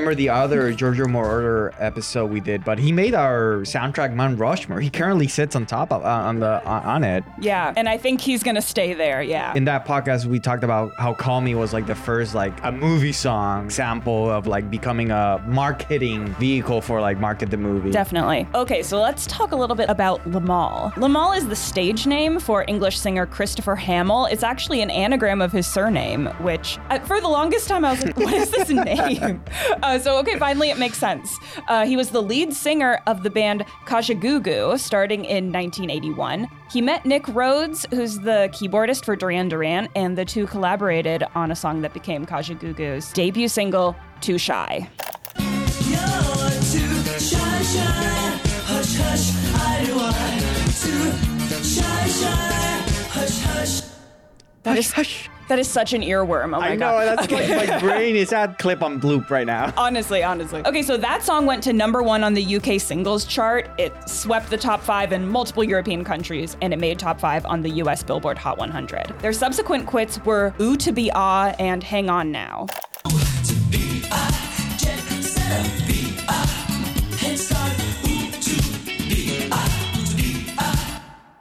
Remember 0.03 0.15
the 0.17 0.29
other 0.29 0.73
Giorgio 0.73 1.05
Moroder 1.05 1.73
episode 1.79 2.29
we 2.29 2.41
did, 2.41 2.65
but 2.65 2.77
he 2.77 2.91
made 2.91 3.13
our 3.15 3.59
soundtrack 3.59 4.13
Mount 4.13 4.37
Rushmore. 4.37 4.81
He 4.81 4.89
currently 4.89 5.29
sits 5.29 5.55
on 5.55 5.65
top 5.65 5.93
of 5.93 6.03
uh, 6.03 6.07
on 6.07 6.39
the 6.39 6.61
on, 6.65 6.83
on 6.83 7.03
it. 7.05 7.23
Yeah, 7.39 7.73
and 7.77 7.87
I 7.87 7.97
think 7.97 8.19
he's 8.19 8.43
gonna 8.43 8.61
stay 8.61 8.93
there. 8.93 9.23
Yeah. 9.23 9.53
In 9.55 9.63
that 9.63 9.85
podcast, 9.85 10.25
we 10.25 10.41
talked 10.41 10.65
about 10.65 10.91
how 10.99 11.13
"Call 11.13 11.39
Me" 11.39 11.55
was 11.55 11.71
like 11.71 11.87
the 11.87 11.95
first 11.95 12.35
like 12.35 12.53
a 12.65 12.71
movie 12.71 13.13
song 13.13 13.69
sample 13.69 14.29
of 14.29 14.45
like 14.45 14.69
becoming 14.69 15.09
a 15.09 15.41
marketing 15.47 16.27
vehicle 16.35 16.81
for 16.81 16.99
like 16.99 17.17
market 17.17 17.49
the 17.49 17.55
movie. 17.55 17.91
Definitely. 17.91 18.45
Okay, 18.53 18.83
so 18.83 18.99
let's 18.99 19.25
talk 19.27 19.53
a 19.53 19.55
little 19.55 19.77
bit 19.77 19.89
about 19.89 20.21
Limahl. 20.25 20.91
Limahl 20.95 21.37
is 21.37 21.47
the 21.47 21.55
stage 21.55 22.05
name 22.05 22.41
for 22.41 22.65
English 22.67 22.99
singer 22.99 23.25
Christopher 23.25 23.77
Hamill. 23.77 24.25
It's 24.25 24.43
actually 24.43 24.81
an 24.81 24.91
anagram 24.91 25.41
of 25.41 25.53
his 25.53 25.65
surname, 25.65 26.25
which 26.41 26.77
uh, 26.89 26.99
for 26.99 27.21
the 27.21 27.29
longest 27.29 27.69
time 27.69 27.85
I 27.85 27.91
was 27.91 28.03
like, 28.03 28.17
what 28.17 28.33
is 28.33 28.51
this 28.51 28.67
name? 28.69 29.41
Uh, 29.81 29.92
so, 29.99 30.17
okay, 30.19 30.37
finally 30.37 30.69
it 30.69 30.77
makes 30.77 30.97
sense. 30.97 31.37
Uh, 31.67 31.85
he 31.85 31.95
was 31.95 32.09
the 32.09 32.21
lead 32.21 32.53
singer 32.53 32.99
of 33.07 33.23
the 33.23 33.29
band 33.29 33.65
Kajagoogoo 33.85 34.79
starting 34.79 35.25
in 35.25 35.51
1981. 35.51 36.47
He 36.71 36.81
met 36.81 37.05
Nick 37.05 37.27
Rhodes, 37.29 37.85
who's 37.91 38.19
the 38.19 38.49
keyboardist 38.53 39.05
for 39.05 39.15
Duran 39.15 39.49
Duran, 39.49 39.89
and 39.95 40.17
the 40.17 40.25
two 40.25 40.47
collaborated 40.47 41.23
on 41.35 41.51
a 41.51 41.55
song 41.55 41.81
that 41.81 41.93
became 41.93 42.25
Kajagoogoo's 42.25 43.11
debut 43.13 43.47
single, 43.47 43.95
Too 44.21 44.37
Shy. 44.37 44.89
You're 45.37 45.99
too 45.99 47.19
shy, 47.19 47.61
shy. 47.63 48.39
Hush, 48.65 48.95
hush, 48.97 49.31
I 49.53 49.85
do 49.85 49.93
Too 50.81 51.63
shy, 51.63 52.07
shy. 52.07 52.73
Hush, 53.09 53.41
hush. 53.41 53.81
That 54.63 54.77
is, 54.77 54.91
hush. 54.91 55.29
That 55.53 55.59
is 55.59 55.67
such 55.67 55.93
an 55.93 56.01
earworm. 56.01 56.45
Oh 56.45 56.59
my 56.59 56.69
I 56.69 56.75
know 56.75 56.89
god. 56.89 57.15
that's 57.19 57.31
like 57.31 57.69
my 57.69 57.79
brain 57.87 58.15
is 58.15 58.33
at 58.33 58.57
clip 58.57 58.81
on 58.81 58.99
bloop 58.99 59.29
right 59.29 59.45
now. 59.45 59.71
Honestly, 59.77 60.23
honestly. 60.23 60.63
Okay, 60.65 60.81
so 60.81 60.97
that 60.97 61.21
song 61.21 61.45
went 61.45 61.61
to 61.65 61.73
number 61.73 62.01
one 62.01 62.23
on 62.23 62.33
the 62.33 62.55
UK 62.55 62.81
singles 62.81 63.23
chart. 63.23 63.69
It 63.77 63.93
swept 64.09 64.49
the 64.49 64.57
top 64.57 64.81
five 64.81 65.13
in 65.13 65.27
multiple 65.27 65.63
European 65.63 66.03
countries, 66.03 66.57
and 66.63 66.73
it 66.73 66.79
made 66.79 66.97
top 66.97 67.19
five 67.19 67.45
on 67.45 67.61
the 67.61 67.69
US 67.83 68.01
Billboard 68.01 68.39
Hot 68.39 68.57
100. 68.57 69.13
Their 69.19 69.31
subsequent 69.31 69.85
quits 69.85 70.17
were 70.25 70.55
Ooh 70.59 70.75
to 70.77 70.91
Be 70.91 71.11
Ah 71.13 71.53
and 71.59 71.83
Hang 71.83 72.09
On 72.09 72.31
Now. 72.31 72.65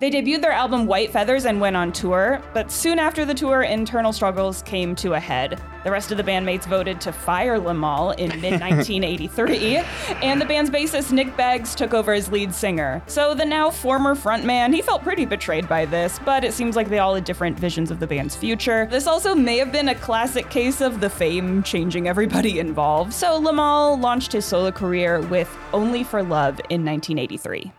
They 0.02 0.10
debuted 0.10 0.40
their 0.40 0.50
album 0.50 0.86
White 0.86 1.12
Feathers 1.12 1.44
and 1.44 1.60
went 1.60 1.76
on 1.76 1.92
tour, 1.92 2.42
but 2.54 2.72
soon 2.72 2.98
after 2.98 3.24
the 3.24 3.34
tour, 3.34 3.62
internal 3.62 4.12
struggles 4.12 4.60
came 4.62 4.96
to 4.96 5.12
a 5.12 5.20
head. 5.20 5.62
The 5.84 5.92
rest 5.92 6.10
of 6.10 6.16
the 6.16 6.24
bandmates 6.24 6.64
voted 6.64 7.00
to 7.02 7.12
fire 7.12 7.56
Limahl 7.56 8.18
in 8.18 8.28
mid 8.40 8.60
1983, 8.60 9.76
and 10.20 10.40
the 10.40 10.44
band's 10.44 10.70
bassist 10.70 11.12
Nick 11.12 11.36
Beggs 11.36 11.76
took 11.76 11.94
over 11.94 12.12
as 12.12 12.32
lead 12.32 12.52
singer. 12.52 13.00
So 13.06 13.32
the 13.32 13.44
now 13.44 13.70
former 13.70 14.16
frontman, 14.16 14.74
he 14.74 14.82
felt 14.82 15.04
pretty 15.04 15.24
betrayed 15.24 15.68
by 15.68 15.84
this, 15.84 16.18
but 16.24 16.42
it 16.42 16.52
seems 16.52 16.74
like 16.74 16.88
they 16.88 16.98
all 16.98 17.14
had 17.14 17.22
different 17.22 17.56
visions 17.56 17.92
of 17.92 18.00
the 18.00 18.06
band's 18.08 18.34
future. 18.34 18.88
This 18.90 19.06
also 19.06 19.36
may 19.36 19.58
have 19.58 19.70
been 19.70 19.90
a 19.90 19.94
classic 19.94 20.50
case 20.50 20.80
of 20.80 20.98
the 20.98 21.10
fame 21.10 21.62
changing 21.62 22.08
everybody 22.08 22.58
involved. 22.58 23.12
So 23.12 23.40
Limahl 23.40 24.00
launched 24.00 24.32
his 24.32 24.44
solo 24.44 24.72
career 24.72 25.20
with 25.20 25.56
Only 25.72 26.02
for 26.02 26.24
Love 26.24 26.58
in 26.70 26.84
1983. 26.84 27.70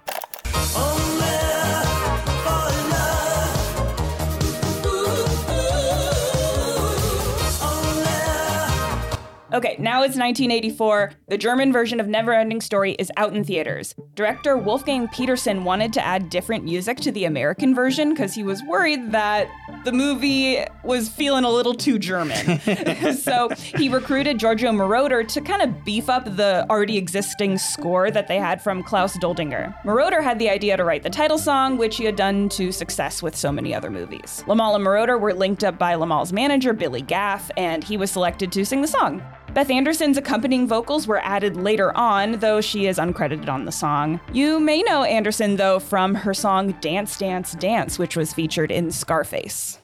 Okay, 9.53 9.75
now 9.77 9.97
it's 10.01 10.17
1984. 10.17 11.11
The 11.27 11.37
German 11.37 11.71
version 11.71 11.99
of 11.99 12.07
Neverending 12.07 12.61
Story 12.63 12.93
is 12.93 13.11
out 13.17 13.35
in 13.35 13.43
theaters. 13.43 13.93
Director 14.15 14.57
Wolfgang 14.57 15.07
Petersen 15.09 15.63
wanted 15.63 15.93
to 15.93 16.03
add 16.03 16.31
different 16.31 16.63
music 16.63 16.97
to 17.01 17.11
the 17.11 17.25
American 17.25 17.75
version 17.75 18.09
because 18.09 18.33
he 18.33 18.41
was 18.41 18.63
worried 18.63 19.11
that 19.11 19.47
the 19.85 19.91
movie 19.91 20.57
was 20.83 21.07
feeling 21.07 21.43
a 21.43 21.51
little 21.51 21.75
too 21.75 21.99
German. 21.99 22.59
so 23.15 23.49
he 23.49 23.89
recruited 23.89 24.39
Giorgio 24.39 24.71
Moroder 24.71 25.27
to 25.27 25.39
kind 25.39 25.61
of 25.61 25.85
beef 25.85 26.09
up 26.09 26.25
the 26.35 26.65
already 26.71 26.97
existing 26.97 27.59
score 27.59 28.09
that 28.09 28.27
they 28.27 28.39
had 28.39 28.59
from 28.59 28.81
Klaus 28.81 29.15
Doldinger. 29.17 29.79
Moroder 29.83 30.23
had 30.23 30.39
the 30.39 30.49
idea 30.49 30.77
to 30.77 30.83
write 30.83 31.03
the 31.03 31.11
title 31.11 31.37
song, 31.37 31.77
which 31.77 31.97
he 31.97 32.05
had 32.05 32.15
done 32.15 32.49
to 32.49 32.71
success 32.71 33.21
with 33.21 33.35
so 33.35 33.51
many 33.51 33.71
other 33.75 33.91
movies. 33.91 34.43
Limahl 34.47 34.75
and 34.75 34.83
Moroder 34.83 35.19
were 35.19 35.35
linked 35.35 35.63
up 35.63 35.77
by 35.77 35.93
Limahl's 35.93 36.33
manager, 36.33 36.73
Billy 36.73 37.03
Gaff, 37.03 37.51
and 37.55 37.83
he 37.83 37.97
was 37.97 38.09
selected 38.09 38.51
to 38.51 38.65
sing 38.65 38.81
the 38.81 38.87
song. 38.87 39.21
Beth 39.53 39.69
Anderson's 39.69 40.17
accompanying 40.17 40.67
vocals 40.67 41.05
were 41.05 41.19
added 41.19 41.55
later 41.55 41.95
on, 41.95 42.39
though 42.39 42.59
she 42.59 42.87
is 42.87 42.97
uncredited 42.97 43.47
on 43.47 43.65
the 43.65 43.71
song. 43.71 44.19
You 44.31 44.59
may 44.59 44.81
know 44.81 45.03
Anderson, 45.03 45.57
though, 45.57 45.77
from 45.77 46.15
her 46.15 46.33
song 46.33 46.71
Dance, 46.81 47.19
Dance, 47.19 47.53
Dance, 47.53 47.99
which 47.99 48.17
was 48.17 48.33
featured 48.33 48.71
in 48.71 48.89
Scarface. 48.89 49.77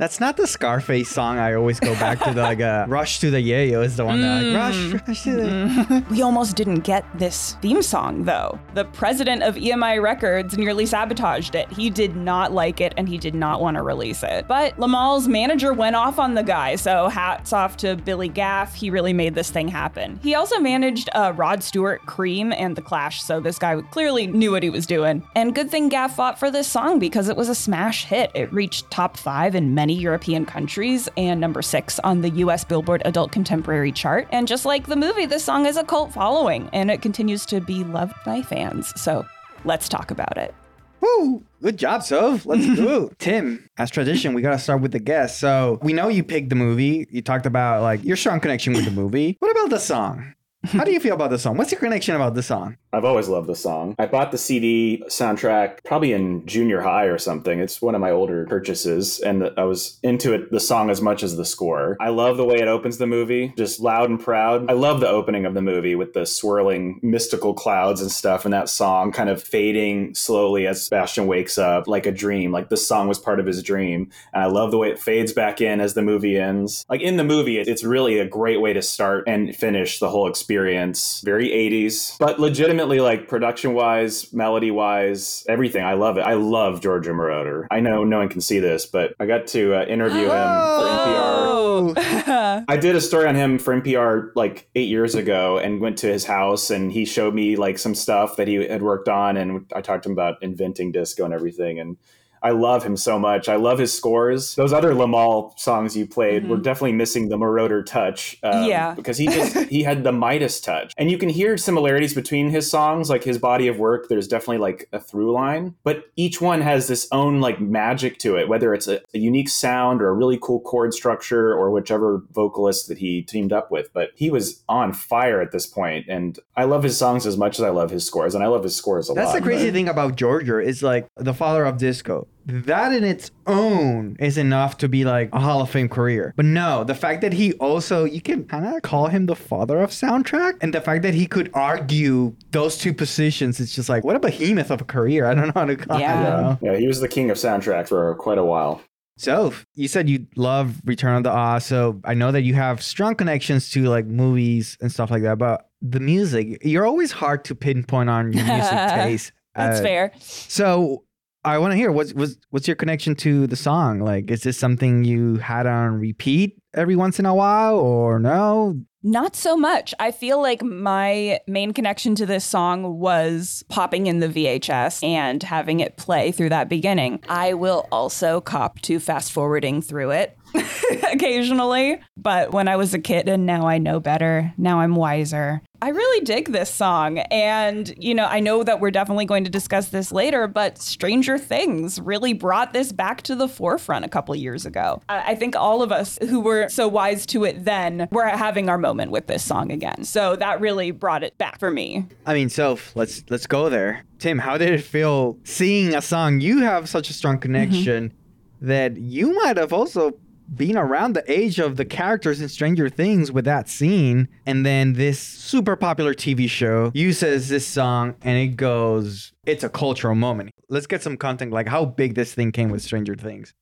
That's 0.00 0.18
not 0.18 0.38
the 0.38 0.46
Scarface 0.46 1.10
song 1.10 1.36
I 1.36 1.52
always 1.52 1.78
go 1.78 1.92
back 1.96 2.20
to. 2.20 2.32
The 2.32 2.40
like 2.40 2.62
uh, 2.62 2.86
Rush 2.88 3.18
to 3.18 3.30
the 3.30 3.36
Yayo 3.36 3.84
is 3.84 3.98
the 3.98 4.06
one 4.06 4.22
that 4.22 4.42
like 4.42 4.56
Rush, 4.56 5.06
Rush 5.06 5.22
to 5.24 5.36
the. 5.36 6.04
We 6.10 6.22
almost 6.22 6.56
didn't 6.56 6.80
get 6.80 7.04
this 7.18 7.58
theme 7.60 7.82
song, 7.82 8.24
though. 8.24 8.58
The 8.72 8.86
president 8.86 9.42
of 9.42 9.56
EMI 9.56 10.02
Records 10.02 10.56
nearly 10.56 10.86
sabotaged 10.86 11.54
it. 11.54 11.70
He 11.70 11.90
did 11.90 12.16
not 12.16 12.50
like 12.50 12.80
it 12.80 12.94
and 12.96 13.10
he 13.10 13.18
did 13.18 13.34
not 13.34 13.60
want 13.60 13.74
to 13.74 13.82
release 13.82 14.22
it. 14.22 14.48
But 14.48 14.74
Limahl's 14.78 15.28
manager 15.28 15.74
went 15.74 15.96
off 15.96 16.18
on 16.18 16.32
the 16.32 16.42
guy, 16.42 16.76
so 16.76 17.08
hats 17.08 17.52
off 17.52 17.76
to 17.78 17.96
Billy 17.96 18.28
Gaff. 18.28 18.74
He 18.74 18.88
really 18.88 19.12
made 19.12 19.34
this 19.34 19.50
thing 19.50 19.68
happen. 19.68 20.18
He 20.22 20.34
also 20.34 20.58
managed 20.60 21.10
uh, 21.12 21.34
Rod 21.36 21.62
Stewart, 21.62 22.00
Cream, 22.06 22.54
and 22.54 22.74
The 22.74 22.80
Clash, 22.80 23.22
so 23.22 23.38
this 23.38 23.58
guy 23.58 23.78
clearly 23.90 24.26
knew 24.26 24.50
what 24.50 24.62
he 24.62 24.70
was 24.70 24.86
doing. 24.86 25.22
And 25.36 25.54
good 25.54 25.70
thing 25.70 25.90
Gaff 25.90 26.16
fought 26.16 26.38
for 26.38 26.50
this 26.50 26.68
song 26.68 26.98
because 26.98 27.28
it 27.28 27.36
was 27.36 27.50
a 27.50 27.54
smash 27.54 28.06
hit. 28.06 28.30
It 28.34 28.50
reached 28.50 28.90
top 28.90 29.18
five 29.18 29.54
in 29.54 29.74
many 29.74 29.89
European 29.92 30.44
countries 30.44 31.08
and 31.16 31.40
number 31.40 31.62
six 31.62 31.98
on 32.00 32.20
the 32.20 32.30
US 32.30 32.64
Billboard 32.64 33.02
Adult 33.04 33.32
Contemporary 33.32 33.92
chart. 33.92 34.28
And 34.30 34.48
just 34.48 34.64
like 34.64 34.86
the 34.86 34.96
movie, 34.96 35.26
this 35.26 35.44
song 35.44 35.64
has 35.64 35.76
a 35.76 35.84
cult 35.84 36.12
following 36.12 36.68
and 36.72 36.90
it 36.90 37.02
continues 37.02 37.46
to 37.46 37.60
be 37.60 37.84
loved 37.84 38.14
by 38.24 38.42
fans. 38.42 38.92
So 39.00 39.24
let's 39.64 39.88
talk 39.88 40.10
about 40.10 40.36
it. 40.36 40.54
Woo! 41.00 41.42
Good 41.62 41.78
job, 41.78 42.02
Soph. 42.02 42.46
Let's 42.46 42.66
go. 42.76 43.10
Tim, 43.18 43.68
as 43.78 43.90
tradition, 43.90 44.34
we 44.34 44.42
gotta 44.42 44.58
start 44.58 44.82
with 44.82 44.92
the 44.92 44.98
guest. 44.98 45.40
So 45.40 45.78
we 45.82 45.92
know 45.92 46.08
you 46.08 46.22
picked 46.22 46.50
the 46.50 46.56
movie. 46.56 47.06
You 47.10 47.22
talked 47.22 47.46
about 47.46 47.82
like 47.82 48.04
your 48.04 48.16
strong 48.16 48.40
connection 48.40 48.72
with 48.72 48.84
the 48.84 48.90
movie. 48.90 49.36
What 49.38 49.50
about 49.50 49.70
the 49.70 49.78
song? 49.78 50.34
How 50.64 50.84
do 50.84 50.92
you 50.92 51.00
feel 51.00 51.14
about 51.14 51.30
the 51.30 51.38
song? 51.38 51.56
What's 51.56 51.72
your 51.72 51.80
connection 51.80 52.14
about 52.14 52.34
the 52.34 52.42
song? 52.42 52.76
I've 52.92 53.04
always 53.04 53.28
loved 53.28 53.48
the 53.48 53.54
song. 53.54 53.94
I 53.98 54.06
bought 54.06 54.32
the 54.32 54.38
CD 54.38 55.02
soundtrack 55.06 55.84
probably 55.84 56.12
in 56.12 56.44
junior 56.46 56.80
high 56.80 57.04
or 57.04 57.18
something. 57.18 57.60
It's 57.60 57.80
one 57.80 57.94
of 57.94 58.00
my 58.00 58.10
older 58.10 58.46
purchases, 58.46 59.20
and 59.20 59.50
I 59.56 59.64
was 59.64 59.98
into 60.02 60.32
it, 60.32 60.50
the 60.50 60.60
song 60.60 60.90
as 60.90 61.00
much 61.00 61.22
as 61.22 61.36
the 61.36 61.44
score. 61.44 61.96
I 62.00 62.08
love 62.08 62.36
the 62.36 62.44
way 62.44 62.56
it 62.56 62.68
opens 62.68 62.98
the 62.98 63.06
movie, 63.06 63.52
just 63.56 63.80
loud 63.80 64.10
and 64.10 64.18
proud. 64.18 64.68
I 64.70 64.74
love 64.74 65.00
the 65.00 65.08
opening 65.08 65.46
of 65.46 65.54
the 65.54 65.62
movie 65.62 65.94
with 65.94 66.14
the 66.14 66.26
swirling 66.26 66.98
mystical 67.02 67.54
clouds 67.54 68.00
and 68.00 68.10
stuff, 68.10 68.44
and 68.44 68.52
that 68.52 68.68
song 68.68 69.12
kind 69.12 69.30
of 69.30 69.42
fading 69.42 70.14
slowly 70.14 70.66
as 70.66 70.84
Sebastian 70.84 71.26
wakes 71.26 71.58
up 71.58 71.86
like 71.86 72.06
a 72.06 72.12
dream. 72.12 72.50
Like 72.50 72.70
this 72.70 72.86
song 72.86 73.06
was 73.06 73.18
part 73.18 73.38
of 73.38 73.46
his 73.46 73.62
dream. 73.62 74.10
And 74.32 74.42
I 74.42 74.46
love 74.46 74.70
the 74.70 74.78
way 74.78 74.90
it 74.90 74.98
fades 74.98 75.32
back 75.32 75.60
in 75.60 75.80
as 75.80 75.94
the 75.94 76.02
movie 76.02 76.38
ends. 76.38 76.84
Like 76.88 77.00
in 77.00 77.16
the 77.16 77.24
movie, 77.24 77.58
it's 77.58 77.84
really 77.84 78.18
a 78.18 78.26
great 78.26 78.60
way 78.60 78.72
to 78.72 78.82
start 78.82 79.24
and 79.28 79.54
finish 79.54 80.00
the 80.00 80.10
whole 80.10 80.28
experience. 80.28 81.20
Very 81.24 81.48
80s, 81.48 82.18
but 82.18 82.40
legitimately 82.80 83.00
like 83.00 83.28
production 83.28 83.74
wise, 83.74 84.32
melody 84.32 84.70
wise, 84.70 85.44
everything. 85.48 85.84
I 85.84 85.94
love 85.94 86.18
it. 86.18 86.22
I 86.22 86.34
love 86.34 86.80
Giorgio 86.80 87.12
Moroder. 87.12 87.66
I 87.70 87.80
know 87.80 88.04
no 88.04 88.18
one 88.18 88.28
can 88.28 88.40
see 88.40 88.58
this, 88.58 88.86
but 88.86 89.14
I 89.20 89.26
got 89.26 89.46
to 89.48 89.74
uh, 89.74 89.84
interview 89.84 90.22
him 90.22 90.28
for 90.28 90.86
NPR. 90.86 91.36
Oh, 91.52 91.94
I 92.68 92.76
did 92.76 92.96
a 92.96 93.00
story 93.00 93.26
on 93.26 93.34
him 93.34 93.58
for 93.58 93.78
NPR 93.78 94.30
like 94.34 94.68
eight 94.74 94.88
years 94.88 95.14
ago 95.14 95.58
and 95.58 95.80
went 95.80 95.98
to 95.98 96.06
his 96.06 96.24
house 96.24 96.70
and 96.70 96.92
he 96.92 97.04
showed 97.04 97.34
me 97.34 97.56
like 97.56 97.78
some 97.78 97.94
stuff 97.94 98.36
that 98.36 98.48
he 98.48 98.54
had 98.54 98.82
worked 98.82 99.08
on 99.08 99.36
and 99.36 99.70
I 99.74 99.80
talked 99.80 100.04
to 100.04 100.08
him 100.08 100.12
about 100.14 100.42
inventing 100.42 100.92
disco 100.92 101.24
and 101.24 101.34
everything 101.34 101.80
and 101.80 101.96
I 102.42 102.50
love 102.50 102.84
him 102.84 102.96
so 102.96 103.18
much. 103.18 103.48
I 103.48 103.56
love 103.56 103.78
his 103.78 103.92
scores. 103.92 104.54
Those 104.54 104.72
other 104.72 104.92
Limahl 104.94 105.58
songs 105.58 105.96
you 105.96 106.06
played 106.06 106.48
were 106.48 106.56
definitely 106.56 106.92
missing 106.92 107.28
the 107.28 107.36
Moroder 107.36 107.84
touch. 107.84 108.38
um, 108.42 108.64
Yeah. 108.64 108.94
because 108.94 109.18
he 109.18 109.26
just 109.26 109.56
he 109.68 109.82
had 109.82 110.04
the 110.04 110.12
Midas 110.12 110.60
touch, 110.60 110.92
and 110.96 111.10
you 111.10 111.18
can 111.18 111.28
hear 111.28 111.56
similarities 111.56 112.14
between 112.14 112.50
his 112.50 112.70
songs, 112.70 113.10
like 113.10 113.24
his 113.24 113.38
body 113.38 113.66
of 113.68 113.78
work. 113.78 114.08
There's 114.08 114.28
definitely 114.28 114.58
like 114.58 114.88
a 114.92 115.00
through 115.00 115.32
line, 115.32 115.74
but 115.84 116.04
each 116.16 116.40
one 116.40 116.60
has 116.60 116.86
this 116.88 117.08
own 117.12 117.40
like 117.40 117.60
magic 117.60 118.18
to 118.20 118.36
it. 118.36 118.48
Whether 118.48 118.72
it's 118.74 118.86
a, 118.88 119.00
a 119.14 119.18
unique 119.18 119.48
sound 119.48 120.00
or 120.02 120.08
a 120.08 120.14
really 120.14 120.38
cool 120.40 120.60
chord 120.60 120.94
structure 120.94 121.52
or 121.52 121.70
whichever 121.70 122.22
vocalist 122.32 122.88
that 122.88 122.98
he 122.98 123.22
teamed 123.22 123.52
up 123.52 123.70
with, 123.70 123.92
but 123.92 124.10
he 124.14 124.30
was 124.30 124.62
on 124.68 124.92
fire 124.92 125.40
at 125.40 125.50
this 125.52 125.66
point. 125.66 125.80
point, 125.80 126.06
and 126.08 126.38
I 126.56 126.64
love 126.64 126.82
his 126.82 126.98
songs 126.98 127.24
as 127.26 127.36
much 127.38 127.58
as 127.58 127.64
I 127.64 127.70
love 127.70 127.90
his 127.90 128.04
scores, 128.04 128.34
and 128.34 128.44
I 128.44 128.48
love 128.48 128.64
his 128.64 128.74
scores 128.76 129.08
a 129.08 129.14
That's 129.14 129.26
lot. 129.28 129.32
That's 129.32 129.44
the 129.44 129.48
crazy 129.48 129.66
but- 129.68 129.72
thing 129.74 129.88
about 129.88 130.16
Giorgio 130.16 130.58
is 130.58 130.82
like 130.82 131.06
the 131.16 131.32
father 131.32 131.64
of 131.64 131.78
disco. 131.78 132.26
That 132.66 132.92
in 132.92 133.04
its 133.04 133.30
own 133.46 134.16
is 134.18 134.36
enough 134.38 134.78
to 134.78 134.88
be 134.88 135.04
like 135.04 135.30
a 135.32 135.40
Hall 135.40 135.60
of 135.62 135.70
Fame 135.70 135.88
career. 135.88 136.32
But 136.36 136.44
no, 136.46 136.84
the 136.84 136.94
fact 136.94 137.20
that 137.22 137.32
he 137.32 137.52
also, 137.54 138.04
you 138.04 138.20
can 138.20 138.44
kind 138.44 138.66
of 138.66 138.82
call 138.82 139.06
him 139.08 139.26
the 139.26 139.36
father 139.36 139.80
of 139.80 139.90
soundtrack. 139.90 140.54
And 140.60 140.74
the 140.74 140.80
fact 140.80 141.02
that 141.02 141.14
he 141.14 141.26
could 141.26 141.50
argue 141.54 142.34
those 142.50 142.76
two 142.76 142.92
positions, 142.92 143.60
it's 143.60 143.74
just 143.74 143.88
like, 143.88 144.04
what 144.04 144.16
a 144.16 144.20
behemoth 144.20 144.70
of 144.70 144.80
a 144.80 144.84
career. 144.84 145.26
I 145.26 145.34
don't 145.34 145.46
know 145.48 145.52
how 145.54 145.64
to 145.66 145.76
call 145.76 145.98
Yeah. 146.00 146.52
it. 146.52 146.58
you? 146.62 146.72
Yeah, 146.72 146.78
he 146.78 146.86
was 146.86 147.00
the 147.00 147.08
king 147.08 147.30
of 147.30 147.36
soundtrack 147.36 147.88
for 147.88 148.14
quite 148.16 148.38
a 148.38 148.44
while. 148.44 148.80
So 149.16 149.52
you 149.74 149.86
said 149.86 150.08
you 150.08 150.26
love 150.36 150.80
Return 150.86 151.14
of 151.16 151.24
the 151.24 151.30
Oz. 151.30 151.66
So 151.66 152.00
I 152.04 152.14
know 152.14 152.32
that 152.32 152.40
you 152.42 152.54
have 152.54 152.82
strong 152.82 153.14
connections 153.14 153.70
to 153.72 153.82
like 153.84 154.06
movies 154.06 154.78
and 154.80 154.90
stuff 154.90 155.10
like 155.10 155.22
that. 155.22 155.36
But 155.36 155.68
the 155.82 156.00
music, 156.00 156.58
you're 156.64 156.86
always 156.86 157.12
hard 157.12 157.44
to 157.44 157.54
pinpoint 157.54 158.08
on 158.08 158.32
your 158.32 158.44
music 158.46 158.70
taste. 158.94 159.32
that's 159.54 159.80
Uh, 159.80 159.82
fair. 159.82 160.12
So 160.20 161.04
I 161.44 161.58
want 161.58 161.72
to 161.72 161.76
hear 161.76 161.90
what's 161.90 162.12
what's 162.12 162.36
what's 162.50 162.68
your 162.68 162.76
connection 162.76 163.14
to 163.16 163.46
the 163.46 163.56
song? 163.56 164.00
Like, 164.00 164.30
is 164.30 164.42
this 164.42 164.58
something 164.58 165.04
you 165.04 165.36
had 165.36 165.66
on 165.66 165.98
repeat 165.98 166.60
every 166.74 166.96
once 166.96 167.18
in 167.18 167.26
a 167.26 167.34
while, 167.34 167.78
or 167.78 168.18
no? 168.18 168.76
Not 169.02 169.34
so 169.34 169.56
much. 169.56 169.94
I 169.98 170.10
feel 170.10 170.42
like 170.42 170.62
my 170.62 171.40
main 171.46 171.72
connection 171.72 172.14
to 172.16 172.26
this 172.26 172.44
song 172.44 172.98
was 172.98 173.64
popping 173.70 174.06
in 174.06 174.20
the 174.20 174.28
VHS 174.28 175.02
and 175.02 175.42
having 175.42 175.80
it 175.80 175.96
play 175.96 176.32
through 176.32 176.50
that 176.50 176.68
beginning. 176.68 177.20
I 177.26 177.54
will 177.54 177.88
also 177.90 178.42
cop 178.42 178.78
to 178.82 179.00
fast 179.00 179.32
forwarding 179.32 179.80
through 179.80 180.10
it 180.10 180.36
occasionally, 181.12 181.98
but 182.18 182.52
when 182.52 182.68
I 182.68 182.76
was 182.76 182.92
a 182.92 182.98
kid 182.98 183.26
and 183.26 183.46
now 183.46 183.66
I 183.66 183.78
know 183.78 184.00
better, 184.00 184.52
now 184.58 184.80
I'm 184.80 184.94
wiser. 184.94 185.62
I 185.82 185.88
really 185.88 186.24
dig 186.24 186.52
this 186.52 186.72
song. 186.72 187.18
And, 187.18 187.92
you 187.96 188.14
know, 188.14 188.26
I 188.26 188.40
know 188.40 188.62
that 188.62 188.80
we're 188.80 188.90
definitely 188.90 189.24
going 189.24 189.44
to 189.44 189.50
discuss 189.50 189.88
this 189.88 190.12
later, 190.12 190.46
but 190.46 190.78
Stranger 190.78 191.38
Things 191.38 192.00
really 192.00 192.34
brought 192.34 192.72
this 192.72 192.92
back 192.92 193.22
to 193.22 193.34
the 193.34 193.48
forefront 193.48 194.04
a 194.04 194.08
couple 194.08 194.34
years 194.36 194.66
ago. 194.66 195.00
I 195.08 195.34
think 195.34 195.56
all 195.56 195.82
of 195.82 195.90
us 195.90 196.18
who 196.28 196.40
were 196.40 196.68
so 196.68 196.86
wise 196.86 197.24
to 197.26 197.44
it 197.44 197.64
then 197.64 198.08
were 198.12 198.26
having 198.26 198.68
our 198.68 198.78
moment 198.78 199.10
with 199.10 199.26
this 199.26 199.42
song 199.42 199.72
again. 199.72 200.04
So 200.04 200.36
that 200.36 200.60
really 200.60 200.90
brought 200.90 201.22
it 201.22 201.38
back 201.38 201.58
for 201.58 201.70
me. 201.70 202.06
I 202.26 202.34
mean, 202.34 202.50
so 202.50 202.78
let's 202.94 203.24
let's 203.30 203.46
go 203.46 203.70
there. 203.70 204.04
Tim, 204.18 204.38
how 204.38 204.58
did 204.58 204.70
it 204.70 204.82
feel 204.82 205.38
seeing 205.44 205.94
a 205.94 206.02
song 206.02 206.40
you 206.40 206.60
have 206.60 206.88
such 206.88 207.08
a 207.08 207.12
strong 207.14 207.36
mm-hmm. 207.36 207.42
connection 207.42 208.12
that 208.60 208.98
you 208.98 209.34
might 209.34 209.56
have 209.56 209.72
also 209.72 210.12
been 210.54 210.76
around 210.76 211.14
the 211.14 211.30
age 211.30 211.58
of 211.58 211.76
the 211.76 211.84
characters 211.84 212.40
in 212.40 212.48
Stranger 212.48 212.88
Things 212.88 213.30
with 213.30 213.44
that 213.44 213.68
scene, 213.68 214.28
and 214.46 214.66
then 214.66 214.94
this 214.94 215.20
super 215.20 215.76
popular 215.76 216.14
TV 216.14 216.48
show 216.48 216.90
uses 216.94 217.48
this 217.48 217.66
song 217.66 218.16
and 218.22 218.36
it 218.38 218.56
goes, 218.56 219.32
it's 219.46 219.64
a 219.64 219.68
cultural 219.68 220.14
moment. 220.14 220.50
Let's 220.68 220.86
get 220.86 221.02
some 221.02 221.16
content 221.16 221.52
like 221.52 221.68
how 221.68 221.84
big 221.84 222.14
this 222.14 222.34
thing 222.34 222.52
came 222.52 222.70
with 222.70 222.82
Stranger 222.82 223.14
Things. 223.14 223.54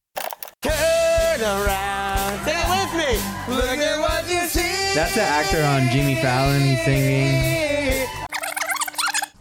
Turn 0.63 1.41
around. 1.41 2.45
Say 2.45 2.55
it 2.57 2.69
with 2.69 2.95
me. 2.95 3.55
Look 3.55 3.79
at 3.79 4.01
what 4.01 4.29
you 4.29 4.41
see. 4.49 4.95
That's 4.95 5.15
the 5.15 5.23
actor 5.23 5.63
on 5.63 5.89
Jimmy 5.91 6.17
Fallon. 6.17 6.61
He's 6.63 6.83
singing. 6.85 8.07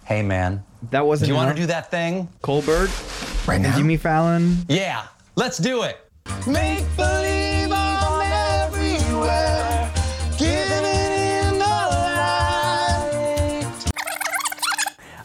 Hey 0.05 0.21
man, 0.21 0.63
That 0.91 1.05
wasn't 1.05 1.27
do 1.27 1.33
you 1.33 1.35
want 1.35 1.55
to 1.55 1.61
do 1.61 1.67
that 1.67 1.91
thing 1.91 2.29
Colbert 2.41 2.89
right 3.45 3.59
now? 3.59 3.75
Jimmy 3.75 3.97
Fallon. 3.97 4.57
Yeah, 4.69 5.07
let's 5.35 5.57
do 5.57 5.83
it. 5.83 5.97
Make 6.45 6.85
believe 6.95 7.36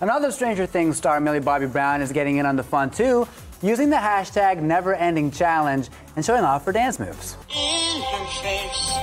Another 0.03 0.33
Stranger 0.33 0.67
Things 0.67 0.97
star, 0.97 1.21
Millie 1.21 1.39
Bobby 1.39 1.67
Brown, 1.67 2.03
is 2.03 2.11
getting 2.11 2.39
in 2.39 2.45
on 2.45 2.57
the 2.57 2.63
fun 2.65 2.91
too, 2.91 3.29
using 3.63 3.89
the 3.89 3.95
hashtag 3.95 4.61
Never 4.61 4.97
Ending 4.97 5.31
Challenge 5.31 5.89
and 6.17 6.25
showing 6.25 6.43
off 6.43 6.65
her 6.65 6.73
dance 6.73 6.99
moves. 6.99 7.37
In 7.55 8.03
her 8.03 8.27
face, 8.43 8.95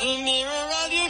the 0.00 0.24
mirror 0.24 0.50
of 0.84 0.92
your 0.92 1.06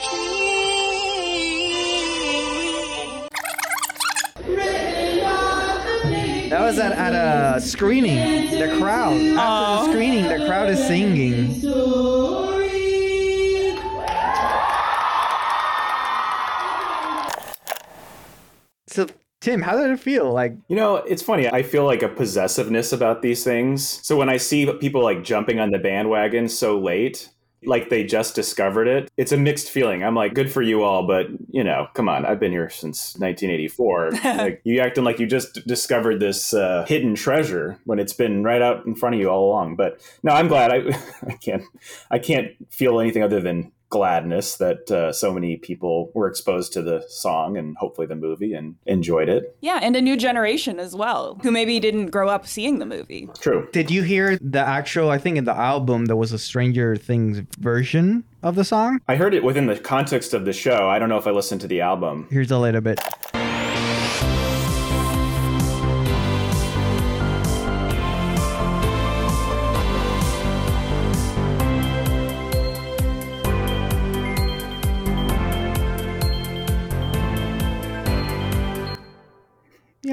That 6.51 6.61
was 6.61 6.79
at, 6.79 6.93
at 6.93 7.57
a 7.57 7.61
screening. 7.63 8.51
The 8.51 8.77
crowd. 8.79 9.17
After 9.17 9.87
the 9.87 9.93
screening, 9.93 10.25
the 10.25 10.45
crowd 10.47 10.69
is 10.69 10.87
singing. 10.87 12.56
Tim, 19.41 19.63
how 19.63 19.77
did 19.77 19.91
it 19.91 20.01
feel? 20.01 20.33
Like, 20.33 20.57
You 20.69 20.77
know, 20.77 20.97
it's 20.97 21.23
funny. 21.23 21.49
I 21.49 21.63
feel 21.63 21.85
like 21.85 22.03
a 22.03 22.09
possessiveness 22.09 22.93
about 22.93 23.23
these 23.23 23.45
things. 23.45 24.01
So 24.05 24.17
when 24.17 24.29
I 24.29 24.39
see 24.39 24.71
people 24.81 25.03
like 25.03 25.23
jumping 25.23 25.61
on 25.61 25.71
the 25.71 25.79
bandwagon 25.79 26.49
so 26.49 26.79
late, 26.79 27.29
like 27.65 27.91
they 27.91 28.05
just 28.05 28.35
discovered 28.35 28.87
it, 28.87 29.11
it's 29.17 29.33
a 29.33 29.37
mixed 29.37 29.71
feeling. 29.71 30.05
I'm 30.05 30.15
like, 30.15 30.35
good 30.35 30.51
for 30.51 30.63
you 30.63 30.83
all, 30.83 31.07
but 31.07 31.27
you 31.51 31.65
know, 31.65 31.89
come 31.95 32.09
on, 32.09 32.25
I've 32.25 32.41
been 32.41 32.53
here 32.53 32.71
since 32.71 33.17
1984. 33.19 34.11
like, 34.25 34.61
you 34.65 34.81
acting 34.81 35.05
like 35.05 35.19
you 35.19 35.27
just 35.27 35.67
discovered 35.67 36.21
this 36.21 36.55
uh, 36.55 36.85
hidden 36.87 37.15
treasure 37.15 37.79
when 37.85 37.99
it's 37.99 38.13
been 38.13 38.45
right 38.45 38.63
out 38.63 38.87
in 38.87 38.95
front 38.95 39.15
of 39.15 39.21
you 39.21 39.29
all 39.29 39.49
along. 39.49 39.77
But 39.77 40.01
no, 40.23 40.33
I'm 40.33 40.49
glad. 40.49 40.71
I, 40.71 40.77
I 41.27 41.33
can't, 41.35 41.63
I 42.11 42.19
can't 42.19 42.53
feel 42.71 43.01
anything 43.01 43.23
other 43.23 43.41
than 43.41 43.73
gladness 43.97 44.57
that 44.57 44.91
uh, 44.91 45.11
so 45.11 45.33
many 45.33 45.57
people 45.57 46.11
were 46.15 46.29
exposed 46.29 46.73
to 46.75 46.83
the 46.83 47.03
song 47.09 47.57
and 47.57 47.77
hopefully 47.79 48.07
the 48.07 48.15
movie 48.15 48.53
and 48.53 48.75
enjoyed 48.85 49.29
it. 49.29 49.57
Yeah, 49.63 49.81
and 49.83 49.97
a 49.97 50.03
new 50.03 50.17
generation 50.17 50.79
as 50.79 50.95
well, 50.95 51.39
who 51.43 51.51
maybe 51.51 51.81
didn't 51.81 52.09
grow 52.09 52.29
up 52.29 52.47
seeing 52.47 52.79
the 52.79 52.87
movie. 52.87 53.29
True. 53.41 53.69
did 53.73 53.91
you 53.91 54.03
hear 54.03 54.37
the 54.41 54.61
actual? 54.61 55.11
I 55.11 55.19
think 55.19 55.39
in 55.39 55.45
the 55.45 55.57
album 55.57 56.05
there 56.05 56.17
was 56.17 56.33
a 56.33 56.39
Stranger 56.39 56.97
Things 56.97 57.41
version 57.59 58.25
of 58.43 58.55
the 58.55 58.65
song. 58.65 59.01
I 59.09 59.17
heard 59.17 59.33
it 59.33 59.43
within 59.43 59.67
the 59.67 59.79
context 59.79 60.35
of 60.35 60.45
the 60.45 60.53
show. 60.53 60.89
I 60.89 60.99
don't 60.99 61.09
know 61.09 61.19
if 61.19 61.27
I 61.27 61.31
listened 61.31 61.63
to 61.63 61.67
the 61.67 61.81
album. 61.81 62.29
Here's 62.31 62.51
a 62.51 62.59
little 62.59 62.83
bit. 62.83 63.01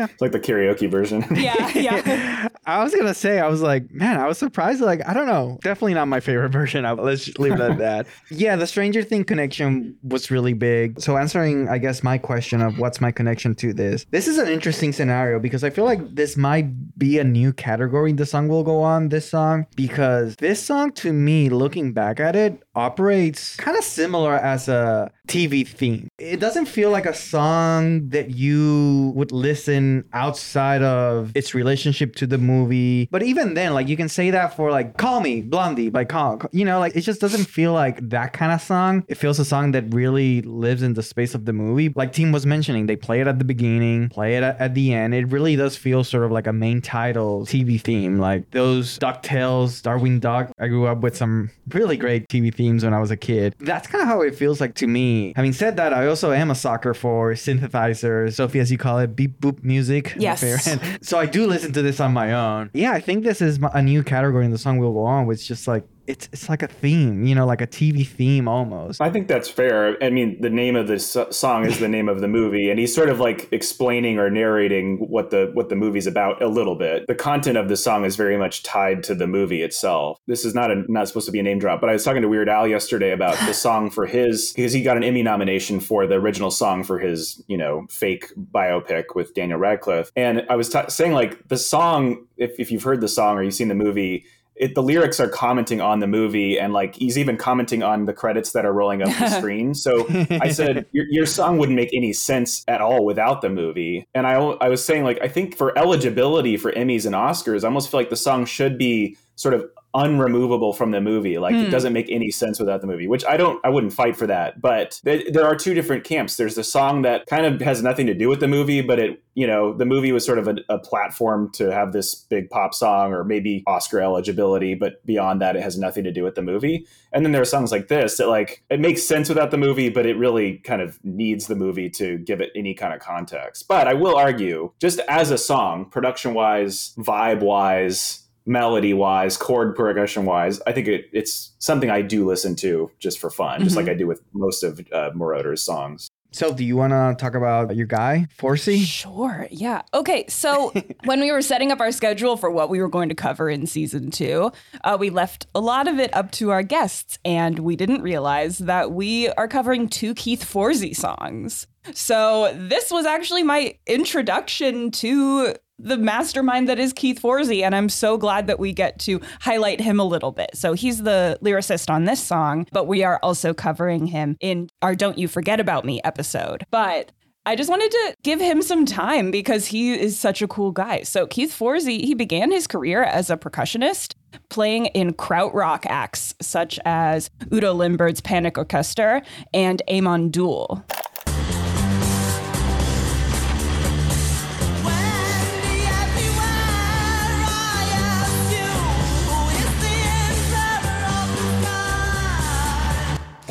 Yeah. 0.04 0.12
It's 0.12 0.22
like 0.22 0.32
the 0.32 0.40
karaoke 0.40 0.90
version. 0.90 1.24
Yeah, 1.44 1.70
yeah. 1.76 2.48
I 2.66 2.84
was 2.84 2.96
gonna 2.96 3.14
say, 3.14 3.40
I 3.40 3.48
was 3.48 3.62
like, 3.62 3.92
man, 3.92 4.20
I 4.20 4.28
was 4.28 4.38
surprised. 4.38 4.82
Like, 4.82 5.06
I 5.08 5.14
don't 5.14 5.26
know, 5.26 5.60
definitely 5.62 5.94
not 5.96 6.08
my 6.08 6.20
favorite 6.20 6.50
version. 6.62 6.86
I, 6.86 6.92
let's 6.94 7.26
just 7.26 7.40
leave 7.40 7.54
it 7.54 7.60
at 7.60 7.78
that. 7.80 8.08
Yeah, 8.30 8.56
the 8.56 8.68
Stranger 8.68 9.04
Thing 9.04 9.24
connection 9.24 9.98
was 10.04 10.32
really 10.32 10.54
big. 10.54 11.02
So 11.02 11.18
answering, 11.18 11.68
I 11.70 11.78
guess, 11.80 12.04
my 12.04 12.18
question 12.18 12.62
of 12.62 12.78
what's 12.80 13.02
my 13.02 13.12
connection 13.12 13.56
to 13.56 13.74
this. 13.74 14.06
This 14.12 14.28
is 14.28 14.38
an 14.38 14.48
interesting 14.48 14.94
scenario 14.94 15.40
because 15.40 15.64
I 15.64 15.70
feel 15.70 15.86
like 15.86 16.16
this 16.16 16.38
might 16.38 16.98
be 16.98 17.20
a 17.20 17.24
new 17.24 17.52
category. 17.52 18.14
The 18.14 18.26
song 18.26 18.48
will 18.48 18.64
go 18.64 18.82
on. 18.82 19.10
This 19.10 19.30
song 19.30 19.66
because 19.76 20.36
this 20.38 20.64
song, 20.64 20.92
to 20.94 21.12
me, 21.12 21.50
looking 21.50 21.92
back 21.94 22.20
at 22.20 22.36
it, 22.36 22.62
operates 22.76 23.56
kind 23.58 23.78
of 23.78 23.84
similar 23.84 24.36
as 24.36 24.68
a 24.68 25.12
TV 25.28 25.66
theme. 25.66 26.10
It 26.20 26.40
doesn't 26.40 26.66
feel 26.66 26.92
like 26.92 27.06
a 27.06 27.14
song 27.14 28.10
that 28.10 28.32
you 28.32 29.14
would 29.16 29.32
listen 29.32 30.04
outside 30.12 30.84
of 30.84 31.32
its 31.34 31.56
relationship 31.56 32.16
to 32.18 32.28
the 32.28 32.38
movie. 32.38 33.08
But 33.10 33.24
even 33.24 33.54
then, 33.54 33.74
like 33.74 33.88
you 33.88 33.96
can 33.96 34.10
say 34.10 34.32
that 34.32 34.56
for 34.56 34.70
like 34.70 34.98
Call 34.98 35.22
Me 35.22 35.42
Blondie 35.42 35.90
by 35.90 36.04
Call, 36.04 36.42
you 36.52 36.66
know, 36.66 36.80
like 36.80 36.96
it 36.96 37.02
just 37.02 37.22
doesn't 37.22 37.46
feel 37.46 37.74
like 37.74 38.10
that 38.10 38.34
kind 38.34 38.52
of 38.52 38.62
song. 38.62 39.06
It 39.08 39.16
feels 39.16 39.40
a 39.40 39.46
song 39.46 39.72
that 39.72 39.94
really 39.94 40.42
lives 40.42 40.84
in 40.84 40.94
the 40.94 41.04
space 41.04 41.34
of 41.34 41.46
the 41.46 41.54
movie. 41.54 41.94
Like 41.96 42.12
Tim 42.12 42.32
was 42.32 42.46
mentioning, 42.46 42.88
they 42.88 42.98
play 42.98 43.22
it 43.22 43.28
at 43.28 43.40
the 43.40 43.46
beginning, 43.46 44.10
play 44.10 44.36
it 44.36 44.44
at, 44.44 44.74
the 44.74 44.94
end. 44.94 45.14
It 45.14 45.32
really 45.32 45.56
does 45.56 45.78
feel 45.78 46.04
sort 46.04 46.24
of 46.24 46.32
like 46.32 46.48
a 46.48 46.54
main 46.54 46.82
title 46.82 47.46
TV 47.46 47.80
theme. 47.80 48.18
Like 48.18 48.50
those 48.52 48.98
DuckTales, 49.00 49.82
Darkwing 49.82 50.20
Duck. 50.20 50.52
I 50.60 50.68
grew 50.68 50.88
up 50.88 51.02
with 51.02 51.16
some 51.16 51.52
really 51.70 51.96
great 51.96 52.28
TV 52.28 52.54
themes 52.54 52.84
when 52.84 52.94
I 52.94 53.00
was 53.00 53.12
a 53.12 53.18
kid. 53.18 53.56
That's 53.60 53.88
kind 53.88 54.02
of 54.02 54.08
how 54.08 54.22
it 54.22 54.36
feels 54.36 54.60
like 54.60 54.74
to 54.76 54.88
me. 54.88 55.13
Having 55.36 55.54
said 55.54 55.78
that, 55.78 55.94
I 55.94 56.08
also 56.08 56.32
am 56.32 56.52
a 56.52 56.56
sucker 56.56 56.94
for 56.94 57.34
synthesizers, 57.34 58.34
Sophie, 58.34 58.60
as 58.60 58.72
you 58.72 58.78
call 58.78 59.00
it, 59.00 59.16
beep 59.16 59.40
boop 59.40 59.64
music. 59.64 60.16
Yes. 60.18 60.44
So 61.02 61.20
I 61.20 61.26
do 61.26 61.46
listen 61.48 61.74
to 61.74 61.82
this 61.82 62.00
on 62.00 62.14
my 62.14 62.34
own. 62.34 62.70
Yeah, 62.74 62.92
I 62.94 63.02
think 63.02 63.24
this 63.24 63.42
is 63.42 63.60
a 63.74 63.82
new 63.82 64.04
category 64.04 64.46
in 64.46 64.52
the 64.52 64.58
song 64.58 64.78
will 64.78 64.94
go 64.94 65.04
on, 65.06 65.26
which 65.26 65.42
is 65.42 65.48
just 65.48 65.68
like 65.68 65.86
it's 66.06 66.28
it's 66.34 66.50
like 66.50 66.62
a 66.62 66.68
theme, 66.68 67.26
you 67.26 67.34
know, 67.34 67.46
like 67.46 67.62
a 67.62 67.68
TV 67.68 68.06
theme 68.06 68.48
almost. 68.48 69.02
I 69.02 69.10
think 69.10 69.28
that's 69.28 69.50
fair. 69.50 70.02
I 70.04 70.10
mean, 70.10 70.40
the 70.42 70.50
name 70.50 70.76
of 70.76 70.88
this 70.88 71.16
song 71.32 71.66
is 71.66 71.80
the 71.80 71.88
name 71.88 72.10
of 72.10 72.20
the 72.20 72.28
movie, 72.28 72.70
and 72.70 72.80
he's 72.80 72.94
sort 72.94 73.10
of 73.10 73.20
like 73.20 73.48
explaining 73.52 74.20
or 74.20 74.30
narrating 74.30 74.98
what 74.98 75.30
the 75.30 75.52
what 75.54 75.70
the 75.70 75.76
movie's 75.76 76.06
about 76.06 76.42
a 76.42 76.48
little 76.48 76.76
bit. 76.76 77.08
The 77.08 77.16
content 77.16 77.58
of 77.58 77.70
the 77.70 77.78
song 77.78 78.04
is 78.04 78.16
very 78.16 78.38
much 78.38 78.64
tied 78.64 79.04
to 79.04 79.16
the 79.16 79.28
movie 79.28 79.62
itself. 79.62 80.20
This 80.28 80.44
is 80.44 80.54
not 80.54 80.72
a 80.72 80.84
not 80.92 81.08
supposed 81.08 81.26
to 81.28 81.32
be 81.32 81.40
a 81.40 81.44
name 81.44 81.60
drop, 81.60 81.80
but 81.80 81.90
I 81.90 81.94
was 81.94 82.04
talking 82.04 82.22
to 82.22 82.28
Weird 82.28 82.50
Al 82.50 82.68
yesterday 82.68 83.12
about 83.12 83.38
the 83.48 83.54
song 83.54 83.90
for 83.90 84.06
his 84.06 84.52
because 84.54 84.74
he 84.74 84.84
got 84.84 84.98
an 84.98 85.04
Emmy 85.04 85.24
nomination 85.24 85.80
for 85.80 86.06
the 86.06 86.16
original 86.16 86.52
song 86.52 86.84
for 86.84 87.00
his 87.00 87.42
you 87.48 87.58
know 87.58 87.86
fake 87.90 88.26
biopic 88.52 89.16
with 89.16 89.34
Daniel 89.34 89.60
Radcliffe, 89.60 90.12
and 90.16 90.46
I 90.50 90.56
was 90.58 90.70
ta 90.70 90.88
saying 90.88 91.14
like 91.14 91.48
the 91.48 91.58
song. 91.58 92.28
If 92.36 92.60
if 92.60 92.72
you've 92.72 92.84
heard 92.84 93.00
the 93.00 93.08
song 93.08 93.38
or 93.38 93.44
you've 93.44 93.54
seen 93.54 93.70
the 93.70 93.76
movie, 93.76 94.26
it, 94.56 94.76
the 94.76 94.84
lyrics 94.84 95.20
are 95.20 95.28
commenting 95.28 95.82
on 95.82 96.00
the 96.00 96.08
movie 96.08 96.60
and 96.60 96.74
like 96.74 96.96
he's 96.96 97.18
even 97.18 97.38
commenting 97.38 97.82
on 97.82 98.06
the 98.06 98.14
credits 98.14 98.52
that 98.52 98.66
are 98.66 98.74
rolling 98.74 99.02
up 99.02 99.10
the 99.18 99.30
screen. 99.38 99.74
So 99.74 100.06
i 100.30 100.50
said 100.50 100.86
your, 100.92 101.06
your 101.10 101.26
song 101.26 101.58
wouldn't 101.58 101.76
make 101.76 101.94
any 101.94 102.14
sense 102.14 102.64
at 102.68 102.82
all 102.82 103.04
without 103.06 103.42
the 103.42 103.50
movie. 103.50 104.08
And 104.14 104.28
I, 104.28 104.34
I 104.34 104.70
was 104.70 104.84
saying 104.84 105.04
like 105.04 105.20
i 105.22 105.28
think 105.28 105.58
for 105.58 105.78
eligibility 105.78 106.58
for 106.58 106.72
emmys 106.74 107.06
and 107.06 107.16
oscars 107.16 107.64
i 107.64 107.68
almost 107.68 107.90
feel 107.90 108.00
like 108.00 108.10
the 108.10 108.16
song 108.16 108.46
should 108.46 108.78
be 108.78 109.18
sort 109.36 109.54
of 109.54 109.66
unremovable 109.96 110.74
from 110.76 110.92
the 110.92 111.02
movie. 111.02 111.38
Like 111.38 111.56
it 111.56 111.66
hmm. 111.66 111.72
doesn't 111.72 111.94
make 111.94 112.10
any 112.10 112.32
sense 112.32 112.60
without 112.60 112.82
the 112.82 112.88
movie 112.88 113.08
which 113.08 113.24
i 113.26 113.38
don't 113.38 113.60
i 113.64 113.70
wouldn't 113.70 113.94
fight 113.94 114.16
for 114.16 114.28
that. 114.28 114.62
But 114.62 115.00
th- 115.06 115.32
there 115.32 115.46
are 115.46 115.56
two 115.56 115.74
different 115.74 116.04
camps. 116.04 116.36
There's 116.36 116.56
the 116.56 116.64
song 116.64 117.04
that 117.04 117.26
kind 117.28 117.46
of 117.46 117.62
has 117.62 117.82
nothing 117.84 118.08
to 118.08 118.14
do 118.14 118.30
with 118.30 118.40
the 118.40 118.48
movie 118.48 118.82
but 118.82 119.00
it 119.00 119.22
you 119.36 119.48
know 119.48 119.74
the 119.74 119.86
movie 119.86 120.12
was 120.12 120.26
sort 120.26 120.40
of 120.40 120.48
a, 120.48 120.56
a 120.70 120.80
platform 120.80 121.52
to 121.54 121.72
have 121.72 121.94
this 121.94 122.16
big 122.16 122.50
pop 122.50 122.74
song 122.74 123.14
or 123.14 123.24
maybe 123.24 123.64
oscar 123.68 124.00
eligibility 124.02 124.76
but 124.76 125.06
beyond 125.06 125.42
that 125.42 125.56
it 125.56 125.62
has 125.62 125.78
nothing 125.78 126.04
to 126.04 126.12
do 126.12 126.24
with 126.24 126.36
the 126.36 126.42
movie. 126.42 126.88
And 127.12 127.24
then 127.24 127.32
there 127.32 127.42
are 127.42 127.46
songs 127.46 127.72
like 127.72 127.88
this 127.88 128.18
that 128.18 128.28
like 128.28 128.64
it 128.70 128.80
makes 128.80 129.04
sense 129.04 129.30
without 129.30 129.52
the 129.52 129.58
movie 129.58 129.90
but 129.90 130.06
it 130.06 130.18
really 130.18 130.58
kind 130.60 130.82
of 130.82 131.00
needs 131.04 131.48
the 131.48 131.56
movie 131.56 131.90
to 131.92 132.18
give 132.20 132.42
it 132.42 132.52
any 132.56 132.74
kind 132.74 132.94
of 132.94 133.00
context. 133.00 133.68
But 133.68 133.88
i 133.88 133.94
will 133.94 134.16
argue 134.16 134.72
just 134.80 135.00
as 135.08 135.30
a 135.32 135.38
song 135.38 135.86
production 135.90 136.34
wise 136.34 136.94
vibe 136.98 137.42
wise 137.42 138.23
melody 138.46 138.94
wise, 138.94 139.38
chord 139.38 139.76
progression 139.76 140.26
wise, 140.26 140.62
I 140.68 140.72
think 140.72 140.88
it, 140.88 141.06
it's 141.14 141.52
something 141.60 141.90
I 141.90 142.02
do 142.02 142.26
listen 142.26 142.56
to 142.58 142.92
just 143.00 143.20
for 143.20 143.30
fun, 143.30 143.64
just 143.64 143.76
like 143.76 143.88
I 143.88 143.94
do 143.94 144.08
with 144.08 144.22
most 144.34 144.64
of 144.64 144.80
uh, 144.92 145.12
Moroder's 145.12 145.64
songs. 145.64 146.10
So, 146.34 146.52
do 146.52 146.66
you 146.66 146.76
want 146.76 146.94
to 146.94 147.16
talk 147.24 147.36
about 147.36 147.76
your 147.76 147.86
guy, 147.86 148.26
Forsey? 148.40 148.84
Sure. 148.84 149.48
Yeah. 149.52 149.84
Okay. 149.94 150.26
So 150.30 150.74
when 151.04 151.20
we 151.20 151.32
were 151.32 151.44
setting 151.44 151.72
up 151.72 151.80
our 151.80 151.92
schedule 151.92 152.38
for 152.38 152.50
what 152.50 152.70
we 152.72 152.82
were 152.82 152.90
going 152.90 153.10
to 153.10 153.16
cover 153.16 153.52
in 153.52 153.68
season 153.68 154.10
two, 154.10 154.52
uh, 154.84 154.98
we 155.00 155.12
left 155.12 155.46
a 155.54 155.60
lot 155.60 155.88
of 155.88 156.00
it 156.00 156.14
up 156.16 156.32
to 156.32 156.50
our 156.50 156.64
guests, 156.64 157.20
and 157.24 157.60
we 157.60 157.76
didn't 157.76 158.02
realize 158.02 158.58
that 158.58 158.92
we 158.92 159.30
are 159.30 159.48
covering 159.48 159.88
two 159.88 160.16
Keith 160.16 160.44
Forsey 160.44 160.96
songs. 160.96 161.68
So 161.94 162.52
this 162.58 162.90
was 162.90 163.06
actually 163.06 163.44
my 163.44 163.78
introduction 163.86 164.90
to 164.92 165.54
the 165.80 165.98
mastermind 165.98 166.70
that 166.70 166.80
is 166.80 166.94
Keith 166.94 167.22
Forsey, 167.22 167.64
and 167.64 167.76
I'm 167.76 167.90
so 167.90 168.18
glad 168.18 168.48
that 168.48 168.60
we 168.60 168.74
get 168.74 169.00
to 169.00 169.20
highlight 169.42 169.82
him 169.82 170.00
a 170.00 170.06
little 170.06 170.32
bit. 170.32 170.52
So 170.54 170.74
he's 170.74 171.04
the 171.04 171.38
lyricist 171.42 171.90
on 171.90 172.06
this 172.06 172.24
song, 172.24 172.68
but 172.72 172.86
we 172.88 173.04
are 173.04 173.20
also 173.24 173.54
covering 173.54 174.08
him 174.08 174.38
in 174.40 174.70
our 174.82 174.96
Don't 174.96 175.18
You 175.18 175.28
Forget 175.28 175.60
About 175.60 175.86
Me 175.86 176.02
episode. 176.04 176.64
But 176.72 177.12
I 177.46 177.58
just 177.58 177.70
wanted 177.70 177.92
to 177.92 178.16
give 178.24 178.40
him 178.40 178.62
some 178.62 178.86
time 178.86 179.30
because 179.30 179.66
he 179.68 179.94
is 179.94 180.18
such 180.18 180.42
a 180.42 180.48
cool 180.48 180.72
guy. 180.72 181.04
So 181.04 181.28
Keith 181.28 181.52
Forsey, 181.52 182.02
he 182.02 182.14
began 182.14 182.52
his 182.52 182.68
career 182.68 183.04
as 183.04 183.30
a 183.30 183.36
percussionist, 183.36 184.14
playing 184.50 184.86
in 184.88 185.14
krautrock 185.14 185.86
acts 185.88 186.34
such 186.42 186.80
as 186.86 187.30
Udo 187.54 187.74
Lindenberg's 187.74 188.22
Panic 188.22 188.58
Orchestra 188.58 189.22
and 189.54 189.82
Amon 189.90 190.32
Düül. 190.32 190.84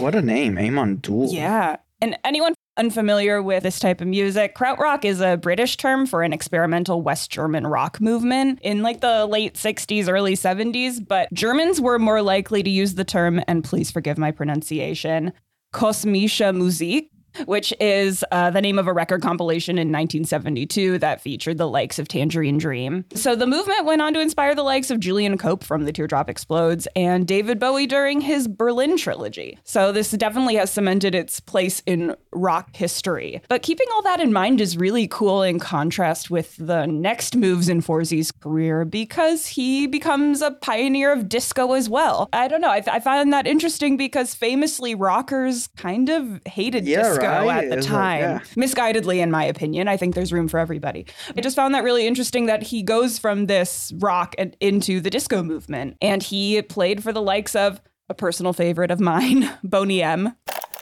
What 0.02 0.16
a 0.16 0.20
name, 0.20 0.58
Amon 0.58 0.96
Düül. 0.96 1.32
Yeah. 1.32 1.76
And 2.00 2.18
anyone 2.24 2.54
unfamiliar 2.76 3.40
with 3.40 3.62
this 3.62 3.78
type 3.78 4.00
of 4.00 4.08
music, 4.08 4.56
krautrock 4.56 5.04
is 5.04 5.20
a 5.20 5.36
British 5.36 5.76
term 5.76 6.08
for 6.08 6.24
an 6.24 6.32
experimental 6.32 7.02
West 7.02 7.30
German 7.30 7.68
rock 7.68 8.00
movement 8.00 8.58
in 8.62 8.82
like 8.82 9.00
the 9.00 9.26
late 9.26 9.54
60s, 9.54 10.08
early 10.08 10.34
70s, 10.34 11.06
but 11.06 11.32
Germans 11.32 11.80
were 11.80 12.00
more 12.00 12.20
likely 12.20 12.64
to 12.64 12.68
use 12.68 12.96
the 12.96 13.04
term, 13.04 13.40
and 13.46 13.62
please 13.62 13.92
forgive 13.92 14.18
my 14.18 14.32
pronunciation, 14.32 15.32
kosmische 15.72 16.52
Musik, 16.52 17.11
which 17.46 17.72
is 17.80 18.24
uh, 18.30 18.50
the 18.50 18.60
name 18.60 18.78
of 18.78 18.86
a 18.86 18.92
record 18.92 19.22
compilation 19.22 19.76
in 19.78 19.88
1972 19.88 20.98
that 20.98 21.20
featured 21.20 21.58
the 21.58 21.68
likes 21.68 21.98
of 21.98 22.08
Tangerine 22.08 22.58
Dream. 22.58 23.04
So 23.14 23.34
the 23.34 23.46
movement 23.46 23.84
went 23.84 24.02
on 24.02 24.14
to 24.14 24.20
inspire 24.20 24.54
the 24.54 24.62
likes 24.62 24.90
of 24.90 25.00
Julian 25.00 25.38
Cope 25.38 25.64
from 25.64 25.84
The 25.84 25.92
Teardrop 25.92 26.28
Explodes 26.28 26.86
and 26.94 27.26
David 27.26 27.58
Bowie 27.58 27.86
during 27.86 28.20
his 28.20 28.48
Berlin 28.48 28.96
trilogy. 28.96 29.58
So 29.64 29.92
this 29.92 30.10
definitely 30.10 30.56
has 30.56 30.70
cemented 30.70 31.14
its 31.14 31.40
place 31.40 31.82
in 31.86 32.14
rock 32.32 32.76
history. 32.76 33.40
But 33.48 33.62
keeping 33.62 33.86
all 33.94 34.02
that 34.02 34.20
in 34.20 34.32
mind 34.32 34.60
is 34.60 34.76
really 34.76 35.08
cool 35.08 35.42
in 35.42 35.58
contrast 35.58 36.30
with 36.30 36.56
the 36.56 36.86
next 36.86 37.36
moves 37.36 37.68
in 37.68 37.80
Forsey's 37.80 38.30
career 38.30 38.84
because 38.84 39.46
he 39.46 39.86
becomes 39.86 40.42
a 40.42 40.50
pioneer 40.50 41.12
of 41.12 41.28
disco 41.28 41.72
as 41.72 41.88
well. 41.88 42.28
I 42.32 42.48
don't 42.48 42.60
know. 42.60 42.70
I, 42.70 42.82
I 42.86 43.00
find 43.00 43.32
that 43.32 43.46
interesting 43.46 43.96
because 43.96 44.34
famously 44.34 44.94
rockers 44.94 45.68
kind 45.76 46.08
of 46.08 46.40
hated 46.46 46.86
Yeah, 46.86 47.02
disco 47.02 47.21
right? 47.28 47.64
at 47.64 47.70
the 47.70 47.78
It's 47.78 47.86
like, 47.88 47.94
time. 47.94 48.20
yeah. 48.20 48.38
Misguidedly, 48.56 49.18
in 49.18 49.30
my 49.30 49.44
opinion. 49.44 49.88
I 49.88 49.96
think 49.96 50.14
there's 50.14 50.32
room 50.32 50.48
for 50.48 50.58
everybody. 50.58 51.06
I 51.36 51.40
just 51.40 51.56
found 51.56 51.74
that 51.74 51.84
really 51.84 52.06
interesting 52.06 52.46
that 52.46 52.62
he 52.62 52.82
goes 52.82 53.18
from 53.18 53.46
this 53.46 53.92
rock 53.98 54.34
and 54.38 54.56
into 54.60 55.00
the 55.00 55.10
disco 55.10 55.42
movement. 55.42 55.96
And 56.02 56.22
he 56.22 56.60
played 56.62 57.02
for 57.02 57.12
the 57.12 57.22
likes 57.22 57.54
of 57.56 57.80
a 58.08 58.14
personal 58.14 58.52
favorite 58.52 58.90
of 58.90 59.00
mine, 59.00 59.50
Boney 59.64 60.02
M. 60.02 60.34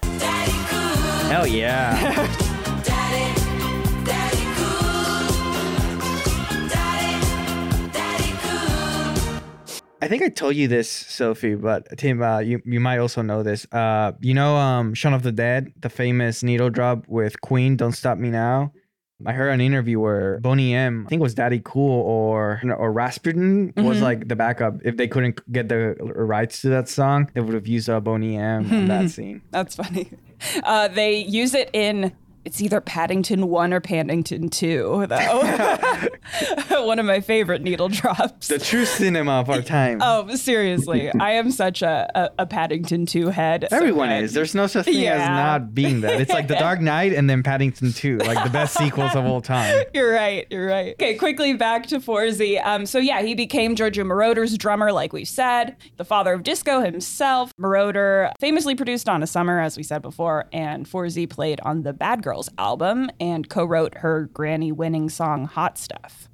Hell 0.03 1.47
yeah. 1.47 2.47
I 10.03 10.09
think 10.09 10.23
I 10.23 10.29
told 10.29 10.57
you 10.57 10.67
this, 10.69 10.91
Sophie, 10.91 11.55
but 11.55 11.87
Tim, 11.99 12.23
uh, 12.23 12.39
you 12.39 12.61
you 12.65 12.81
might 12.81 12.99
also 12.99 13.23
know 13.23 13.43
this. 13.43 13.67
Uh, 13.73 14.13
you 14.21 14.35
know, 14.35 14.57
um, 14.57 14.95
Shaun 14.95 15.13
of 15.15 15.23
the 15.23 15.33
Dead, 15.33 15.73
the 15.81 15.91
famous 15.91 16.43
needle 16.43 16.71
drop 16.71 17.07
with 17.09 17.41
Queen, 17.43 17.77
"Don't 17.77 17.93
Stop 17.93 18.19
Me 18.19 18.31
Now." 18.31 18.73
I 19.27 19.35
heard 19.35 19.51
an 19.51 19.61
interview 19.61 20.01
where 20.01 20.41
Boney 20.41 20.75
M, 20.75 21.05
I 21.07 21.09
think 21.11 21.21
it 21.21 21.23
was 21.23 21.35
Daddy 21.35 21.61
Cool 21.63 22.01
or 22.01 22.63
or 22.79 22.91
Rasputin 22.91 23.75
was 23.77 23.99
Mhm. 23.99 24.03
like 24.03 24.29
the 24.29 24.37
backup. 24.37 24.81
If 24.83 24.97
they 24.97 25.09
couldn't 25.09 25.41
get 25.53 25.69
the 25.69 25.95
rights 26.01 26.63
to 26.63 26.71
that 26.71 26.89
song, 26.89 27.29
they 27.35 27.43
would 27.43 27.53
have 27.53 27.67
used 27.67 27.91
uh, 27.91 28.01
Boney 28.01 28.39
M 28.39 28.73
on 28.73 28.89
that 28.89 29.11
scene. 29.17 29.43
That's 29.51 29.77
funny. 29.77 30.11
Uh, 30.65 30.89
they 30.89 31.17
use 31.19 31.53
it 31.55 31.69
in. 31.75 32.13
It's 32.45 32.61
either 32.63 32.81
Paddington 32.81 33.49
1 33.49 33.73
or 33.75 33.81
Paddington 33.81 34.49
2, 34.49 35.07
though. 35.09 36.09
One 36.87 36.99
of 36.99 37.05
my 37.05 37.21
favorite 37.21 37.61
needle 37.63 37.89
drops. 37.89 38.49
The 38.49 38.59
true 38.59 38.87
cinema 38.87 39.33
of 39.41 39.51
our 39.51 39.63
time. 39.63 40.01
Oh, 40.13 40.35
seriously. 40.35 41.11
I 41.21 41.33
am 41.33 41.51
such 41.51 41.83
a, 41.83 42.11
a, 42.15 42.31
a 42.41 42.47
Paddington 42.47 43.07
2 43.07 43.29
head. 43.29 43.69
Everyone 43.71 44.09
good. 44.09 44.25
is. 44.25 44.33
There's 44.33 44.55
no 44.55 44.67
such 44.67 44.87
thing 44.87 45.07
as 45.07 45.29
not 45.29 45.75
being 45.75 46.01
that. 46.01 46.21
It's 46.21 46.33
like 46.33 46.49
The 46.49 46.55
Dark 46.57 46.81
Knight 46.91 47.13
and 47.13 47.29
then 47.29 47.43
Paddington 47.43 47.93
2, 47.93 48.19
like 48.19 48.43
the 48.43 48.51
best 48.51 48.77
sequels 48.77 49.15
of 49.15 49.25
all 49.27 49.41
time. 49.41 49.85
You're 49.95 50.13
right. 50.13 50.47
You're 50.51 50.67
right. 50.67 50.95
Okay, 50.95 51.15
quickly 51.15 51.53
back 51.55 51.87
to 51.89 52.01
Forsey. 52.01 52.65
Um, 52.65 52.87
so 52.87 52.99
yeah, 52.99 53.23
he 53.23 53.35
became 53.35 53.77
Giorgio 53.77 54.05
Moroder's 54.05 54.57
drummer, 54.57 54.91
like 54.91 55.13
we 55.13 55.25
said, 55.25 55.77
the 55.97 56.05
father 56.05 56.33
of 56.33 56.43
disco 56.43 56.81
himself. 56.81 57.53
Moroder 57.61 58.33
famously 58.41 58.75
produced 58.75 59.07
Donna 59.07 59.27
Summer, 59.27 59.61
as 59.61 59.77
we 59.77 59.83
said 59.83 60.03
before, 60.03 60.47
and 60.53 60.87
Forsey 60.87 61.29
played 61.29 61.61
on 61.61 61.83
the 61.83 61.93
Bad 61.93 62.23
Girls 62.31 62.49
album 62.59 63.11
and 63.19 63.49
co-wrote 63.49 63.97
her 63.97 64.31
Grammy-winning 64.33 65.09
song 65.09 65.47
"Hot 65.47 65.77
Stuff." 65.77 66.29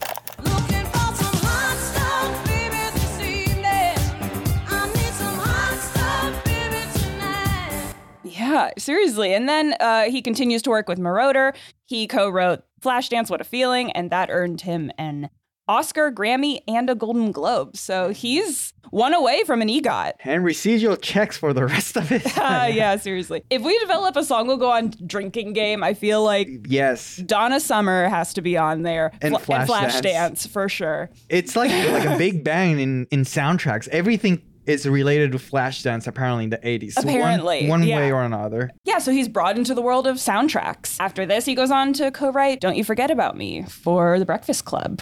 Yeah, 8.22 8.72
seriously. 8.76 9.32
And 9.32 9.48
then 9.48 9.74
uh, 9.80 10.10
he 10.10 10.20
continues 10.20 10.60
to 10.62 10.70
work 10.70 10.86
with 10.86 10.98
Moroder. 10.98 11.54
He 11.86 12.06
co-wrote 12.06 12.62
Flashdance, 12.82 13.30
What 13.30 13.40
a 13.40 13.44
Feeling, 13.44 13.90
and 13.92 14.10
that 14.10 14.28
earned 14.30 14.60
him 14.60 14.92
an 14.98 15.30
Oscar, 15.68 16.12
Grammy, 16.12 16.60
and 16.68 16.88
a 16.88 16.94
Golden 16.94 17.32
Globe. 17.32 17.76
So 17.76 18.10
he's 18.10 18.72
one 18.90 19.14
away 19.14 19.42
from 19.44 19.62
an 19.62 19.68
EGOT. 19.68 20.12
And 20.20 20.44
residual 20.44 20.96
checks 20.96 21.36
for 21.36 21.52
the 21.52 21.66
rest 21.66 21.96
of 21.96 22.12
it. 22.12 22.24
Uh, 22.38 22.68
yeah, 22.72 22.96
seriously. 22.96 23.42
If 23.50 23.62
we 23.62 23.76
develop 23.80 24.16
a 24.16 24.22
song, 24.24 24.46
we'll 24.46 24.56
go 24.58 24.70
on 24.70 24.92
drinking 25.06 25.54
game. 25.54 25.82
I 25.82 25.94
feel 25.94 26.22
like 26.22 26.48
Yes. 26.68 27.16
Donna 27.16 27.58
Summer 27.58 28.08
has 28.08 28.32
to 28.34 28.42
be 28.42 28.56
on 28.56 28.82
there, 28.82 29.10
And 29.20 29.36
Fla- 29.40 29.56
and 29.60 29.68
Flashdance. 29.68 30.02
Flashdance 30.02 30.48
for 30.48 30.68
sure. 30.68 31.10
It's 31.28 31.56
like 31.56 31.70
like 31.92 32.04
a 32.04 32.16
big 32.16 32.44
bang 32.44 32.78
in, 32.78 33.06
in 33.10 33.22
soundtracks. 33.24 33.88
Everything 33.88 34.40
is 34.66 34.86
related 34.86 35.32
to 35.32 35.38
Flashdance 35.38 36.06
apparently 36.06 36.44
in 36.44 36.50
the 36.50 36.58
80s. 36.58 36.96
One- 36.96 37.08
Apparently, 37.08 37.68
One, 37.68 37.82
yeah. 37.82 37.98
way 37.98 38.12
or 38.12 38.22
another. 38.24 38.70
Yeah, 38.84 38.98
so 38.98 39.12
he's 39.12 39.28
brought 39.28 39.56
into 39.56 39.74
the 39.74 39.82
world 39.82 40.06
of 40.06 40.16
soundtracks. 40.16 40.96
After 41.00 41.24
this, 41.26 41.44
he 41.44 41.54
goes 41.54 41.70
on 41.70 41.92
to 41.94 42.10
co-write 42.10 42.60
"Don't 42.60 42.76
You 42.76 42.84
Forget 42.84 43.10
About 43.10 43.36
Me" 43.36 43.62
for 43.68 44.18
The 44.18 44.24
Breakfast 44.26 44.64
Club. 44.64 45.00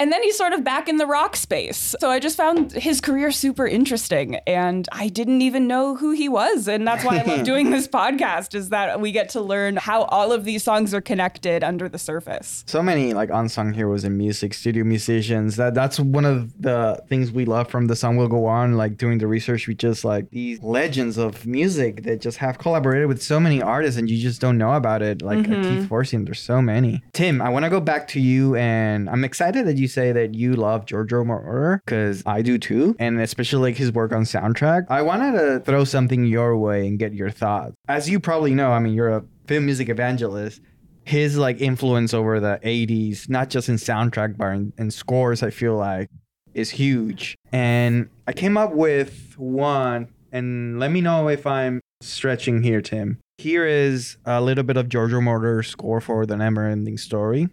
And 0.00 0.12
then 0.12 0.22
he's 0.22 0.36
sort 0.36 0.52
of 0.52 0.62
back 0.64 0.88
in 0.88 0.96
the 0.96 1.06
rock 1.06 1.36
space. 1.36 1.94
So 2.00 2.10
I 2.10 2.18
just 2.18 2.36
found 2.36 2.72
his 2.72 3.00
career 3.00 3.30
super 3.30 3.66
interesting 3.66 4.36
and 4.46 4.88
I 4.92 5.08
didn't 5.08 5.42
even 5.42 5.66
know 5.66 5.96
who 5.96 6.12
he 6.12 6.28
was. 6.28 6.68
And 6.68 6.86
that's 6.86 7.04
why 7.04 7.18
I 7.18 7.22
love 7.22 7.44
doing 7.44 7.70
this 7.70 7.88
podcast 7.88 8.54
is 8.54 8.68
that 8.70 9.00
we 9.00 9.12
get 9.12 9.28
to 9.30 9.40
learn 9.40 9.76
how 9.76 10.02
all 10.04 10.32
of 10.32 10.44
these 10.44 10.62
songs 10.62 10.94
are 10.94 11.00
connected 11.00 11.64
under 11.64 11.88
the 11.88 11.98
surface. 11.98 12.64
So 12.66 12.82
many 12.82 13.14
like 13.14 13.30
unsung 13.32 13.72
heroes 13.72 14.04
in 14.04 14.16
music, 14.16 14.54
studio 14.54 14.84
musicians. 14.84 15.56
That 15.56 15.74
that's 15.74 15.98
one 15.98 16.24
of 16.24 16.60
the 16.60 17.02
things 17.08 17.32
we 17.32 17.44
love 17.44 17.68
from 17.68 17.86
the 17.86 17.96
song 17.96 18.16
will 18.16 18.28
go 18.28 18.46
on. 18.46 18.74
Like 18.74 18.96
doing 18.96 19.18
the 19.18 19.26
research, 19.26 19.66
we 19.66 19.74
just 19.74 20.04
like 20.04 20.30
these 20.30 20.62
legends 20.62 21.18
of 21.18 21.46
music 21.46 22.04
that 22.04 22.20
just 22.20 22.38
have 22.38 22.58
collaborated 22.58 23.08
with 23.08 23.22
so 23.22 23.40
many 23.40 23.60
artists, 23.60 23.98
and 23.98 24.08
you 24.08 24.20
just 24.20 24.40
don't 24.40 24.58
know 24.58 24.74
about 24.74 25.02
it. 25.02 25.22
Like 25.22 25.40
uh, 25.40 25.62
Keith 25.62 25.88
Forsey, 25.88 26.14
and 26.14 26.26
there's 26.26 26.40
so 26.40 26.62
many. 26.62 27.02
Tim, 27.12 27.40
I 27.42 27.48
want 27.48 27.64
to 27.64 27.70
go 27.70 27.80
back 27.80 28.08
to 28.08 28.20
you, 28.20 28.54
and 28.56 29.08
I'm 29.10 29.24
excited 29.24 29.66
that 29.66 29.76
you 29.76 29.87
say 29.88 30.12
that 30.12 30.34
you 30.34 30.54
love 30.54 30.86
Giorgio 30.86 31.24
Moroder? 31.24 31.80
Because 31.84 32.22
I 32.26 32.42
do 32.42 32.58
too, 32.58 32.94
and 32.98 33.20
especially 33.20 33.70
like 33.70 33.76
his 33.76 33.92
work 33.92 34.12
on 34.12 34.22
soundtrack. 34.22 34.86
I 34.88 35.02
wanted 35.02 35.32
to 35.32 35.60
throw 35.60 35.84
something 35.84 36.24
your 36.24 36.56
way 36.56 36.86
and 36.86 36.98
get 36.98 37.14
your 37.14 37.30
thoughts. 37.30 37.74
As 37.88 38.08
you 38.08 38.20
probably 38.20 38.54
know, 38.54 38.70
I 38.70 38.78
mean, 38.78 38.94
you're 38.94 39.08
a 39.08 39.24
film 39.46 39.64
music 39.64 39.88
evangelist. 39.88 40.60
His 41.04 41.38
like 41.38 41.60
influence 41.60 42.12
over 42.12 42.38
the 42.38 42.60
80s 42.62 43.30
not 43.30 43.48
just 43.48 43.70
in 43.70 43.76
soundtrack 43.76 44.36
but 44.36 44.48
in, 44.48 44.74
in 44.76 44.90
scores 44.90 45.42
i 45.42 45.48
feel 45.48 45.74
like 45.74 46.10
is 46.52 46.68
huge. 46.68 47.34
And 47.50 48.10
i 48.26 48.34
came 48.34 48.58
up 48.58 48.72
with 48.72 49.34
one 49.38 50.08
and 50.32 50.78
let 50.78 50.90
me 50.90 51.00
know 51.00 51.28
if 51.28 51.46
i'm 51.46 51.80
stretching 52.02 52.62
here 52.62 52.82
tim. 52.82 53.18
Here 53.38 53.66
is 53.66 54.18
a 54.26 54.42
little 54.42 54.64
bit 54.64 54.76
of 54.76 54.90
giorgio 54.90 55.20
moroder's 55.20 55.68
score 55.68 56.02
for 56.02 56.26
the 56.26 56.36
never 56.36 56.66
ending 56.66 56.98
story 56.98 57.48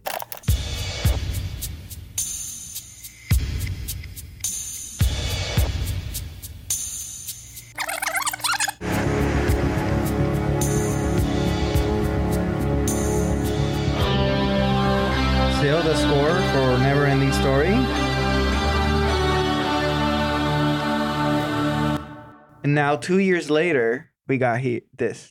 now 22.96 23.02
two 23.02 23.20
years 23.20 23.50
later 23.50 24.10
we 24.28 24.38
got 24.38 24.60
here 24.60 24.80
this 24.96 25.30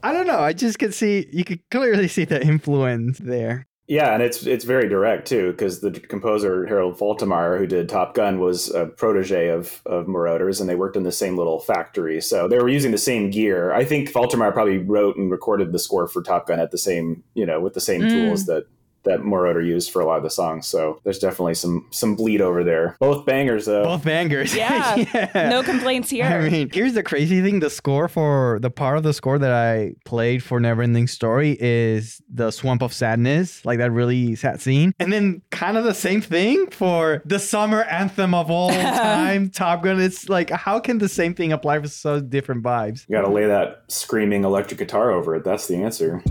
I 0.00 0.12
don't 0.12 0.26
know. 0.26 0.38
I 0.38 0.54
just 0.54 0.78
could 0.78 0.94
see 0.94 1.26
you 1.32 1.44
could 1.44 1.60
clearly 1.70 2.08
see 2.08 2.24
the 2.24 2.40
influence 2.40 3.18
there. 3.18 3.66
Yeah, 3.88 4.12
and 4.12 4.22
it's 4.22 4.46
it's 4.46 4.66
very 4.66 4.86
direct 4.86 5.26
too, 5.26 5.50
because 5.52 5.80
the 5.80 5.90
composer 5.90 6.66
Harold 6.66 6.98
Faltermeyer, 6.98 7.58
who 7.58 7.66
did 7.66 7.88
Top 7.88 8.14
Gun, 8.14 8.38
was 8.38 8.68
a 8.74 8.84
protege 8.84 9.48
of 9.48 9.80
of 9.86 10.06
Moroder's, 10.06 10.60
and 10.60 10.68
they 10.68 10.74
worked 10.74 10.96
in 10.96 11.04
the 11.04 11.10
same 11.12 11.38
little 11.38 11.58
factory, 11.58 12.20
so 12.20 12.46
they 12.48 12.58
were 12.58 12.68
using 12.68 12.92
the 12.92 12.98
same 12.98 13.30
gear. 13.30 13.72
I 13.72 13.86
think 13.86 14.10
Faltermeyer 14.10 14.52
probably 14.52 14.76
wrote 14.76 15.16
and 15.16 15.30
recorded 15.30 15.72
the 15.72 15.78
score 15.78 16.06
for 16.06 16.22
Top 16.22 16.46
Gun 16.48 16.60
at 16.60 16.70
the 16.70 16.76
same, 16.76 17.24
you 17.32 17.46
know, 17.46 17.60
with 17.60 17.72
the 17.72 17.80
same 17.80 18.02
Mm. 18.02 18.10
tools 18.10 18.44
that 18.44 18.66
that 19.08 19.20
Moroder 19.20 19.64
used 19.64 19.90
for 19.90 20.00
a 20.00 20.06
lot 20.06 20.18
of 20.18 20.22
the 20.22 20.30
songs. 20.30 20.66
So 20.66 21.00
there's 21.04 21.18
definitely 21.18 21.54
some 21.54 21.86
some 21.90 22.14
bleed 22.14 22.40
over 22.40 22.62
there. 22.62 22.96
Both 23.00 23.26
bangers 23.26 23.66
though. 23.66 23.84
Both 23.84 24.04
bangers. 24.04 24.54
Yeah. 24.58 25.48
No 25.50 25.62
complaints 25.62 26.10
here. 26.10 26.24
I 26.24 26.48
mean, 26.48 26.68
here's 26.72 26.94
the 26.94 27.02
crazy 27.02 27.40
thing: 27.42 27.60
the 27.60 27.70
score 27.70 28.08
for 28.08 28.58
the 28.60 28.70
part 28.70 28.96
of 28.96 29.02
the 29.04 29.12
score 29.12 29.38
that 29.38 29.52
I 29.52 29.94
played 30.04 30.42
for 30.42 30.60
Neverending 30.60 31.08
Story 31.08 31.56
is 31.60 32.20
the 32.28 32.50
Swamp 32.50 32.82
of 32.82 32.92
Sadness, 32.92 33.64
like 33.64 33.78
that 33.78 33.92
really 33.92 34.34
sad 34.34 34.60
scene, 34.60 34.92
and 34.98 35.12
then 35.12 35.42
kind 35.50 35.76
of 35.76 35.84
the 35.84 35.94
same 35.94 36.20
thing 36.20 36.66
for 36.70 37.22
the 37.24 37.38
summer 37.38 37.82
anthem 37.84 38.34
of 38.34 38.50
all 38.50 38.70
time, 38.70 39.48
Top 39.50 39.82
Gun. 39.82 40.00
It's 40.00 40.28
like, 40.28 40.50
how 40.50 40.80
can 40.80 40.98
the 40.98 41.08
same 41.08 41.34
thing 41.34 41.52
apply 41.52 41.80
for 41.80 41.88
so 41.88 42.20
different 42.20 42.62
vibes? 42.62 43.06
You 43.08 43.16
gotta 43.16 43.30
lay 43.32 43.46
that 43.46 43.84
screaming 43.88 44.44
electric 44.44 44.78
guitar 44.78 45.10
over 45.12 45.36
it. 45.36 45.44
That's 45.44 45.66
the 45.68 45.76
answer. 45.76 46.22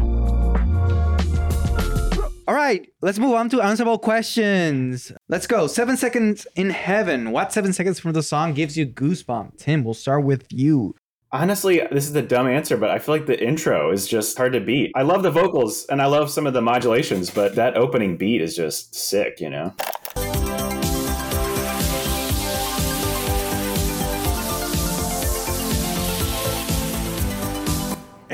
All 2.47 2.55
right, 2.55 2.87
let's 3.01 3.19
move 3.19 3.33
on 3.33 3.49
to 3.49 3.61
answerable 3.61 3.99
questions. 3.99 5.11
Let's 5.27 5.47
go. 5.47 5.67
Seven 5.67 5.97
seconds 5.97 6.47
in 6.55 6.69
heaven. 6.69 7.31
What 7.31 7.51
seven 7.51 7.73
seconds 7.73 7.99
from 7.99 8.13
the 8.13 8.23
song 8.23 8.53
gives 8.53 8.77
you 8.77 8.87
goosebumps? 8.87 9.57
Tim, 9.57 9.83
we'll 9.83 9.93
start 9.93 10.23
with 10.23 10.45
you. 10.49 10.95
Honestly, 11.33 11.81
this 11.91 12.05
is 12.05 12.13
the 12.13 12.21
dumb 12.21 12.47
answer, 12.47 12.77
but 12.77 12.89
I 12.89 12.99
feel 12.99 13.15
like 13.15 13.25
the 13.25 13.37
intro 13.37 13.91
is 13.91 14.07
just 14.07 14.37
hard 14.37 14.53
to 14.53 14.61
beat. 14.61 14.93
I 14.95 15.01
love 15.01 15.23
the 15.23 15.29
vocals 15.29 15.85
and 15.87 16.01
I 16.01 16.05
love 16.05 16.29
some 16.29 16.47
of 16.47 16.53
the 16.53 16.61
modulations, 16.61 17.29
but 17.29 17.55
that 17.55 17.75
opening 17.75 18.15
beat 18.15 18.41
is 18.41 18.55
just 18.55 18.95
sick, 18.95 19.41
you 19.41 19.49
know? 19.49 19.73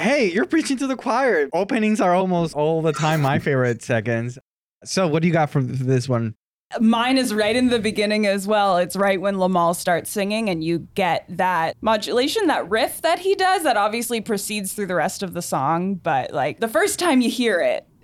Hey, 0.03 0.29
you're 0.33 0.45
preaching 0.45 0.75
to 0.79 0.87
the 0.87 0.97
choir. 0.97 1.47
Openings 1.53 2.01
are 2.01 2.13
almost 2.13 2.55
all 2.55 2.81
the 2.81 2.91
time 2.91 3.21
my 3.21 3.39
favorite 3.39 3.81
seconds. 3.81 4.37
So, 4.83 5.07
what 5.07 5.21
do 5.21 5.29
you 5.29 5.33
got 5.33 5.49
from 5.49 5.77
this 5.77 6.09
one? 6.09 6.35
Mine 6.81 7.17
is 7.17 7.33
right 7.33 7.55
in 7.55 7.69
the 7.69 7.79
beginning 7.79 8.27
as 8.27 8.45
well. 8.45 8.75
It's 8.75 8.97
right 8.97 9.21
when 9.21 9.35
Limahl 9.35 9.73
starts 9.73 10.11
singing, 10.11 10.49
and 10.49 10.61
you 10.61 10.79
get 10.93 11.23
that 11.29 11.77
modulation, 11.79 12.47
that 12.47 12.69
riff 12.69 13.01
that 13.03 13.19
he 13.19 13.33
does 13.33 13.63
that 13.63 13.77
obviously 13.77 14.19
proceeds 14.19 14.73
through 14.73 14.87
the 14.87 14.95
rest 14.95 15.23
of 15.23 15.31
the 15.33 15.41
song. 15.41 15.95
But 15.95 16.33
like 16.33 16.59
the 16.59 16.67
first 16.67 16.99
time 16.99 17.21
you 17.21 17.29
hear 17.29 17.61
it, 17.61 17.87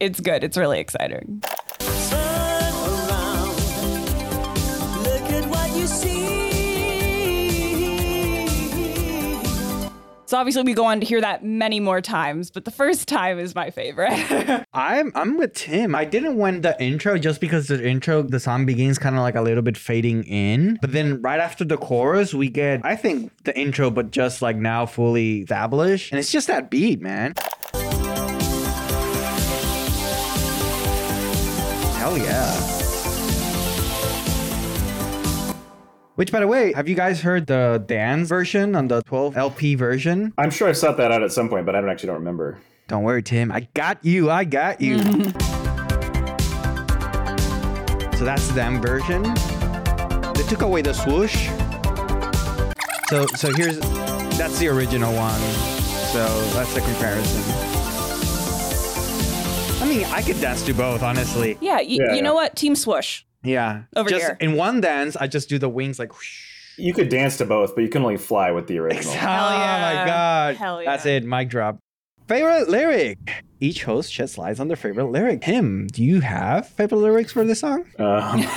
it's 0.00 0.20
good. 0.20 0.42
It's 0.42 0.56
really 0.56 0.80
exciting. 0.80 1.42
Turn 1.80 2.18
around. 2.82 3.48
Look 5.04 5.30
at 5.32 5.46
what 5.50 5.76
you 5.76 5.86
see. 5.86 6.35
So 10.26 10.36
obviously 10.36 10.64
we 10.64 10.74
go 10.74 10.84
on 10.84 10.98
to 10.98 11.06
hear 11.06 11.20
that 11.20 11.44
many 11.44 11.78
more 11.78 12.00
times, 12.00 12.50
but 12.50 12.64
the 12.64 12.72
first 12.72 13.06
time 13.06 13.38
is 13.38 13.54
my 13.54 13.70
favorite. 13.70 14.10
I'm 14.74 15.12
I'm 15.14 15.38
with 15.38 15.54
Tim. 15.54 15.94
I 15.94 16.04
didn't 16.04 16.36
want 16.36 16.62
the 16.62 16.80
intro 16.82 17.16
just 17.16 17.40
because 17.40 17.68
the 17.68 17.86
intro, 17.88 18.22
the 18.22 18.40
song 18.40 18.66
begins 18.66 18.98
kind 18.98 19.14
of 19.14 19.22
like 19.22 19.36
a 19.36 19.40
little 19.40 19.62
bit 19.62 19.76
fading 19.76 20.24
in, 20.24 20.78
but 20.80 20.90
then 20.90 21.22
right 21.22 21.38
after 21.38 21.64
the 21.64 21.76
chorus, 21.76 22.34
we 22.34 22.48
get 22.48 22.84
I 22.84 22.96
think 22.96 23.30
the 23.44 23.56
intro, 23.56 23.88
but 23.88 24.10
just 24.10 24.42
like 24.42 24.56
now 24.56 24.84
fully 24.84 25.42
established, 25.42 26.10
and 26.10 26.18
it's 26.18 26.32
just 26.32 26.48
that 26.48 26.70
beat, 26.70 27.00
man. 27.00 27.34
Hell 31.94 32.18
yeah. 32.18 32.85
Which, 36.16 36.32
by 36.32 36.40
the 36.40 36.46
way, 36.48 36.72
have 36.72 36.88
you 36.88 36.94
guys 36.94 37.20
heard 37.20 37.46
the 37.46 37.82
dance 37.86 38.28
version 38.28 38.74
on 38.74 38.88
the 38.88 39.02
12 39.02 39.36
LP 39.36 39.74
version? 39.74 40.32
I'm 40.38 40.50
sure 40.50 40.66
I 40.68 40.72
sought 40.72 40.96
that 40.96 41.12
out 41.12 41.22
at 41.22 41.30
some 41.30 41.48
point, 41.50 41.66
but 41.66 41.76
I 41.76 41.80
don't 41.82 41.90
actually 41.90 42.06
don't 42.08 42.16
remember. 42.20 42.58
Don't 42.88 43.02
worry, 43.02 43.22
Tim. 43.22 43.52
I 43.52 43.68
got 43.74 44.02
you. 44.02 44.30
I 44.30 44.44
got 44.44 44.80
you. 44.80 44.98
so 48.16 48.24
that's 48.24 48.48
them 48.52 48.80
version. 48.80 49.22
They 50.34 50.42
took 50.48 50.62
away 50.62 50.80
the 50.80 50.94
swoosh. 50.94 51.48
So 53.10 53.26
so 53.36 53.52
here's 53.54 53.78
that's 54.38 54.58
the 54.58 54.68
original 54.68 55.12
one. 55.14 55.38
So 56.12 56.26
that's 56.54 56.72
the 56.74 56.80
comparison. 56.80 57.42
I 59.82 59.86
mean, 59.88 60.04
I 60.06 60.22
could 60.22 60.40
dance 60.40 60.62
to 60.64 60.72
both, 60.72 61.02
honestly. 61.02 61.58
yeah, 61.60 61.74
y- 61.76 61.82
Yeah, 61.82 62.04
you 62.10 62.16
yeah. 62.16 62.20
know 62.22 62.34
what? 62.34 62.56
Team 62.56 62.74
swoosh. 62.74 63.22
Yeah. 63.46 63.82
Over 63.94 64.10
just 64.10 64.24
here. 64.24 64.36
in 64.40 64.54
one 64.54 64.80
dance, 64.80 65.16
I 65.16 65.26
just 65.26 65.48
do 65.48 65.58
the 65.58 65.68
wings 65.68 65.98
like. 65.98 66.12
whoosh. 66.12 66.52
You 66.78 66.92
could 66.92 67.08
dance 67.08 67.38
to 67.38 67.46
both, 67.46 67.74
but 67.74 67.82
you 67.82 67.88
can 67.88 68.02
only 68.02 68.18
fly 68.18 68.50
with 68.50 68.66
the 68.66 68.78
original. 68.78 69.12
Oh 69.12 69.16
yeah. 69.16 69.20
my 69.20 70.04
god. 70.06 70.56
Hell 70.56 70.82
yeah. 70.82 70.90
That's 70.90 71.06
it. 71.06 71.24
Mic 71.24 71.48
drop. 71.48 71.78
Favorite 72.28 72.68
lyric. 72.68 73.44
Each 73.60 73.84
host 73.84 74.12
sheds 74.12 74.36
lights 74.36 74.60
on 74.60 74.68
their 74.68 74.76
favorite 74.76 75.06
lyric. 75.06 75.42
Tim, 75.42 75.86
do 75.86 76.02
you 76.04 76.20
have 76.20 76.68
favorite 76.68 76.98
lyrics 76.98 77.32
for 77.32 77.44
this 77.44 77.60
song? 77.60 77.84
Um, 77.98 78.40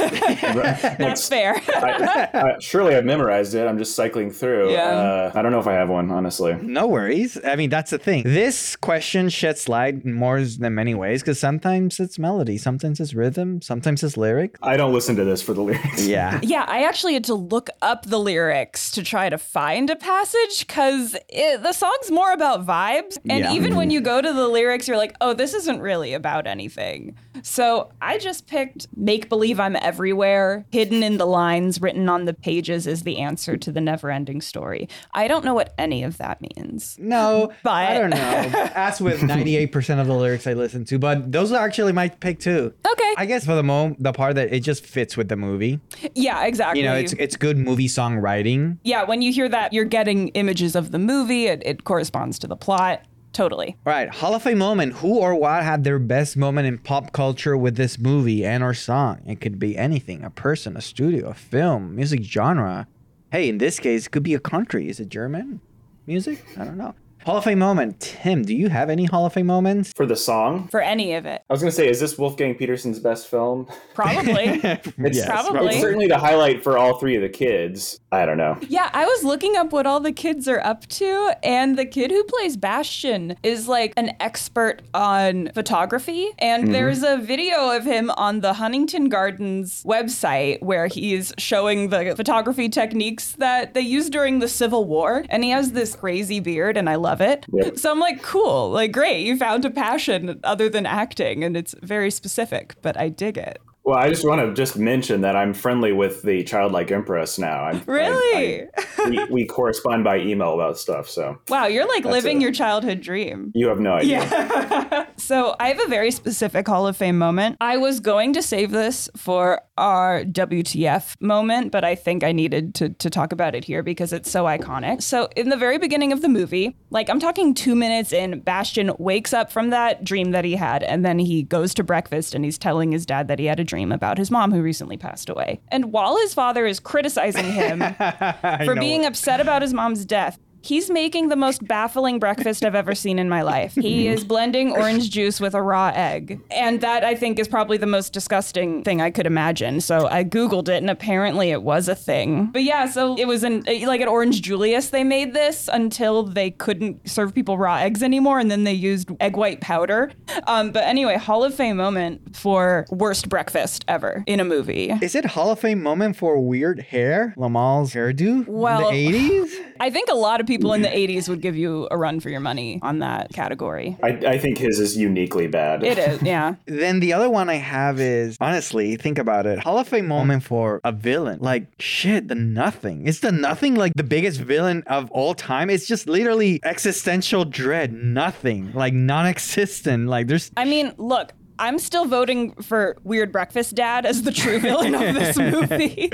That's 0.53 1.27
fair. 1.29 1.55
I, 1.69 2.29
I, 2.33 2.59
surely 2.59 2.95
I've 2.95 3.05
memorized 3.05 3.55
it. 3.55 3.65
I'm 3.65 3.77
just 3.77 3.95
cycling 3.95 4.31
through. 4.31 4.71
Yeah. 4.71 4.89
Uh, 4.89 5.31
I 5.35 5.41
don't 5.41 5.51
know 5.51 5.59
if 5.59 5.67
I 5.67 5.73
have 5.73 5.89
one, 5.89 6.11
honestly. 6.11 6.53
No 6.61 6.87
worries. 6.87 7.37
I 7.45 7.55
mean, 7.55 7.69
that's 7.69 7.91
the 7.91 7.97
thing. 7.97 8.23
This 8.23 8.75
question 8.75 9.29
sheds 9.29 9.69
light 9.69 10.05
more 10.05 10.41
than 10.43 10.75
many 10.75 10.95
ways 10.95 11.21
because 11.21 11.39
sometimes 11.39 11.99
it's 11.99 12.19
melody, 12.19 12.57
sometimes 12.57 12.99
it's 12.99 13.13
rhythm, 13.13 13.61
sometimes 13.61 14.03
it's 14.03 14.17
lyric. 14.17 14.57
I 14.61 14.75
don't 14.77 14.93
listen 14.93 15.15
to 15.15 15.23
this 15.23 15.41
for 15.41 15.53
the 15.53 15.61
lyrics. 15.61 16.05
Yeah. 16.05 16.39
Yeah, 16.49 16.65
I 16.67 16.83
actually 16.85 17.13
had 17.13 17.25
to 17.25 17.35
look 17.35 17.69
up 17.83 18.05
the 18.07 18.17
lyrics 18.17 18.89
to 18.91 19.03
try 19.03 19.29
to 19.29 19.37
find 19.37 19.89
a 19.91 19.95
passage 19.95 20.65
because 20.65 21.15
the 21.31 21.73
song's 21.73 22.09
more 22.09 22.31
about 22.33 22.65
vibes. 22.65 23.17
And 23.29 23.43
Yeah. 23.43 23.53
even 23.53 23.75
when 23.75 23.91
you 23.91 24.01
go 24.01 24.19
to 24.19 24.33
the 24.33 24.47
lyrics, 24.47 24.88
you're 24.89 24.97
like, 24.97 25.15
oh, 25.21 25.33
this 25.33 25.53
isn't 25.53 25.79
really 25.79 26.13
about 26.13 26.45
anything. 26.47 27.15
So 27.43 27.91
I 28.01 28.17
just 28.17 28.47
picked 28.47 28.87
Make 28.97 29.29
Believe 29.29 29.59
I'm 29.61 29.77
Everywhere. 29.77 30.65
Hidden 30.71 31.03
in 31.03 31.17
the 31.17 31.25
lines, 31.25 31.79
written 31.81 32.09
on 32.09 32.25
the 32.25 32.33
pages, 32.33 32.85
is 32.87 33.03
the 33.03 33.19
answer 33.19 33.55
to 33.55 33.71
the 33.71 33.79
never 33.79 34.11
ending 34.11 34.41
story. 34.41 34.89
I 35.13 35.27
don't 35.29 35.45
know 35.45 35.53
what 35.53 35.73
any 35.77 36.03
of 36.03 36.17
that 36.17 36.41
means. 36.41 36.97
No, 36.99 37.53
But- 37.63 37.71
I 37.71 37.93
don't 37.97 38.09
know. 38.09 38.17
As 38.75 38.99
with 38.99 39.21
98% 39.21 40.01
of 40.01 40.07
the 40.07 40.13
lyrics 40.15 40.47
I 40.47 40.53
listen 40.53 40.83
to, 40.85 40.99
but 40.99 41.31
those 41.31 41.51
are 41.53 41.63
actually 41.63 41.93
my 41.93 42.09
pick 42.09 42.39
too. 42.39 42.73
Okay. 42.91 43.13
I 43.17 43.25
guess 43.25 43.45
for 43.45 43.55
the 43.55 43.63
mo 43.63 43.95
the 43.99 44.11
part 44.11 44.35
that 44.35 44.51
it 44.53 44.61
just 44.61 44.85
fits 44.85 45.15
with 45.15 45.29
the 45.29 45.35
movie. 45.35 45.79
Yeah, 46.15 46.45
exactly. 46.45 46.81
You 46.81 46.87
know, 46.87 46.95
it's 46.95 47.13
it's 47.13 47.35
good 47.35 47.57
movie 47.57 47.87
songwriting. 47.87 48.77
yeah, 48.83 49.03
when 49.03 49.21
you 49.21 49.31
hear 49.31 49.47
that, 49.49 49.71
you're 49.73 49.85
getting 49.85 50.29
images 50.29 50.75
of 50.75 50.91
the 50.91 50.99
movie, 50.99 51.45
it, 51.47 51.61
it 51.65 51.83
corresponds 51.83 52.39
to 52.39 52.47
the 52.47 52.55
plot. 52.55 53.01
Totally. 53.31 53.77
All 53.85 53.93
right, 53.93 54.09
Hall 54.09 54.33
of 54.33 54.43
Fame 54.43 54.57
moment. 54.57 54.93
Who 54.93 55.19
or 55.19 55.35
what 55.35 55.63
had 55.63 55.83
their 55.83 55.99
best 55.99 56.35
moment 56.35 56.67
in 56.67 56.77
pop 56.79 57.13
culture 57.13 57.55
with 57.55 57.75
this 57.75 57.99
movie 57.99 58.43
and 58.45 58.63
or 58.63 58.73
song? 58.73 59.21
It 59.27 59.39
could 59.39 59.59
be 59.59 59.77
anything, 59.77 60.23
a 60.23 60.29
person, 60.29 60.75
a 60.75 60.81
studio, 60.81 61.29
a 61.29 61.33
film, 61.33 61.95
music 61.95 62.23
genre. 62.23 62.87
Hey, 63.31 63.47
in 63.47 63.59
this 63.59 63.79
case, 63.79 64.07
it 64.07 64.09
could 64.09 64.23
be 64.23 64.33
a 64.33 64.39
country. 64.39 64.89
Is 64.89 64.99
it 64.99 65.09
German 65.09 65.61
music? 66.07 66.43
I 66.57 66.65
don't 66.65 66.77
know. 66.77 66.95
Hall 67.29 67.37
of 67.37 67.43
Fame 67.43 67.59
moment. 67.59 67.99
Tim, 67.99 68.41
do 68.41 68.55
you 68.55 68.69
have 68.69 68.89
any 68.89 69.05
Hall 69.05 69.27
of 69.27 69.33
Fame 69.33 69.45
moments? 69.45 69.93
For 69.95 70.07
the 70.07 70.15
song, 70.15 70.67
For 70.69 70.81
any 70.81 71.13
of 71.13 71.27
it. 71.27 71.43
I 71.47 71.53
was 71.53 71.61
going 71.61 71.69
to 71.69 71.75
say, 71.75 71.87
is 71.87 71.99
this 71.99 72.17
Wolfgang 72.17 72.55
Petersen's 72.55 72.97
best 72.97 73.27
film? 73.27 73.67
Probably. 73.93 74.59
It's, 74.99 75.17
Yes. 75.17 75.27
Probably. 75.27 75.75
It's 75.75 75.81
certainly 75.81 76.07
the 76.07 76.17
highlight 76.17 76.63
for 76.63 76.77
all 76.77 76.97
three 76.99 77.15
of 77.15 77.21
the 77.21 77.29
kids. 77.29 77.99
I 78.11 78.25
don't 78.25 78.37
know. 78.37 78.57
Yeah, 78.67 78.89
I 78.93 79.05
was 79.05 79.23
looking 79.23 79.55
up 79.55 79.71
what 79.71 79.85
all 79.85 79.99
the 79.99 80.11
kids 80.11 80.47
are 80.47 80.59
up 80.59 80.85
to, 80.87 81.35
and 81.43 81.77
the 81.77 81.85
kid 81.85 82.11
who 82.11 82.23
plays 82.23 82.57
Bastian 82.57 83.35
is 83.43 83.67
like 83.67 83.93
an 83.97 84.15
expert 84.19 84.81
on 84.93 85.51
photography. 85.53 86.29
And 86.39 86.63
mm-hmm. 86.63 86.73
there's 86.73 87.03
a 87.03 87.17
video 87.17 87.75
of 87.75 87.85
him 87.85 88.09
on 88.11 88.41
the 88.41 88.53
Huntington 88.53 89.09
Gardens 89.09 89.83
website 89.83 90.61
where 90.61 90.87
he's 90.87 91.33
showing 91.37 91.89
the 91.89 92.15
photography 92.15 92.69
techniques 92.69 93.33
that 93.33 93.73
they 93.73 93.81
used 93.81 94.11
during 94.11 94.39
the 94.39 94.47
Civil 94.47 94.85
War. 94.85 95.23
And 95.29 95.43
he 95.43 95.51
has 95.51 95.71
this 95.71 95.95
crazy 95.95 96.39
beard, 96.39 96.77
and 96.77 96.89
I 96.89 96.95
love 96.95 97.18
it. 97.21 97.45
Yep. 97.51 97.77
So 97.77 97.91
I'm 97.91 97.99
like, 97.99 98.21
cool, 98.21 98.69
like, 98.71 98.91
great, 98.91 99.25
you 99.25 99.37
found 99.37 99.65
a 99.65 99.69
passion 99.69 100.39
other 100.43 100.69
than 100.69 100.85
acting, 100.85 101.43
and 101.43 101.55
it's 101.57 101.75
very 101.81 102.11
specific, 102.11 102.75
but 102.81 102.97
I 102.97 103.09
dig 103.09 103.37
it. 103.37 103.61
Well, 103.89 103.97
I 103.97 104.07
just 104.07 104.23
want 104.23 104.39
to 104.39 104.53
just 104.53 104.77
mention 104.77 105.21
that 105.21 105.35
I'm 105.35 105.51
friendly 105.51 105.93
with 105.93 106.21
the 106.21 106.43
childlike 106.43 106.91
empress 106.91 107.39
now. 107.39 107.63
I'm, 107.63 107.81
Really? 107.87 108.61
I- 108.61 108.67
I- 108.99 109.09
we, 109.09 109.25
we 109.31 109.45
correspond 109.45 110.03
by 110.03 110.19
email 110.19 110.53
about 110.53 110.77
stuff, 110.77 111.09
so 111.09 111.39
Wow, 111.47 111.65
you're 111.65 111.87
like 111.87 112.05
living 112.05 112.37
it. 112.39 112.43
your 112.43 112.51
childhood 112.51 113.01
dream. 113.01 113.51
you 113.55 113.67
have 113.67 113.79
no 113.79 113.93
idea. 113.93 114.19
Yeah. 114.19 115.05
so 115.17 115.55
I 115.59 115.69
have 115.69 115.79
a 115.83 115.87
very 115.87 116.11
specific 116.11 116.67
Hall 116.67 116.85
of 116.85 116.97
Fame 116.97 117.17
moment. 117.17 117.55
I 117.61 117.77
was 117.77 117.99
going 117.99 118.33
to 118.33 118.43
save 118.43 118.69
this 118.71 119.09
for 119.17 119.61
our 119.77 120.23
WTF 120.25 121.15
moment, 121.21 121.71
but 121.71 121.83
I 121.85 121.95
think 121.95 122.23
I 122.23 122.31
needed 122.33 122.75
to, 122.75 122.89
to 122.89 123.09
talk 123.09 123.31
about 123.31 123.55
it 123.55 123.63
here 123.63 123.81
because 123.81 124.11
it's 124.13 124.29
so 124.29 124.43
iconic. 124.43 125.01
So 125.01 125.29
in 125.37 125.47
the 125.49 125.57
very 125.57 125.77
beginning 125.79 126.11
of 126.11 126.21
the 126.21 126.29
movie, 126.29 126.75
like 126.89 127.09
I'm 127.09 127.19
talking 127.21 127.53
two 127.55 127.73
minutes 127.73 128.11
in, 128.11 128.41
Bastian 128.41 128.91
wakes 128.99 129.33
up 129.33 129.49
from 129.51 129.69
that 129.69 130.03
dream 130.03 130.31
that 130.31 130.43
he 130.45 130.55
had, 130.57 130.83
and 130.83 131.05
then 131.05 131.17
he 131.17 131.41
goes 131.41 131.73
to 131.75 131.83
breakfast 131.83 132.35
and 132.35 132.43
he's 132.43 132.57
telling 132.57 132.91
his 132.91 133.05
dad 133.05 133.29
that 133.29 133.39
he 133.39 133.45
had 133.45 133.59
a 133.59 133.63
dream 133.63 133.78
about 133.91 134.17
his 134.17 134.29
mom 134.29 134.51
who 134.51 134.61
recently 134.61 134.97
passed 134.97 135.29
away. 135.29 135.59
And 135.69 135.91
while 135.91 136.17
his 136.17 136.33
father 136.33 136.65
is 136.65 136.79
criticizing 136.79 137.45
him 137.45 137.79
for 138.65 138.75
being 138.75 139.05
upset 139.05 139.39
about 139.39 139.61
his 139.61 139.73
mom's 139.73 140.05
death, 140.05 140.37
He's 140.61 140.89
making 140.89 141.29
the 141.29 141.35
most 141.35 141.65
baffling 141.67 142.19
breakfast 142.19 142.65
I've 142.65 142.75
ever 142.75 142.93
seen 142.95 143.19
in 143.19 143.29
my 143.29 143.41
life. 143.41 143.75
He 143.75 144.07
is 144.13 144.23
blending 144.23 144.71
orange 144.71 145.09
juice 145.09 145.39
with 145.39 145.53
a 145.53 145.61
raw 145.61 145.91
egg. 145.95 146.41
And 146.51 146.81
that 146.81 147.03
I 147.03 147.15
think 147.15 147.39
is 147.39 147.47
probably 147.47 147.77
the 147.77 147.85
most 147.87 148.13
disgusting 148.13 148.83
thing 148.83 149.01
I 149.01 149.09
could 149.11 149.25
imagine. 149.25 149.81
So 149.81 150.07
I 150.07 150.23
Googled 150.23 150.67
it 150.67 150.77
and 150.77 150.89
apparently 150.89 151.51
it 151.51 151.63
was 151.63 151.87
a 151.87 151.95
thing. 151.95 152.47
But 152.47 152.63
yeah, 152.63 152.87
so 152.87 153.15
it 153.17 153.25
was 153.25 153.43
in 153.43 153.63
like 153.85 154.01
at 154.01 154.07
Orange 154.07 154.41
Julius, 154.41 154.89
they 154.89 155.03
made 155.03 155.33
this 155.33 155.69
until 155.71 156.23
they 156.23 156.51
couldn't 156.51 157.07
serve 157.09 157.33
people 157.33 157.57
raw 157.57 157.77
eggs 157.77 158.03
anymore. 158.03 158.39
And 158.39 158.51
then 158.51 158.63
they 158.63 158.73
used 158.73 159.09
egg 159.19 159.37
white 159.37 159.61
powder. 159.61 160.11
Um, 160.47 160.71
but 160.71 160.83
anyway, 160.83 161.17
Hall 161.17 161.43
of 161.43 161.53
Fame 161.53 161.77
moment 161.77 162.35
for 162.35 162.85
worst 162.89 163.29
breakfast 163.29 163.85
ever 163.87 164.23
in 164.27 164.39
a 164.39 164.45
movie. 164.45 164.91
Is 165.01 165.15
it 165.15 165.25
Hall 165.25 165.51
of 165.51 165.59
Fame 165.59 165.81
moment 165.81 166.17
for 166.17 166.39
weird 166.39 166.79
hair? 166.79 167.33
Limahl's 167.37 167.93
hairdo? 167.93 168.45
Well- 168.47 168.89
in 168.89 169.11
the 169.11 169.29
80s? 169.29 169.65
I 169.81 169.89
think 169.89 170.09
a 170.09 170.15
lot 170.15 170.41
of 170.41 170.45
people 170.49 170.73
in 170.73 170.81
the 170.81 170.89
80s 170.89 171.29
would 171.29 171.41
give 171.41 171.55
you 171.55 171.87
a 171.91 171.97
run 171.97 172.19
for 172.19 172.29
your 172.29 172.39
money 172.39 172.79
on 172.81 172.99
that 172.99 173.31
category. 173.31 173.97
I, 174.03 174.09
I 174.09 174.37
think 174.37 174.57
his 174.57 174.79
is 174.79 174.97
uniquely 174.97 175.47
bad. 175.47 175.83
It 175.83 175.97
is, 175.97 176.21
yeah. 176.21 176.55
Then 176.65 176.99
the 176.99 177.13
other 177.13 177.29
one 177.29 177.49
I 177.49 177.55
have 177.55 177.99
is 177.99 178.35
honestly, 178.41 178.95
think 178.95 179.17
about 179.17 179.45
it. 179.45 179.59
Hall 179.59 179.77
of 179.77 179.87
Fame 179.87 180.07
moment 180.07 180.43
for 180.43 180.81
a 180.83 180.91
villain. 180.91 181.39
Like 181.39 181.67
shit, 181.79 182.27
the 182.27 182.35
nothing. 182.35 183.07
Is 183.07 183.19
the 183.19 183.31
nothing 183.31 183.75
like 183.75 183.93
the 183.95 184.03
biggest 184.03 184.41
villain 184.41 184.83
of 184.87 185.11
all 185.11 185.35
time? 185.35 185.69
It's 185.69 185.87
just 185.87 186.07
literally 186.07 186.59
existential 186.63 187.45
dread. 187.45 187.93
Nothing. 187.93 188.73
Like 188.73 188.93
non-existent. 188.93 190.07
Like 190.07 190.27
there's 190.27 190.51
I 190.57 190.65
mean, 190.65 190.93
look, 190.97 191.31
I'm 191.59 191.77
still 191.77 192.05
voting 192.05 192.53
for 192.61 192.97
Weird 193.03 193.31
Breakfast 193.31 193.75
Dad 193.75 194.05
as 194.05 194.23
the 194.23 194.31
true 194.31 194.59
villain 194.59 194.95
of 194.95 195.13
this 195.13 195.37
movie. 195.69 196.07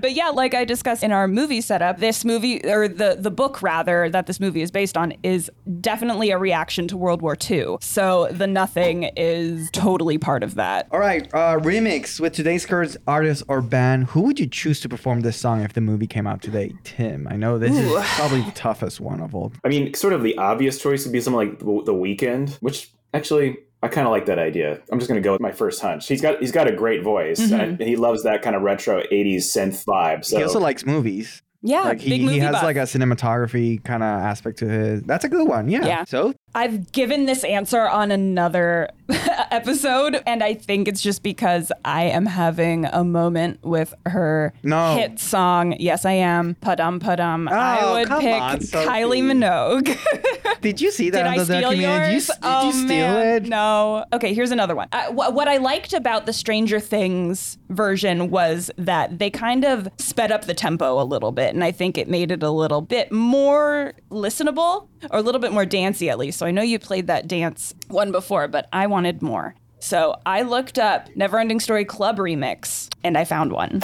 but 0.00 0.12
yeah, 0.14 0.30
like 0.30 0.54
I 0.54 0.64
discussed 0.64 1.02
in 1.04 1.12
our 1.12 1.28
movie 1.28 1.60
setup, 1.60 1.98
this 1.98 2.24
movie 2.24 2.64
or 2.66 2.88
the 2.88 3.16
the 3.18 3.30
book 3.30 3.62
rather 3.62 4.08
that 4.10 4.26
this 4.26 4.40
movie 4.40 4.62
is 4.62 4.70
based 4.70 4.96
on 4.96 5.12
is 5.22 5.50
definitely 5.80 6.30
a 6.30 6.38
reaction 6.38 6.88
to 6.88 6.96
World 6.96 7.22
War 7.22 7.36
II. 7.48 7.76
So 7.80 8.28
the 8.30 8.46
nothing 8.46 9.04
is 9.16 9.70
totally 9.72 10.18
part 10.18 10.42
of 10.42 10.54
that. 10.56 10.88
All 10.90 10.98
right, 11.00 11.28
uh, 11.34 11.58
remix 11.58 12.18
with 12.18 12.32
today's 12.32 12.64
current 12.66 12.96
artist 13.06 13.42
or 13.48 13.60
band. 13.60 14.06
Who 14.06 14.22
would 14.22 14.40
you 14.40 14.46
choose 14.46 14.80
to 14.80 14.88
perform 14.88 15.20
this 15.20 15.36
song 15.36 15.60
if 15.60 15.74
the 15.74 15.80
movie 15.82 16.06
came 16.06 16.26
out 16.26 16.40
today? 16.42 16.72
Tim, 16.84 17.28
I 17.30 17.36
know 17.36 17.58
this 17.58 17.72
Ooh. 17.76 17.98
is 17.98 18.06
probably 18.14 18.40
the 18.40 18.50
toughest 18.52 19.00
one 19.00 19.20
of 19.20 19.34
all. 19.34 19.52
I 19.64 19.68
mean, 19.68 19.92
sort 19.94 20.14
of 20.14 20.22
the 20.22 20.36
obvious 20.38 20.78
choice 20.80 21.04
would 21.04 21.12
be 21.12 21.20
something 21.20 21.36
like 21.50 21.58
The- 21.58 21.82
The 21.84 21.94
Weeknd, 21.94 22.56
which 22.58 22.90
actually 23.12 23.58
I 23.82 23.88
kind 23.88 24.06
of 24.06 24.10
like 24.10 24.26
that 24.26 24.38
idea. 24.38 24.80
I'm 24.90 24.98
just 24.98 25.08
going 25.08 25.20
to 25.22 25.24
go 25.24 25.32
with 25.32 25.40
my 25.40 25.52
first 25.52 25.80
hunch. 25.82 26.08
He's 26.08 26.20
got 26.22 26.40
he's 26.40 26.52
got 26.52 26.66
a 26.68 26.72
great 26.72 27.02
voice. 27.02 27.40
Mm-hmm. 27.40 27.54
and 27.60 27.82
I- 27.82 27.84
he 27.84 27.96
loves 27.96 28.22
that 28.24 28.42
kind 28.42 28.56
of 28.56 28.62
retro 28.62 29.02
'80s 29.12 29.36
synth 29.44 29.84
vibe. 29.84 30.24
So 30.24 30.38
He 30.38 30.42
also 30.42 30.60
likes 30.60 30.84
movies. 30.86 31.42
Yeah, 31.62 31.82
Like 31.82 32.00
he, 32.00 32.10
big 32.10 32.20
movie 32.22 32.34
he 32.34 32.40
has 32.40 32.52
buff. 32.52 32.62
like 32.62 32.76
a 32.76 32.80
cinematography 32.80 33.82
kind 33.82 34.02
of 34.02 34.08
aspect 34.08 34.58
to 34.58 34.68
his. 34.68 35.02
That's 35.02 35.24
a 35.24 35.28
good 35.28 35.48
one. 35.48 35.68
Yeah. 35.68 35.84
Yeah. 35.84 36.04
So 36.04 36.32
I've 36.54 36.90
given 36.92 37.26
this 37.26 37.44
answer 37.44 37.86
on 37.86 38.10
another 38.10 38.88
episode, 39.50 40.22
and 40.26 40.42
I 40.42 40.54
think 40.54 40.88
it's 40.88 41.02
just 41.02 41.22
because 41.22 41.70
I 41.84 42.04
am 42.04 42.24
having 42.24 42.86
a 42.86 43.04
moment 43.04 43.62
with 43.62 43.92
her 44.06 44.54
No. 44.62 44.94
hit 44.96 45.18
song. 45.20 45.76
Yes, 45.78 46.06
I 46.06 46.12
am. 46.12 46.54
Padum 46.62 46.98
padum. 46.98 47.50
I 47.50 47.80
Oh, 47.82 47.92
would 47.94 48.08
pick 48.20 48.40
on, 48.40 48.58
Kylie 48.60 49.22
Minogue. 49.22 50.60
did 50.62 50.80
you 50.80 50.90
see 50.90 51.10
that 51.10 51.18
Did 51.24 51.26
on 51.26 51.32
I 51.34 51.38
the 51.38 51.44
steal 51.44 51.60
documentary? 51.60 52.12
yours? 52.14 52.26
Did 52.26 52.34
you, 52.36 52.40
did 52.40 52.50
oh, 52.50 52.66
you 52.66 52.72
steal 52.72 52.86
man. 52.88 53.26
it? 53.44 53.48
No. 53.48 54.04
Okay, 54.14 54.32
here's 54.32 54.50
another 54.50 54.74
one. 54.74 54.88
Uh, 54.92 55.08
wh- 55.10 55.34
what 55.34 55.48
I 55.48 55.58
liked 55.58 55.92
about 55.92 56.24
the 56.24 56.32
Stranger 56.32 56.80
Things 56.80 57.58
version 57.68 58.30
was 58.30 58.70
that 58.78 59.18
they 59.18 59.28
kind 59.28 59.64
of 59.66 59.88
sped 59.98 60.32
up 60.32 60.46
the 60.46 60.54
tempo 60.54 61.02
a 61.02 61.04
little 61.04 61.32
bit, 61.32 61.54
and 61.54 61.62
I 61.62 61.70
think 61.72 61.98
it 61.98 62.08
made 62.08 62.30
it 62.30 62.42
a 62.42 62.50
little 62.50 62.80
bit 62.80 63.12
more 63.12 63.92
listenable 64.10 64.88
or 65.10 65.18
a 65.18 65.22
little 65.22 65.40
bit 65.40 65.52
more 65.52 65.66
dancey, 65.66 66.08
at 66.08 66.18
least. 66.18 66.35
So 66.36 66.44
I 66.44 66.50
know 66.50 66.60
you 66.60 66.78
played 66.78 67.06
that 67.06 67.26
dance 67.26 67.74
one 67.88 68.12
before, 68.12 68.46
but 68.46 68.68
I 68.70 68.88
wanted 68.88 69.22
more. 69.22 69.54
So 69.78 70.16
I 70.26 70.42
looked 70.42 70.78
up 70.78 71.08
Neverending 71.16 71.62
Story 71.62 71.86
Club 71.86 72.18
remix, 72.18 72.92
and 73.02 73.16
I 73.16 73.24
found 73.24 73.52
one. 73.52 73.82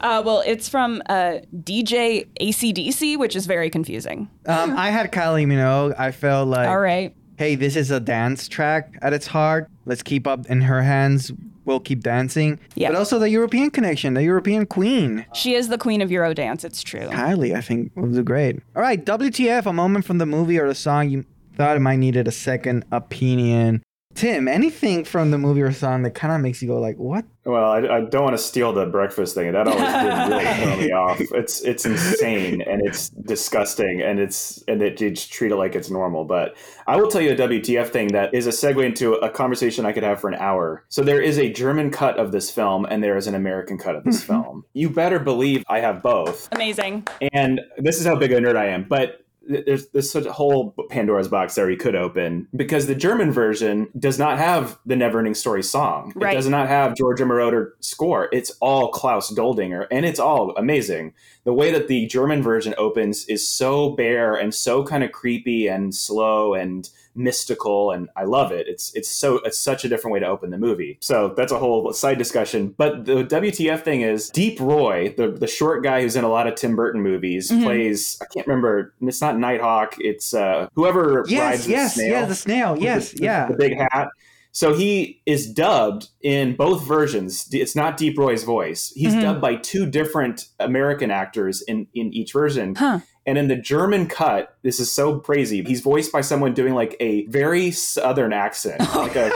Uh, 0.00 0.22
well, 0.24 0.42
it's 0.46 0.68
from 0.68 1.02
uh, 1.08 1.38
DJ 1.54 2.26
ACDC, 2.40 3.18
which 3.18 3.36
is 3.36 3.46
very 3.46 3.68
confusing. 3.68 4.30
Um, 4.46 4.76
I 4.76 4.90
had 4.90 5.12
Kylie 5.12 5.46
Minogue. 5.46 5.94
I 5.98 6.10
felt 6.10 6.48
like, 6.48 6.68
All 6.68 6.80
right. 6.80 7.14
Hey, 7.40 7.54
this 7.54 7.74
is 7.74 7.90
a 7.90 7.98
dance 7.98 8.48
track 8.48 8.98
at 9.00 9.14
its 9.14 9.26
heart. 9.26 9.66
Let's 9.86 10.02
keep 10.02 10.26
up 10.26 10.44
in 10.48 10.60
her 10.60 10.82
hands. 10.82 11.32
We'll 11.64 11.80
keep 11.80 12.02
dancing. 12.02 12.60
Yeah. 12.74 12.88
But 12.90 12.98
also 12.98 13.18
the 13.18 13.30
European 13.30 13.70
connection, 13.70 14.12
the 14.12 14.22
European 14.22 14.66
queen. 14.66 15.24
She 15.32 15.54
is 15.54 15.68
the 15.68 15.78
queen 15.78 16.02
of 16.02 16.10
Eurodance, 16.10 16.66
it's 16.66 16.82
true. 16.82 17.08
Kylie, 17.08 17.56
I 17.56 17.62
think, 17.62 17.92
will 17.96 18.08
do 18.08 18.22
great. 18.22 18.60
All 18.76 18.82
right, 18.82 19.02
WTF, 19.02 19.64
a 19.64 19.72
moment 19.72 20.04
from 20.04 20.18
the 20.18 20.26
movie 20.26 20.58
or 20.58 20.68
the 20.68 20.74
song 20.74 21.08
you 21.08 21.24
thought 21.56 21.78
it 21.78 21.80
might 21.80 21.96
needed 21.96 22.28
a 22.28 22.32
second 22.32 22.84
opinion. 22.92 23.82
Tim, 24.14 24.48
anything 24.48 25.04
from 25.04 25.30
the 25.30 25.38
movie 25.38 25.62
or 25.62 25.72
song 25.72 26.02
that 26.02 26.10
kind 26.10 26.34
of 26.34 26.40
makes 26.40 26.60
you 26.60 26.68
go 26.68 26.80
like, 26.80 26.96
what? 26.96 27.24
Well, 27.44 27.70
I, 27.70 27.78
I 27.78 28.00
don't 28.02 28.24
want 28.24 28.36
to 28.36 28.42
steal 28.42 28.72
the 28.72 28.86
breakfast 28.86 29.34
thing. 29.34 29.52
That 29.52 29.66
always 29.66 29.82
did 29.82 30.28
really 30.28 30.64
throw 30.64 30.76
me 30.76 30.92
off. 30.92 31.20
It's 31.32 31.62
it's 31.62 31.86
insane 31.86 32.60
and 32.60 32.82
it's 32.84 33.08
disgusting 33.08 34.02
and 34.02 34.20
it's 34.20 34.62
and 34.68 34.82
it 34.82 35.00
you 35.00 35.10
just 35.10 35.32
treat 35.32 35.52
it 35.52 35.56
like 35.56 35.74
it's 35.74 35.90
normal. 35.90 36.24
But 36.24 36.56
I 36.86 36.96
will 36.96 37.08
tell 37.08 37.20
you 37.20 37.30
a 37.32 37.36
WTF 37.36 37.88
thing 37.88 38.08
that 38.08 38.34
is 38.34 38.46
a 38.46 38.50
segue 38.50 38.84
into 38.84 39.14
a 39.14 39.30
conversation 39.30 39.86
I 39.86 39.92
could 39.92 40.02
have 40.02 40.20
for 40.20 40.28
an 40.28 40.34
hour. 40.34 40.84
So 40.88 41.02
there 41.02 41.22
is 41.22 41.38
a 41.38 41.50
German 41.50 41.90
cut 41.90 42.18
of 42.18 42.32
this 42.32 42.50
film 42.50 42.84
and 42.84 43.02
there 43.02 43.16
is 43.16 43.26
an 43.26 43.34
American 43.34 43.78
cut 43.78 43.96
of 43.96 44.04
this 44.04 44.22
mm-hmm. 44.22 44.42
film. 44.42 44.64
You 44.74 44.90
better 44.90 45.18
believe 45.18 45.64
I 45.68 45.80
have 45.80 46.02
both. 46.02 46.48
Amazing. 46.52 47.06
And 47.32 47.60
this 47.78 47.98
is 47.98 48.06
how 48.06 48.16
big 48.16 48.32
a 48.32 48.40
nerd 48.40 48.56
I 48.56 48.66
am. 48.66 48.84
But 48.84 49.06
th- 49.08 49.24
there's 49.50 49.88
there's 49.88 50.10
such 50.10 50.26
a 50.26 50.32
whole 50.32 50.74
Pandora's 50.88 51.28
box 51.28 51.54
there 51.54 51.66
we 51.66 51.76
could 51.76 51.96
open 51.96 52.46
because 52.54 52.86
the 52.86 52.94
German 52.94 53.32
version 53.32 53.88
does 53.98 54.18
not 54.18 54.38
have 54.38 54.78
the 54.86 54.94
Neverending 54.94 55.36
Story 55.36 55.62
song. 55.62 56.12
Right. 56.14 56.32
It 56.32 56.36
does 56.36 56.48
not 56.48 56.68
have 56.68 56.94
Giorgio 56.94 57.26
Moroder 57.26 57.70
score. 57.80 58.28
It's 58.32 58.52
all 58.60 58.90
Klaus 58.90 59.32
Doldinger, 59.32 59.86
and 59.90 60.06
it's 60.06 60.20
all 60.20 60.54
amazing. 60.56 61.14
The 61.44 61.52
way 61.52 61.72
that 61.72 61.88
the 61.88 62.06
German 62.06 62.42
version 62.42 62.74
opens 62.78 63.24
is 63.26 63.46
so 63.46 63.90
bare 63.90 64.34
and 64.34 64.54
so 64.54 64.84
kind 64.84 65.02
of 65.02 65.12
creepy 65.12 65.66
and 65.66 65.94
slow 65.94 66.54
and 66.54 66.88
mystical 67.24 67.90
and 67.92 68.08
I 68.16 68.24
love 68.24 68.50
it. 68.52 68.66
It's 68.68 68.94
it's 68.94 69.08
so 69.08 69.36
it's 69.44 69.58
such 69.58 69.84
a 69.84 69.88
different 69.88 70.12
way 70.14 70.20
to 70.20 70.26
open 70.26 70.50
the 70.50 70.58
movie. 70.58 70.98
So 71.00 71.34
that's 71.36 71.52
a 71.52 71.58
whole 71.58 71.92
side 71.92 72.18
discussion. 72.18 72.74
But 72.76 73.04
the 73.04 73.24
WTF 73.24 73.82
thing 73.82 74.00
is 74.02 74.30
Deep 74.30 74.58
Roy, 74.60 75.14
the 75.16 75.28
the 75.30 75.46
short 75.46 75.82
guy 75.84 76.02
who's 76.02 76.16
in 76.16 76.24
a 76.24 76.28
lot 76.28 76.46
of 76.46 76.54
Tim 76.54 76.74
Burton 76.76 77.02
movies, 77.02 77.50
Mhm. 77.50 77.62
plays 77.64 78.18
I 78.22 78.26
can't 78.32 78.46
remember. 78.46 78.94
It's 79.02 79.20
not 79.20 79.38
Nighthawk. 79.38 79.94
It's 79.98 80.34
uh, 80.34 80.68
whoever 80.74 81.24
Yes, 81.28 81.40
rides 81.50 81.64
the 81.66 81.70
yes, 81.72 81.94
snail. 81.94 82.10
yeah, 82.10 82.24
the 82.24 82.34
snail. 82.34 82.76
Yes, 82.78 83.12
the, 83.12 83.22
yeah. 83.24 83.46
the 83.46 83.56
big 83.56 83.76
hat. 83.78 84.08
So 84.52 84.74
he 84.74 85.22
is 85.26 85.46
dubbed 85.46 86.08
in 86.22 86.56
both 86.56 86.84
versions. 86.84 87.46
It's 87.52 87.76
not 87.76 87.96
Deep 87.96 88.18
Roy's 88.18 88.42
voice. 88.42 88.92
He's 88.96 89.14
Mhm. 89.14 89.22
dubbed 89.22 89.40
by 89.40 89.54
two 89.54 89.86
different 89.86 90.46
American 90.58 91.10
actors 91.10 91.62
in 91.62 91.86
in 91.94 92.12
each 92.12 92.32
version. 92.32 92.74
Huh. 92.74 92.98
And 93.26 93.36
in 93.36 93.48
the 93.48 93.56
German 93.56 94.06
cut, 94.06 94.56
this 94.62 94.80
is 94.80 94.90
so 94.90 95.18
crazy. 95.18 95.62
He's 95.62 95.80
voiced 95.80 96.12
by 96.12 96.20
someone 96.20 96.54
doing 96.54 96.74
like 96.74 96.96
a 97.00 97.26
very 97.26 97.70
southern 97.70 98.32
accent, 98.32 98.80
oh. 98.80 98.98
like 98.98 99.16
a 99.16 99.28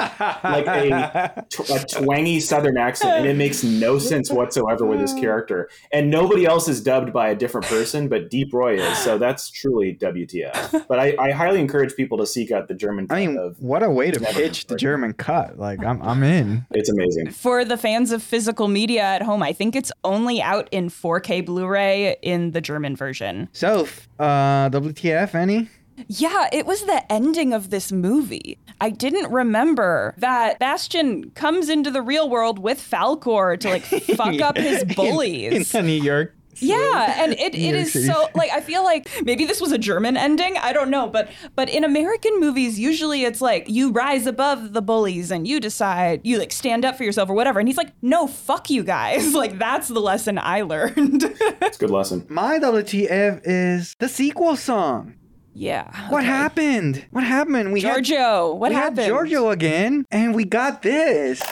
like 0.43 0.66
a, 0.66 1.47
tw- 1.51 1.70
a 1.70 1.85
twangy 1.85 2.41
southern 2.41 2.76
accent, 2.76 3.12
and 3.12 3.26
it 3.26 3.37
makes 3.37 3.62
no 3.62 3.99
sense 3.99 4.30
whatsoever 4.30 4.85
with 4.87 5.01
his 5.01 5.12
character. 5.20 5.68
And 5.93 6.11
nobody 6.11 6.47
else 6.47 6.68
is 6.68 6.82
dubbed 6.82 7.12
by 7.12 7.28
a 7.28 7.35
different 7.35 7.66
person, 7.66 8.09
but 8.09 8.30
Deep 8.30 8.53
Roy 8.53 8.80
is. 8.80 8.99
So 8.99 9.18
that's 9.18 9.51
truly 9.51 9.95
WTF. 9.95 10.87
But 10.89 10.99
I, 10.99 11.14
I 11.18 11.30
highly 11.32 11.61
encourage 11.61 11.95
people 11.95 12.18
to 12.18 12.26
seek 12.26 12.51
out 12.51 12.68
the 12.68 12.74
German. 12.74 13.07
I 13.11 13.26
mean, 13.26 13.39
of, 13.39 13.61
what 13.61 13.82
a 13.82 13.91
way 13.91 14.11
to 14.11 14.20
Never 14.20 14.35
pitch 14.35 14.66
the. 14.66 14.76
German 14.76 15.14
cut. 15.14 15.59
Like, 15.59 15.85
I'm, 15.85 16.01
I'm 16.03 16.22
in. 16.22 16.66
it's 16.72 16.91
amazing. 16.91 17.30
For 17.30 17.64
the 17.64 17.76
fans 17.76 18.12
of 18.12 18.22
physical 18.22 18.68
media 18.68 19.03
at 19.03 19.22
home, 19.22 19.43
I 19.43 19.53
think 19.53 19.74
it's 19.74 19.93
only 20.05 20.43
out 20.43 20.68
in 20.72 20.91
4K 20.91 21.45
Blu 21.47 21.66
ray 21.66 22.16
in 22.22 22.51
the 22.51 22.61
German 22.61 22.97
version. 22.97 23.49
So, 23.53 23.74
uh, 24.18 24.70
WTF, 24.70 25.35
any? 25.35 25.68
Yeah, 26.09 26.49
it 26.53 26.66
was 26.66 26.83
the 26.83 27.11
ending 27.12 27.53
of 27.53 27.70
this 27.70 27.93
movie. 27.93 28.59
I 28.81 28.91
didn't 28.91 29.31
remember 29.31 30.14
that 30.18 30.59
Bastian 30.59 31.31
comes 31.31 31.68
into 31.68 31.91
the 31.91 32.03
real 32.03 32.29
world 32.29 32.59
with 32.59 32.79
Falkor 32.79 33.59
to 33.61 33.68
like 33.68 33.83
fuck 34.16 34.41
up 34.41 34.57
his 34.57 34.85
bullies. 34.85 35.72
in, 35.75 35.81
in 35.81 35.87
New 35.87 36.03
York. 36.03 36.35
Yeah, 36.63 37.23
and 37.23 37.33
it, 37.35 37.55
New 37.55 37.59
it 37.59 37.73
York 37.75 37.77
is 37.87 37.93
City. 37.93 38.07
so 38.07 38.29
like 38.35 38.51
I 38.51 38.61
feel 38.61 38.83
like 38.85 39.09
maybe 39.25 39.45
this 39.45 39.61
was 39.61 39.73
a 39.73 39.79
German 39.79 40.17
ending. 40.17 40.57
I 40.59 40.73
don't 40.73 40.91
know, 40.91 41.09
but 41.09 41.31
but 41.55 41.69
in 41.69 41.85
American 41.85 42.39
movies, 42.41 42.79
usually 42.79 43.25
it's 43.25 43.41
like 43.41 43.69
you 43.69 43.91
rise 43.91 44.27
above 44.27 44.73
the 44.73 44.83
bullies 44.83 45.31
and 45.31 45.47
you 45.47 45.61
decide 45.61 46.21
you 46.25 46.39
like 46.39 46.53
stand 46.53 46.85
up 46.85 46.97
for 46.97 47.05
yourself 47.05 47.29
or 47.29 47.35
whatever. 47.35 47.59
And 47.59 47.69
he's 47.69 47.77
like, 47.77 47.93
no, 48.03 48.27
fuck 48.27 48.71
you 48.71 48.83
guys. 48.85 49.35
Like 49.45 49.59
that's 49.59 49.89
the 49.89 50.01
lesson 50.01 50.39
I 50.39 50.63
learned. 50.63 51.25
It's 51.61 51.77
a 51.77 51.81
good 51.81 51.91
lesson. 51.91 52.25
My 52.29 52.59
WTF 52.59 53.41
is 53.45 53.95
the 53.99 54.09
sequel 54.09 54.57
song. 54.57 55.15
Yeah. 55.55 55.85
What 56.11 56.21
okay. 56.21 56.27
happened? 56.29 57.05
What 57.11 57.25
happened? 57.25 57.73
We 57.73 57.81
had- 57.81 57.95
Giorgio, 58.05 58.55
what 58.55 58.73
happened? 58.73 58.97
we 58.99 59.03
had? 59.05 59.09
Giorgio 59.09 59.51
again, 59.51 60.05
and 60.11 60.35
we 60.35 60.45
got 60.45 60.83
this. 60.83 61.43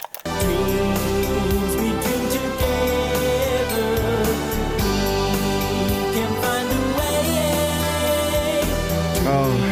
Oh. 9.35 9.69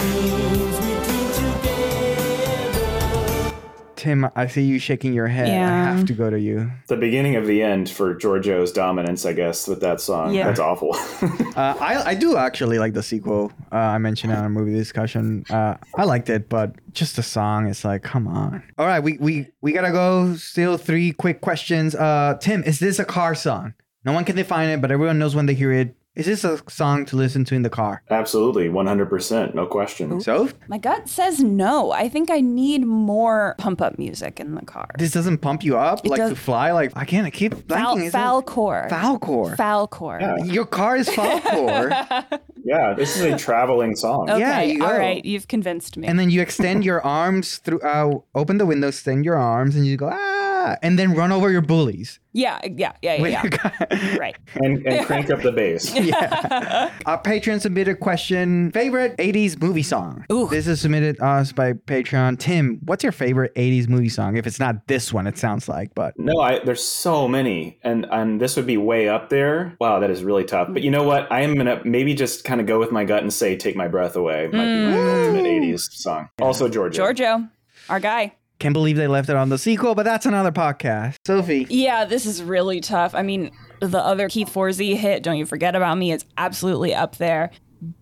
Tim, 3.97 4.27
I 4.35 4.47
see 4.47 4.63
you 4.63 4.79
shaking 4.79 5.13
your 5.13 5.27
head. 5.27 5.49
I 5.49 5.95
have 5.97 6.07
to 6.07 6.15
go 6.15 6.31
to 6.31 6.41
you. 6.41 6.73
The 6.89 6.97
beginning 6.97 7.37
of 7.37 7.47
the 7.47 7.63
end 7.63 7.91
for 7.91 8.15
Giorgio's 8.15 8.73
dominance, 8.73 9.27
I 9.27 9.35
guess, 9.35 9.69
with 9.69 9.83
that 9.83 10.01
song. 10.01 10.33
Yeah. 10.33 10.47
That's 10.47 10.61
awful. 10.61 10.97
Uh, 11.51 11.75
I 11.81 12.11
I 12.13 12.15
do 12.15 12.37
actually 12.37 12.79
like 12.79 12.95
the 12.95 13.03
sequel. 13.03 13.53
Uh, 13.73 13.77
I 13.77 13.99
mentioned 13.99 14.33
it 14.33 14.39
on 14.39 14.45
a 14.45 14.49
movie 14.49 14.73
discussion. 14.73 15.45
Uh, 15.51 15.75
I 15.97 16.05
liked 16.05 16.31
it, 16.31 16.49
but 16.49 16.77
just 16.95 17.17
the 17.17 17.25
song, 17.25 17.67
it's 17.67 17.85
like, 17.85 18.03
come 18.05 18.29
on. 18.29 18.63
All 18.79 18.87
right, 18.87 19.01
we 19.01 19.19
we 19.19 19.49
we 19.61 19.73
gotta 19.73 19.91
go. 19.91 20.37
Still 20.37 20.79
three 20.79 21.13
quick 21.13 21.41
questions. 21.41 21.95
Uh, 21.97 22.39
Tim, 22.41 22.63
is 22.63 22.79
this 22.79 23.01
a 23.01 23.05
car 23.05 23.35
song? 23.35 23.75
No 24.05 24.13
one 24.13 24.25
can 24.25 24.37
define 24.37 24.69
it, 24.71 24.81
but 24.81 24.93
everyone 24.93 25.19
knows 25.19 25.35
when 25.35 25.47
they 25.47 25.55
hear 25.55 25.73
it. 25.73 25.97
Is 26.17 26.27
this 26.27 26.43
a 26.43 26.61
song 26.69 27.05
to 27.07 27.17
listen 27.17 27.45
to 27.47 27.55
in 27.55 27.63
the 27.63 27.71
car? 27.71 28.03
Absolutely, 28.11 28.69
100%, 28.69 29.55
no 29.55 29.65
question. 29.67 30.21
So 30.21 30.49
My 30.67 30.77
gut 30.77 31.09
says 31.09 31.39
no. 31.41 31.93
I 31.93 32.09
think 32.09 32.31
I 32.31 32.41
need 32.41 32.85
more 32.85 33.55
pump 33.59 33.81
up 33.81 33.97
music 33.97 34.41
in 34.41 34.57
the 34.57 34.63
car. 34.67 34.89
this 34.99 35.13
doesn't 35.13 35.39
pump 35.39 35.63
you 35.63 35.79
up 35.79 36.05
It 36.05 36.11
like 36.11 36.19
does- 36.19 36.31
to 36.31 36.37
fly. 36.37 36.73
Like 36.73 36.91
I 36.97 37.05
can't 37.05 37.27
I 37.29 37.31
keep 37.31 37.55
Fal- 37.69 37.91
thinking. 37.95 38.07
is 38.09 38.15
it- 38.15 38.19
Falkor. 38.19 38.89
Falkor. 38.91 39.57
Falkor. 39.57 40.53
Your 40.53 40.67
car 40.67 40.97
is 40.97 41.09
Falkor. 41.09 42.41
Yeah, 42.63 42.93
this 42.93 43.17
is 43.17 43.23
a 43.23 43.39
traveling 43.39 43.97
song. 43.97 44.29
Okay, 44.29 44.39
Yeah, 44.41 44.61
you 44.61 44.85
all 44.85 44.91
go. 44.93 44.99
right. 44.99 45.25
You've 45.25 45.49
convinced 45.49 45.97
me. 45.97 46.07
and 46.07 46.19
then 46.19 46.29
you 46.29 46.43
extend 46.43 46.85
your 46.85 47.01
arms 47.07 47.57
through. 47.57 47.81
Uh, 47.81 48.19
open 48.35 48.59
the 48.59 48.67
window, 48.67 48.89
extend 48.89 49.25
your 49.25 49.37
arms, 49.37 49.77
and 49.77 49.87
you 49.87 49.97
go 49.97 50.11
ah, 50.13 50.17
and 50.83 50.99
then 50.99 51.15
run 51.15 51.33
over 51.33 51.51
your 51.51 51.61
bullies. 51.61 52.21
yeah, 52.33 52.61
yeah, 52.65 52.93
yeah, 53.03 53.15
yeah. 53.15 53.43
Yeah. 53.45 54.17
right. 54.19 54.37
And, 54.57 54.87
and 54.87 55.07
crank 55.07 55.31
up 55.31 55.43
the 55.43 55.53
bass. 55.53 55.95
yeah. 55.95 56.91
Our 57.07 57.21
Patreon 57.23 57.61
submitted 57.61 57.93
a 57.93 57.97
question 57.97 58.71
favorite 58.73 59.17
80s 59.17 59.61
movie 59.61 59.83
song. 59.83 60.25
Ooh. 60.33 60.49
This 60.49 60.67
is 60.67 60.81
submitted 60.81 61.21
us 61.21 61.53
by 61.53 61.73
Patreon. 61.73 62.39
Tim, 62.39 62.81
what's 62.85 63.03
your 63.03 63.13
favorite 63.13 63.55
80s 63.55 63.89
movie 63.89 64.09
song? 64.09 64.37
If 64.37 64.47
it's 64.47 64.61
not 64.61 64.87
this 64.87 65.13
one, 65.13 65.27
it 65.27 65.39
sounds 65.39 65.69
like, 65.69 65.95
but 65.95 66.19
No, 66.19 66.41
I 66.41 66.63
there's 66.65 66.83
so 66.83 67.27
many, 67.27 67.79
and 67.83 68.07
and 68.11 68.41
this 68.41 68.57
would 68.57 68.67
be 68.67 68.77
way 68.77 69.09
up 69.09 69.31
there. 69.31 69.77
Wow, 69.81 70.01
that 70.01 70.11
is 70.11 70.23
really 70.23 70.45
tough. 70.45 70.69
But 70.73 70.83
you 70.83 70.91
know 70.91 71.03
what? 71.03 71.31
I 71.33 71.43
am 71.43 71.55
gonna 71.55 71.81
maybe 71.85 72.15
just 72.15 72.45
kind 72.45 72.61
of 72.61 72.67
go 72.67 72.79
with 72.79 72.93
my 72.93 73.05
gut 73.05 73.23
and 73.23 73.33
say 73.33 73.57
"Take 73.57 73.77
My 73.77 73.89
Breath 73.89 74.17
Away" 74.17 74.47
might 74.47 74.65
be 74.65 74.87
my 74.87 74.97
mm. 74.97 75.27
ultimate 75.27 75.45
'80s 75.45 75.93
song. 75.93 76.29
Also, 76.41 76.69
Georgia. 76.69 76.97
Giorgio, 76.97 77.49
our 77.89 78.01
guy. 78.01 78.33
Can't 78.61 78.75
believe 78.75 78.97
they 78.97 79.09
left 79.09 79.29
it 79.29 79.37
on 79.37 79.49
the 79.49 79.59
sequel, 79.59 79.95
but 79.97 80.05
that's 80.05 80.27
another 80.27 80.53
podcast. 80.53 81.17
Sophie. 81.27 81.67
Yeah, 81.69 82.05
this 82.05 82.27
is 82.27 82.43
really 82.43 82.81
tough. 82.81 83.15
I 83.15 83.23
mean, 83.23 83.51
the 83.81 83.99
other 83.99 84.29
Keith 84.29 84.53
Forsey 84.53 84.97
hit, 84.97 85.23
Don't 85.23 85.37
You 85.37 85.47
Forget 85.47 85.75
About 85.75 85.99
Me, 85.99 86.13
is 86.13 86.25
absolutely 86.37 86.95
up 86.95 87.17
there. 87.17 87.51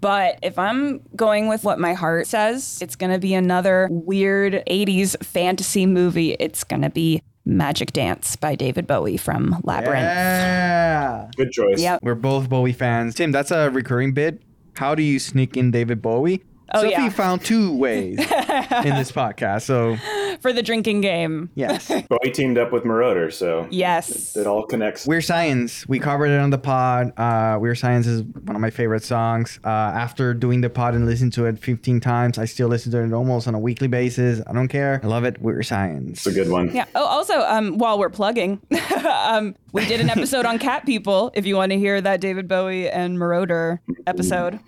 But 0.01 0.41
if 0.43 0.59
I'm 0.59 1.01
going 1.15 1.47
with 1.47 1.63
what 1.63 1.79
my 1.79 1.95
heart 1.95 2.27
says, 2.27 2.79
it's 2.83 2.97
going 2.97 3.13
to 3.13 3.21
be 3.21 3.33
another 3.33 3.89
weird 3.91 4.65
80s 4.69 5.25
fantasy 5.25 5.87
movie. 5.87 6.33
It's 6.41 6.65
going 6.65 6.83
to 6.83 6.91
be 6.91 7.23
Magic 7.45 7.93
Dance 7.93 8.35
by 8.35 8.57
David 8.57 8.89
Bowie 8.89 9.17
from 9.17 9.61
Labyrinth. 9.63 10.03
Yeah. 10.03 11.31
Good 11.37 11.53
choice. 11.53 11.81
Yep. 11.81 12.01
We're 12.03 12.17
both 12.17 12.49
Bowie 12.49 12.73
fans. 12.73 13.15
Tim, 13.15 13.31
that's 13.31 13.53
a 13.53 13.71
recurring 13.71 14.13
bit. 14.13 14.43
How 14.75 14.97
do 14.97 15.03
you 15.03 15.21
sneak 15.21 15.57
in 15.57 15.71
David 15.71 16.03
Bowie? 16.03 16.43
Oh, 16.75 16.81
Sophie 16.83 16.91
yeah. 16.93 17.09
found 17.09 17.43
two 17.45 17.75
ways 17.77 18.19
in 18.19 18.95
this 18.95 19.11
podcast. 19.21 19.63
So, 19.63 19.97
For 20.41 20.53
the 20.53 20.63
drinking 20.63 21.01
game. 21.01 21.51
yes. 21.55 21.89
Bowie 22.09 22.31
teamed 22.31 22.59
up 22.59 22.73
with 22.73 22.85
Moroder, 22.85 23.33
so 23.33 23.67
Yes. 23.71 24.37
it 24.37 24.47
all 24.47 24.65
connects. 24.65 25.07
Weird 25.07 25.25
Science. 25.25 25.89
We 25.89 25.99
covered 25.99 26.27
it 26.31 26.39
on 26.39 26.51
the 26.51 26.59
pod. 26.59 27.13
Uh, 27.19 27.59
Weird 27.61 27.79
Science 27.79 28.07
is 28.07 28.23
one 28.23 28.55
of 28.57 28.61
my 28.61 28.71
favorite 28.71 29.03
songs. 29.03 29.59
Uh, 29.65 29.69
after 29.69 30.35
doing 30.35 30.61
the 30.61 30.71
pod 30.71 30.95
and 30.95 31.07
listening 31.07 31.31
to 31.33 31.47
it 31.47 31.59
15 31.59 32.01
times, 32.01 32.39
I 32.39 32.45
still 32.45 32.69
listen 32.69 32.93
to 32.93 33.03
it 33.03 33.13
almost 33.13 33.49
on 33.49 33.55
a 33.55 33.59
weekly 33.59 33.89
basis. 33.89 34.43
I 34.47 34.53
don't 34.53 34.69
care. 34.69 35.01
I 35.03 35.07
love 35.07 35.25
it. 35.25 35.41
We're 35.41 35.63
Science. 35.63 36.27
It's 36.27 36.27
a 36.27 36.33
good 36.33 36.51
one. 36.51 36.75
Yeah. 36.75 36.85
Oh, 36.95 37.05
also, 37.05 37.41
um, 37.43 37.79
while 37.79 37.99
we're 37.99 38.11
plugging, 38.11 38.61
um, 39.07 39.55
we 39.73 39.87
did 39.87 40.01
an 40.01 40.11
episode 40.11 40.45
on 40.45 40.59
Cat 40.59 40.85
People. 40.87 41.31
If 41.35 41.47
you 41.47 41.57
want 41.57 41.73
to 41.73 41.79
hear 41.79 42.01
that 42.01 42.21
David 42.21 42.47
Bowie 42.49 42.89
and 42.91 43.17
Moroder 43.19 43.79
episode. 44.07 44.61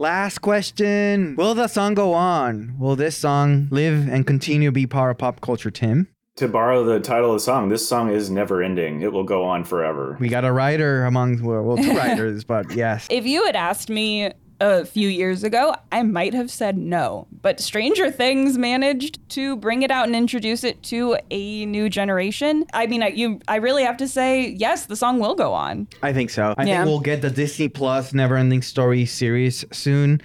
Last 0.00 0.38
question. 0.38 1.34
Will 1.34 1.56
the 1.56 1.66
song 1.66 1.94
go 1.94 2.14
on? 2.14 2.76
Will 2.78 2.94
this 2.94 3.16
song 3.16 3.66
live 3.72 4.08
and 4.08 4.24
continue 4.24 4.68
to 4.68 4.72
be 4.72 4.86
part 4.86 5.10
of 5.10 5.18
pop 5.18 5.40
culture, 5.40 5.72
Tim? 5.72 6.06
To 6.36 6.46
borrow 6.46 6.84
the 6.84 7.00
title 7.00 7.30
of 7.30 7.34
the 7.34 7.40
song, 7.40 7.68
this 7.68 7.88
song 7.88 8.08
is 8.12 8.30
never 8.30 8.62
ending. 8.62 9.00
It 9.02 9.12
will 9.12 9.24
go 9.24 9.42
on 9.42 9.64
forever. 9.64 10.16
We 10.20 10.28
got 10.28 10.44
a 10.44 10.52
writer 10.52 11.04
among, 11.04 11.42
well, 11.42 11.64
well 11.64 11.76
two 11.76 11.96
writers, 11.96 12.44
but 12.46 12.70
yes. 12.76 13.08
If 13.10 13.26
you 13.26 13.44
had 13.44 13.56
asked 13.56 13.90
me 13.90 14.30
a 14.60 14.84
few 14.84 15.08
years 15.08 15.44
ago, 15.44 15.74
I 15.92 16.02
might 16.02 16.34
have 16.34 16.50
said 16.50 16.76
no. 16.76 17.26
But 17.42 17.60
Stranger 17.60 18.10
Things 18.10 18.58
managed 18.58 19.20
to 19.30 19.56
bring 19.56 19.82
it 19.82 19.90
out 19.90 20.06
and 20.06 20.16
introduce 20.16 20.64
it 20.64 20.82
to 20.84 21.16
a 21.30 21.64
new 21.66 21.88
generation. 21.88 22.64
I 22.72 22.86
mean, 22.86 23.02
I, 23.02 23.08
you, 23.08 23.40
I 23.48 23.56
really 23.56 23.84
have 23.84 23.96
to 23.98 24.08
say, 24.08 24.48
yes, 24.48 24.86
the 24.86 24.96
song 24.96 25.20
will 25.20 25.34
go 25.34 25.52
on. 25.52 25.86
I 26.02 26.12
think 26.12 26.30
so. 26.30 26.54
I 26.58 26.64
Yeah. 26.64 26.78
think 26.78 26.86
we'll 26.86 27.00
get 27.00 27.22
the 27.22 27.30
Disney 27.30 27.68
Plus 27.68 28.12
Never 28.12 28.36
Ending 28.36 28.62
Story 28.62 29.06
series 29.06 29.64
soon. 29.72 30.20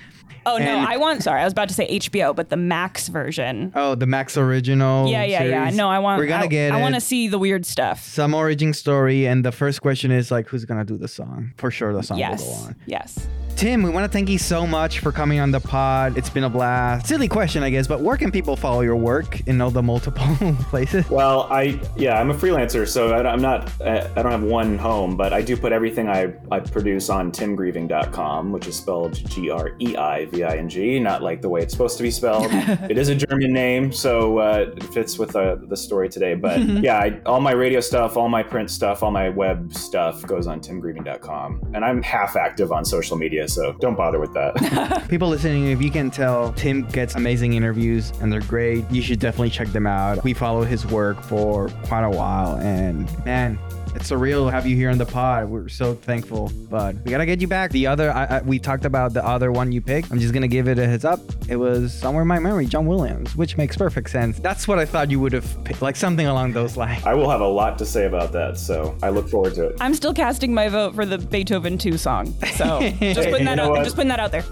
Oh 0.45 0.57
no, 0.57 0.63
And- 0.65 0.87
I 0.87 0.97
want. 0.97 1.23
Sorry, 1.23 1.41
I 1.41 1.43
was 1.43 1.53
about 1.53 1.69
to 1.69 1.73
say 1.73 1.87
HBO, 1.99 2.35
but 2.35 2.49
the 2.49 2.57
Max 2.57 3.07
version. 3.07 3.71
Oh, 3.75 3.95
the 3.95 4.05
Max 4.05 4.37
original. 4.37 5.07
yeah, 5.07 5.23
yeah, 5.23 5.43
yeah. 5.43 5.63
series. 5.65 5.77
No, 5.77 5.89
I 5.89 5.99
want. 5.99 6.19
We're 6.19 6.27
gonna 6.27 6.43
I, 6.45 6.47
get 6.47 6.71
I 6.71 6.81
want 6.81 6.95
to 6.95 7.01
see 7.01 7.27
the 7.27 7.39
weird 7.39 7.65
stuff. 7.65 8.03
some 8.03 8.33
origin 8.33 8.73
story, 8.73 9.25
and 9.27 9.43
the 9.45 9.51
first 9.51 9.81
question 9.81 10.11
is 10.11 10.31
like, 10.31 10.47
who's 10.47 10.65
gonna 10.65 10.83
do 10.85 10.97
the 10.97 11.07
song? 11.07 11.53
For 11.57 11.71
sure, 11.71 11.93
the 11.93 12.03
song 12.03 12.17
will 12.17 12.25
go 12.25 12.31
Yes. 12.31 12.65
on. 12.65 12.75
Yes. 12.85 13.27
Tim, 13.55 13.83
we 13.83 13.91
want 13.91 14.03
to 14.03 14.09
thank 14.11 14.29
you 14.29 14.39
so 14.39 14.65
much 14.65 14.97
for 14.99 15.11
coming 15.11 15.39
on 15.39 15.51
the 15.51 15.59
pod. 15.59 16.17
It's 16.17 16.29
been 16.29 16.43
a 16.43 16.49
blast. 16.49 17.05
Silly 17.05 17.27
question, 17.27 17.61
I 17.61 17.69
guess, 17.69 17.85
but 17.85 18.01
where 18.01 18.17
can 18.17 18.31
people 18.31 18.55
follow 18.55 18.81
your 18.81 18.95
work 18.95 19.41
in 19.47 19.61
all 19.61 19.69
the 19.69 19.83
multiple 19.83 20.25
places? 20.71 21.07
Well, 21.09 21.43
I 21.51 21.79
yeah, 21.95 22.19
I'm 22.19 22.31
a 22.31 22.33
freelancer, 22.33 22.87
so 22.87 23.13
I, 23.13 23.31
I'm 23.31 23.41
not. 23.41 23.69
I 23.81 24.09
I 24.15 24.23
don't 24.23 24.31
have 24.31 24.41
one 24.43 24.77
home, 24.79 25.15
but 25.15 25.33
I 25.33 25.41
do 25.43 25.55
put 25.55 25.71
everything 25.71 26.09
I, 26.09 26.33
I 26.51 26.61
produce 26.61 27.09
on 27.11 27.31
timgreiving.com, 27.31 28.51
which 28.51 28.67
is 28.67 28.75
spelled 28.75 29.13
G 29.29 29.49
R 29.51 29.71
E 29.79 29.95
I 29.97 30.25
V 30.33 30.43
I 30.43 30.57
N 30.57 30.69
G, 30.69 30.99
not 30.99 31.21
like 31.21 31.41
the 31.41 31.49
way 31.49 31.61
it's 31.61 31.73
supposed 31.73 31.97
to 31.97 32.03
be 32.03 32.11
spelled. 32.11 32.47
it 32.51 32.97
is 32.97 33.09
a 33.09 33.15
German 33.15 33.53
name, 33.53 33.91
so 33.91 34.39
uh, 34.39 34.71
it 34.75 34.83
fits 34.85 35.17
with 35.17 35.35
uh, 35.35 35.55
the 35.55 35.77
story 35.77 36.09
today. 36.09 36.33
But 36.35 36.59
yeah, 36.61 36.97
I, 36.97 37.21
all 37.25 37.41
my 37.41 37.51
radio 37.51 37.79
stuff, 37.79 38.17
all 38.17 38.29
my 38.29 38.43
print 38.43 38.69
stuff, 38.71 39.03
all 39.03 39.11
my 39.11 39.29
web 39.29 39.73
stuff 39.73 40.21
goes 40.23 40.47
on 40.47 40.59
timgreiving.com, 40.59 41.71
and 41.73 41.85
I'm 41.85 42.01
half 42.01 42.35
active 42.35 42.71
on 42.71 42.85
social 42.85 43.17
media, 43.17 43.47
so 43.47 43.73
don't 43.79 43.95
bother 43.95 44.19
with 44.19 44.33
that. 44.33 45.05
People 45.09 45.29
listening, 45.29 45.67
if 45.67 45.81
you 45.81 45.91
can 45.91 46.09
tell, 46.09 46.53
Tim 46.53 46.83
gets 46.87 47.15
amazing 47.15 47.53
interviews 47.53 48.11
and 48.21 48.31
they're 48.31 48.41
great. 48.41 48.89
You 48.91 49.01
should 49.01 49.19
definitely 49.19 49.49
check 49.49 49.67
them 49.69 49.87
out. 49.87 50.23
We 50.23 50.33
follow 50.33 50.63
his 50.63 50.85
work 50.85 51.21
for 51.21 51.69
quite 51.85 52.03
a 52.03 52.09
while, 52.09 52.57
and 52.57 53.07
man, 53.25 53.59
it's 53.95 54.09
surreal 54.09 54.47
to 54.47 54.51
have 54.51 54.65
you 54.65 54.75
here 54.75 54.89
on 54.89 54.97
the 54.97 55.05
pod. 55.05 55.49
We're 55.49 55.69
so 55.69 55.93
thankful, 55.93 56.51
bud. 56.69 57.03
we 57.05 57.11
gotta 57.11 57.25
get 57.25 57.41
you 57.41 57.47
back. 57.47 57.71
The 57.71 57.87
other, 57.87 58.11
I, 58.11 58.25
I, 58.25 58.41
we 58.41 58.59
talked 58.59 58.85
about 58.85 59.13
the 59.13 59.25
other 59.25 59.51
one 59.51 59.71
you 59.71 59.81
picked. 59.81 60.11
I'm 60.11 60.19
just 60.19 60.33
gonna 60.33 60.47
give 60.47 60.67
it 60.67 60.79
a 60.79 60.87
heads 60.87 61.05
up. 61.05 61.19
It 61.47 61.57
was 61.57 61.93
somewhere 61.93 62.23
in 62.23 62.27
my 62.27 62.39
memory, 62.39 62.65
John 62.65 62.85
Williams, 62.85 63.35
which 63.35 63.57
makes 63.57 63.77
perfect 63.77 64.09
sense. 64.09 64.39
That's 64.39 64.67
what 64.67 64.79
I 64.79 64.85
thought 64.85 65.11
you 65.11 65.19
would 65.19 65.33
have 65.33 65.63
picked, 65.63 65.81
like 65.81 65.95
something 65.95 66.25
along 66.25 66.53
those 66.53 66.77
lines. 66.77 67.05
I 67.05 67.13
will 67.13 67.29
have 67.29 67.41
a 67.41 67.47
lot 67.47 67.77
to 67.79 67.85
say 67.85 68.05
about 68.05 68.31
that, 68.33 68.57
so 68.57 68.97
I 69.03 69.09
look 69.09 69.29
forward 69.29 69.55
to 69.55 69.67
it. 69.67 69.77
I'm 69.79 69.93
still 69.93 70.13
casting 70.13 70.53
my 70.53 70.69
vote 70.69 70.95
for 70.95 71.05
the 71.05 71.17
Beethoven 71.17 71.77
2 71.77 71.97
song. 71.97 72.33
So 72.55 72.79
just 72.99 73.29
putting 73.29 73.39
you 73.39 73.45
that 73.45 73.59
out. 73.59 73.83
Just 73.83 73.95
putting 73.95 74.09
that 74.09 74.19
out 74.19 74.31
there. 74.31 74.43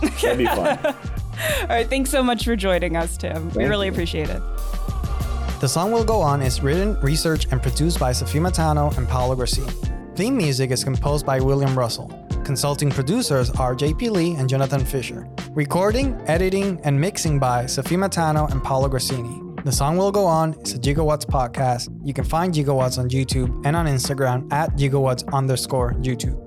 That'd 0.00 0.38
be 0.38 0.46
fun. 0.46 0.78
All 1.62 1.68
right. 1.68 1.88
Thanks 1.88 2.10
so 2.10 2.22
much 2.22 2.44
for 2.44 2.56
joining 2.56 2.96
us, 2.96 3.16
Tim. 3.16 3.50
we 3.50 3.64
really 3.64 3.86
you. 3.86 3.92
appreciate 3.92 4.28
it. 4.28 4.42
The 5.60 5.66
song 5.68 5.90
Will 5.90 6.04
Go 6.04 6.20
On 6.20 6.40
is 6.40 6.62
written, 6.62 6.94
researched, 7.00 7.48
and 7.50 7.60
produced 7.60 7.98
by 7.98 8.12
Sophie 8.12 8.38
Matano 8.38 8.96
and 8.96 9.08
Paolo 9.08 9.34
Grassini. 9.34 9.72
Theme 10.14 10.36
music 10.36 10.70
is 10.70 10.84
composed 10.84 11.26
by 11.26 11.40
William 11.40 11.76
Russell. 11.76 12.06
Consulting 12.44 12.90
producers 12.90 13.50
are 13.50 13.74
JP 13.74 14.10
Lee 14.12 14.34
and 14.36 14.48
Jonathan 14.48 14.84
Fisher. 14.84 15.28
Recording, 15.50 16.14
editing, 16.28 16.80
and 16.84 17.00
mixing 17.00 17.40
by 17.40 17.66
Sophie 17.66 17.96
Matano 17.96 18.48
and 18.52 18.62
Paolo 18.62 18.88
Grassini. 18.88 19.42
The 19.64 19.72
Song 19.72 19.96
Will 19.96 20.12
Go 20.12 20.26
On 20.26 20.54
is 20.60 20.74
a 20.74 20.78
Gigawatts 20.78 21.26
podcast. 21.26 21.88
You 22.06 22.14
can 22.14 22.22
find 22.22 22.54
Gigawatts 22.54 22.96
on 22.96 23.08
YouTube 23.08 23.66
and 23.66 23.74
on 23.74 23.86
Instagram 23.86 24.52
at 24.52 24.70
gigawatts 24.76 25.28
underscore 25.32 25.94
YouTube. 25.94 26.38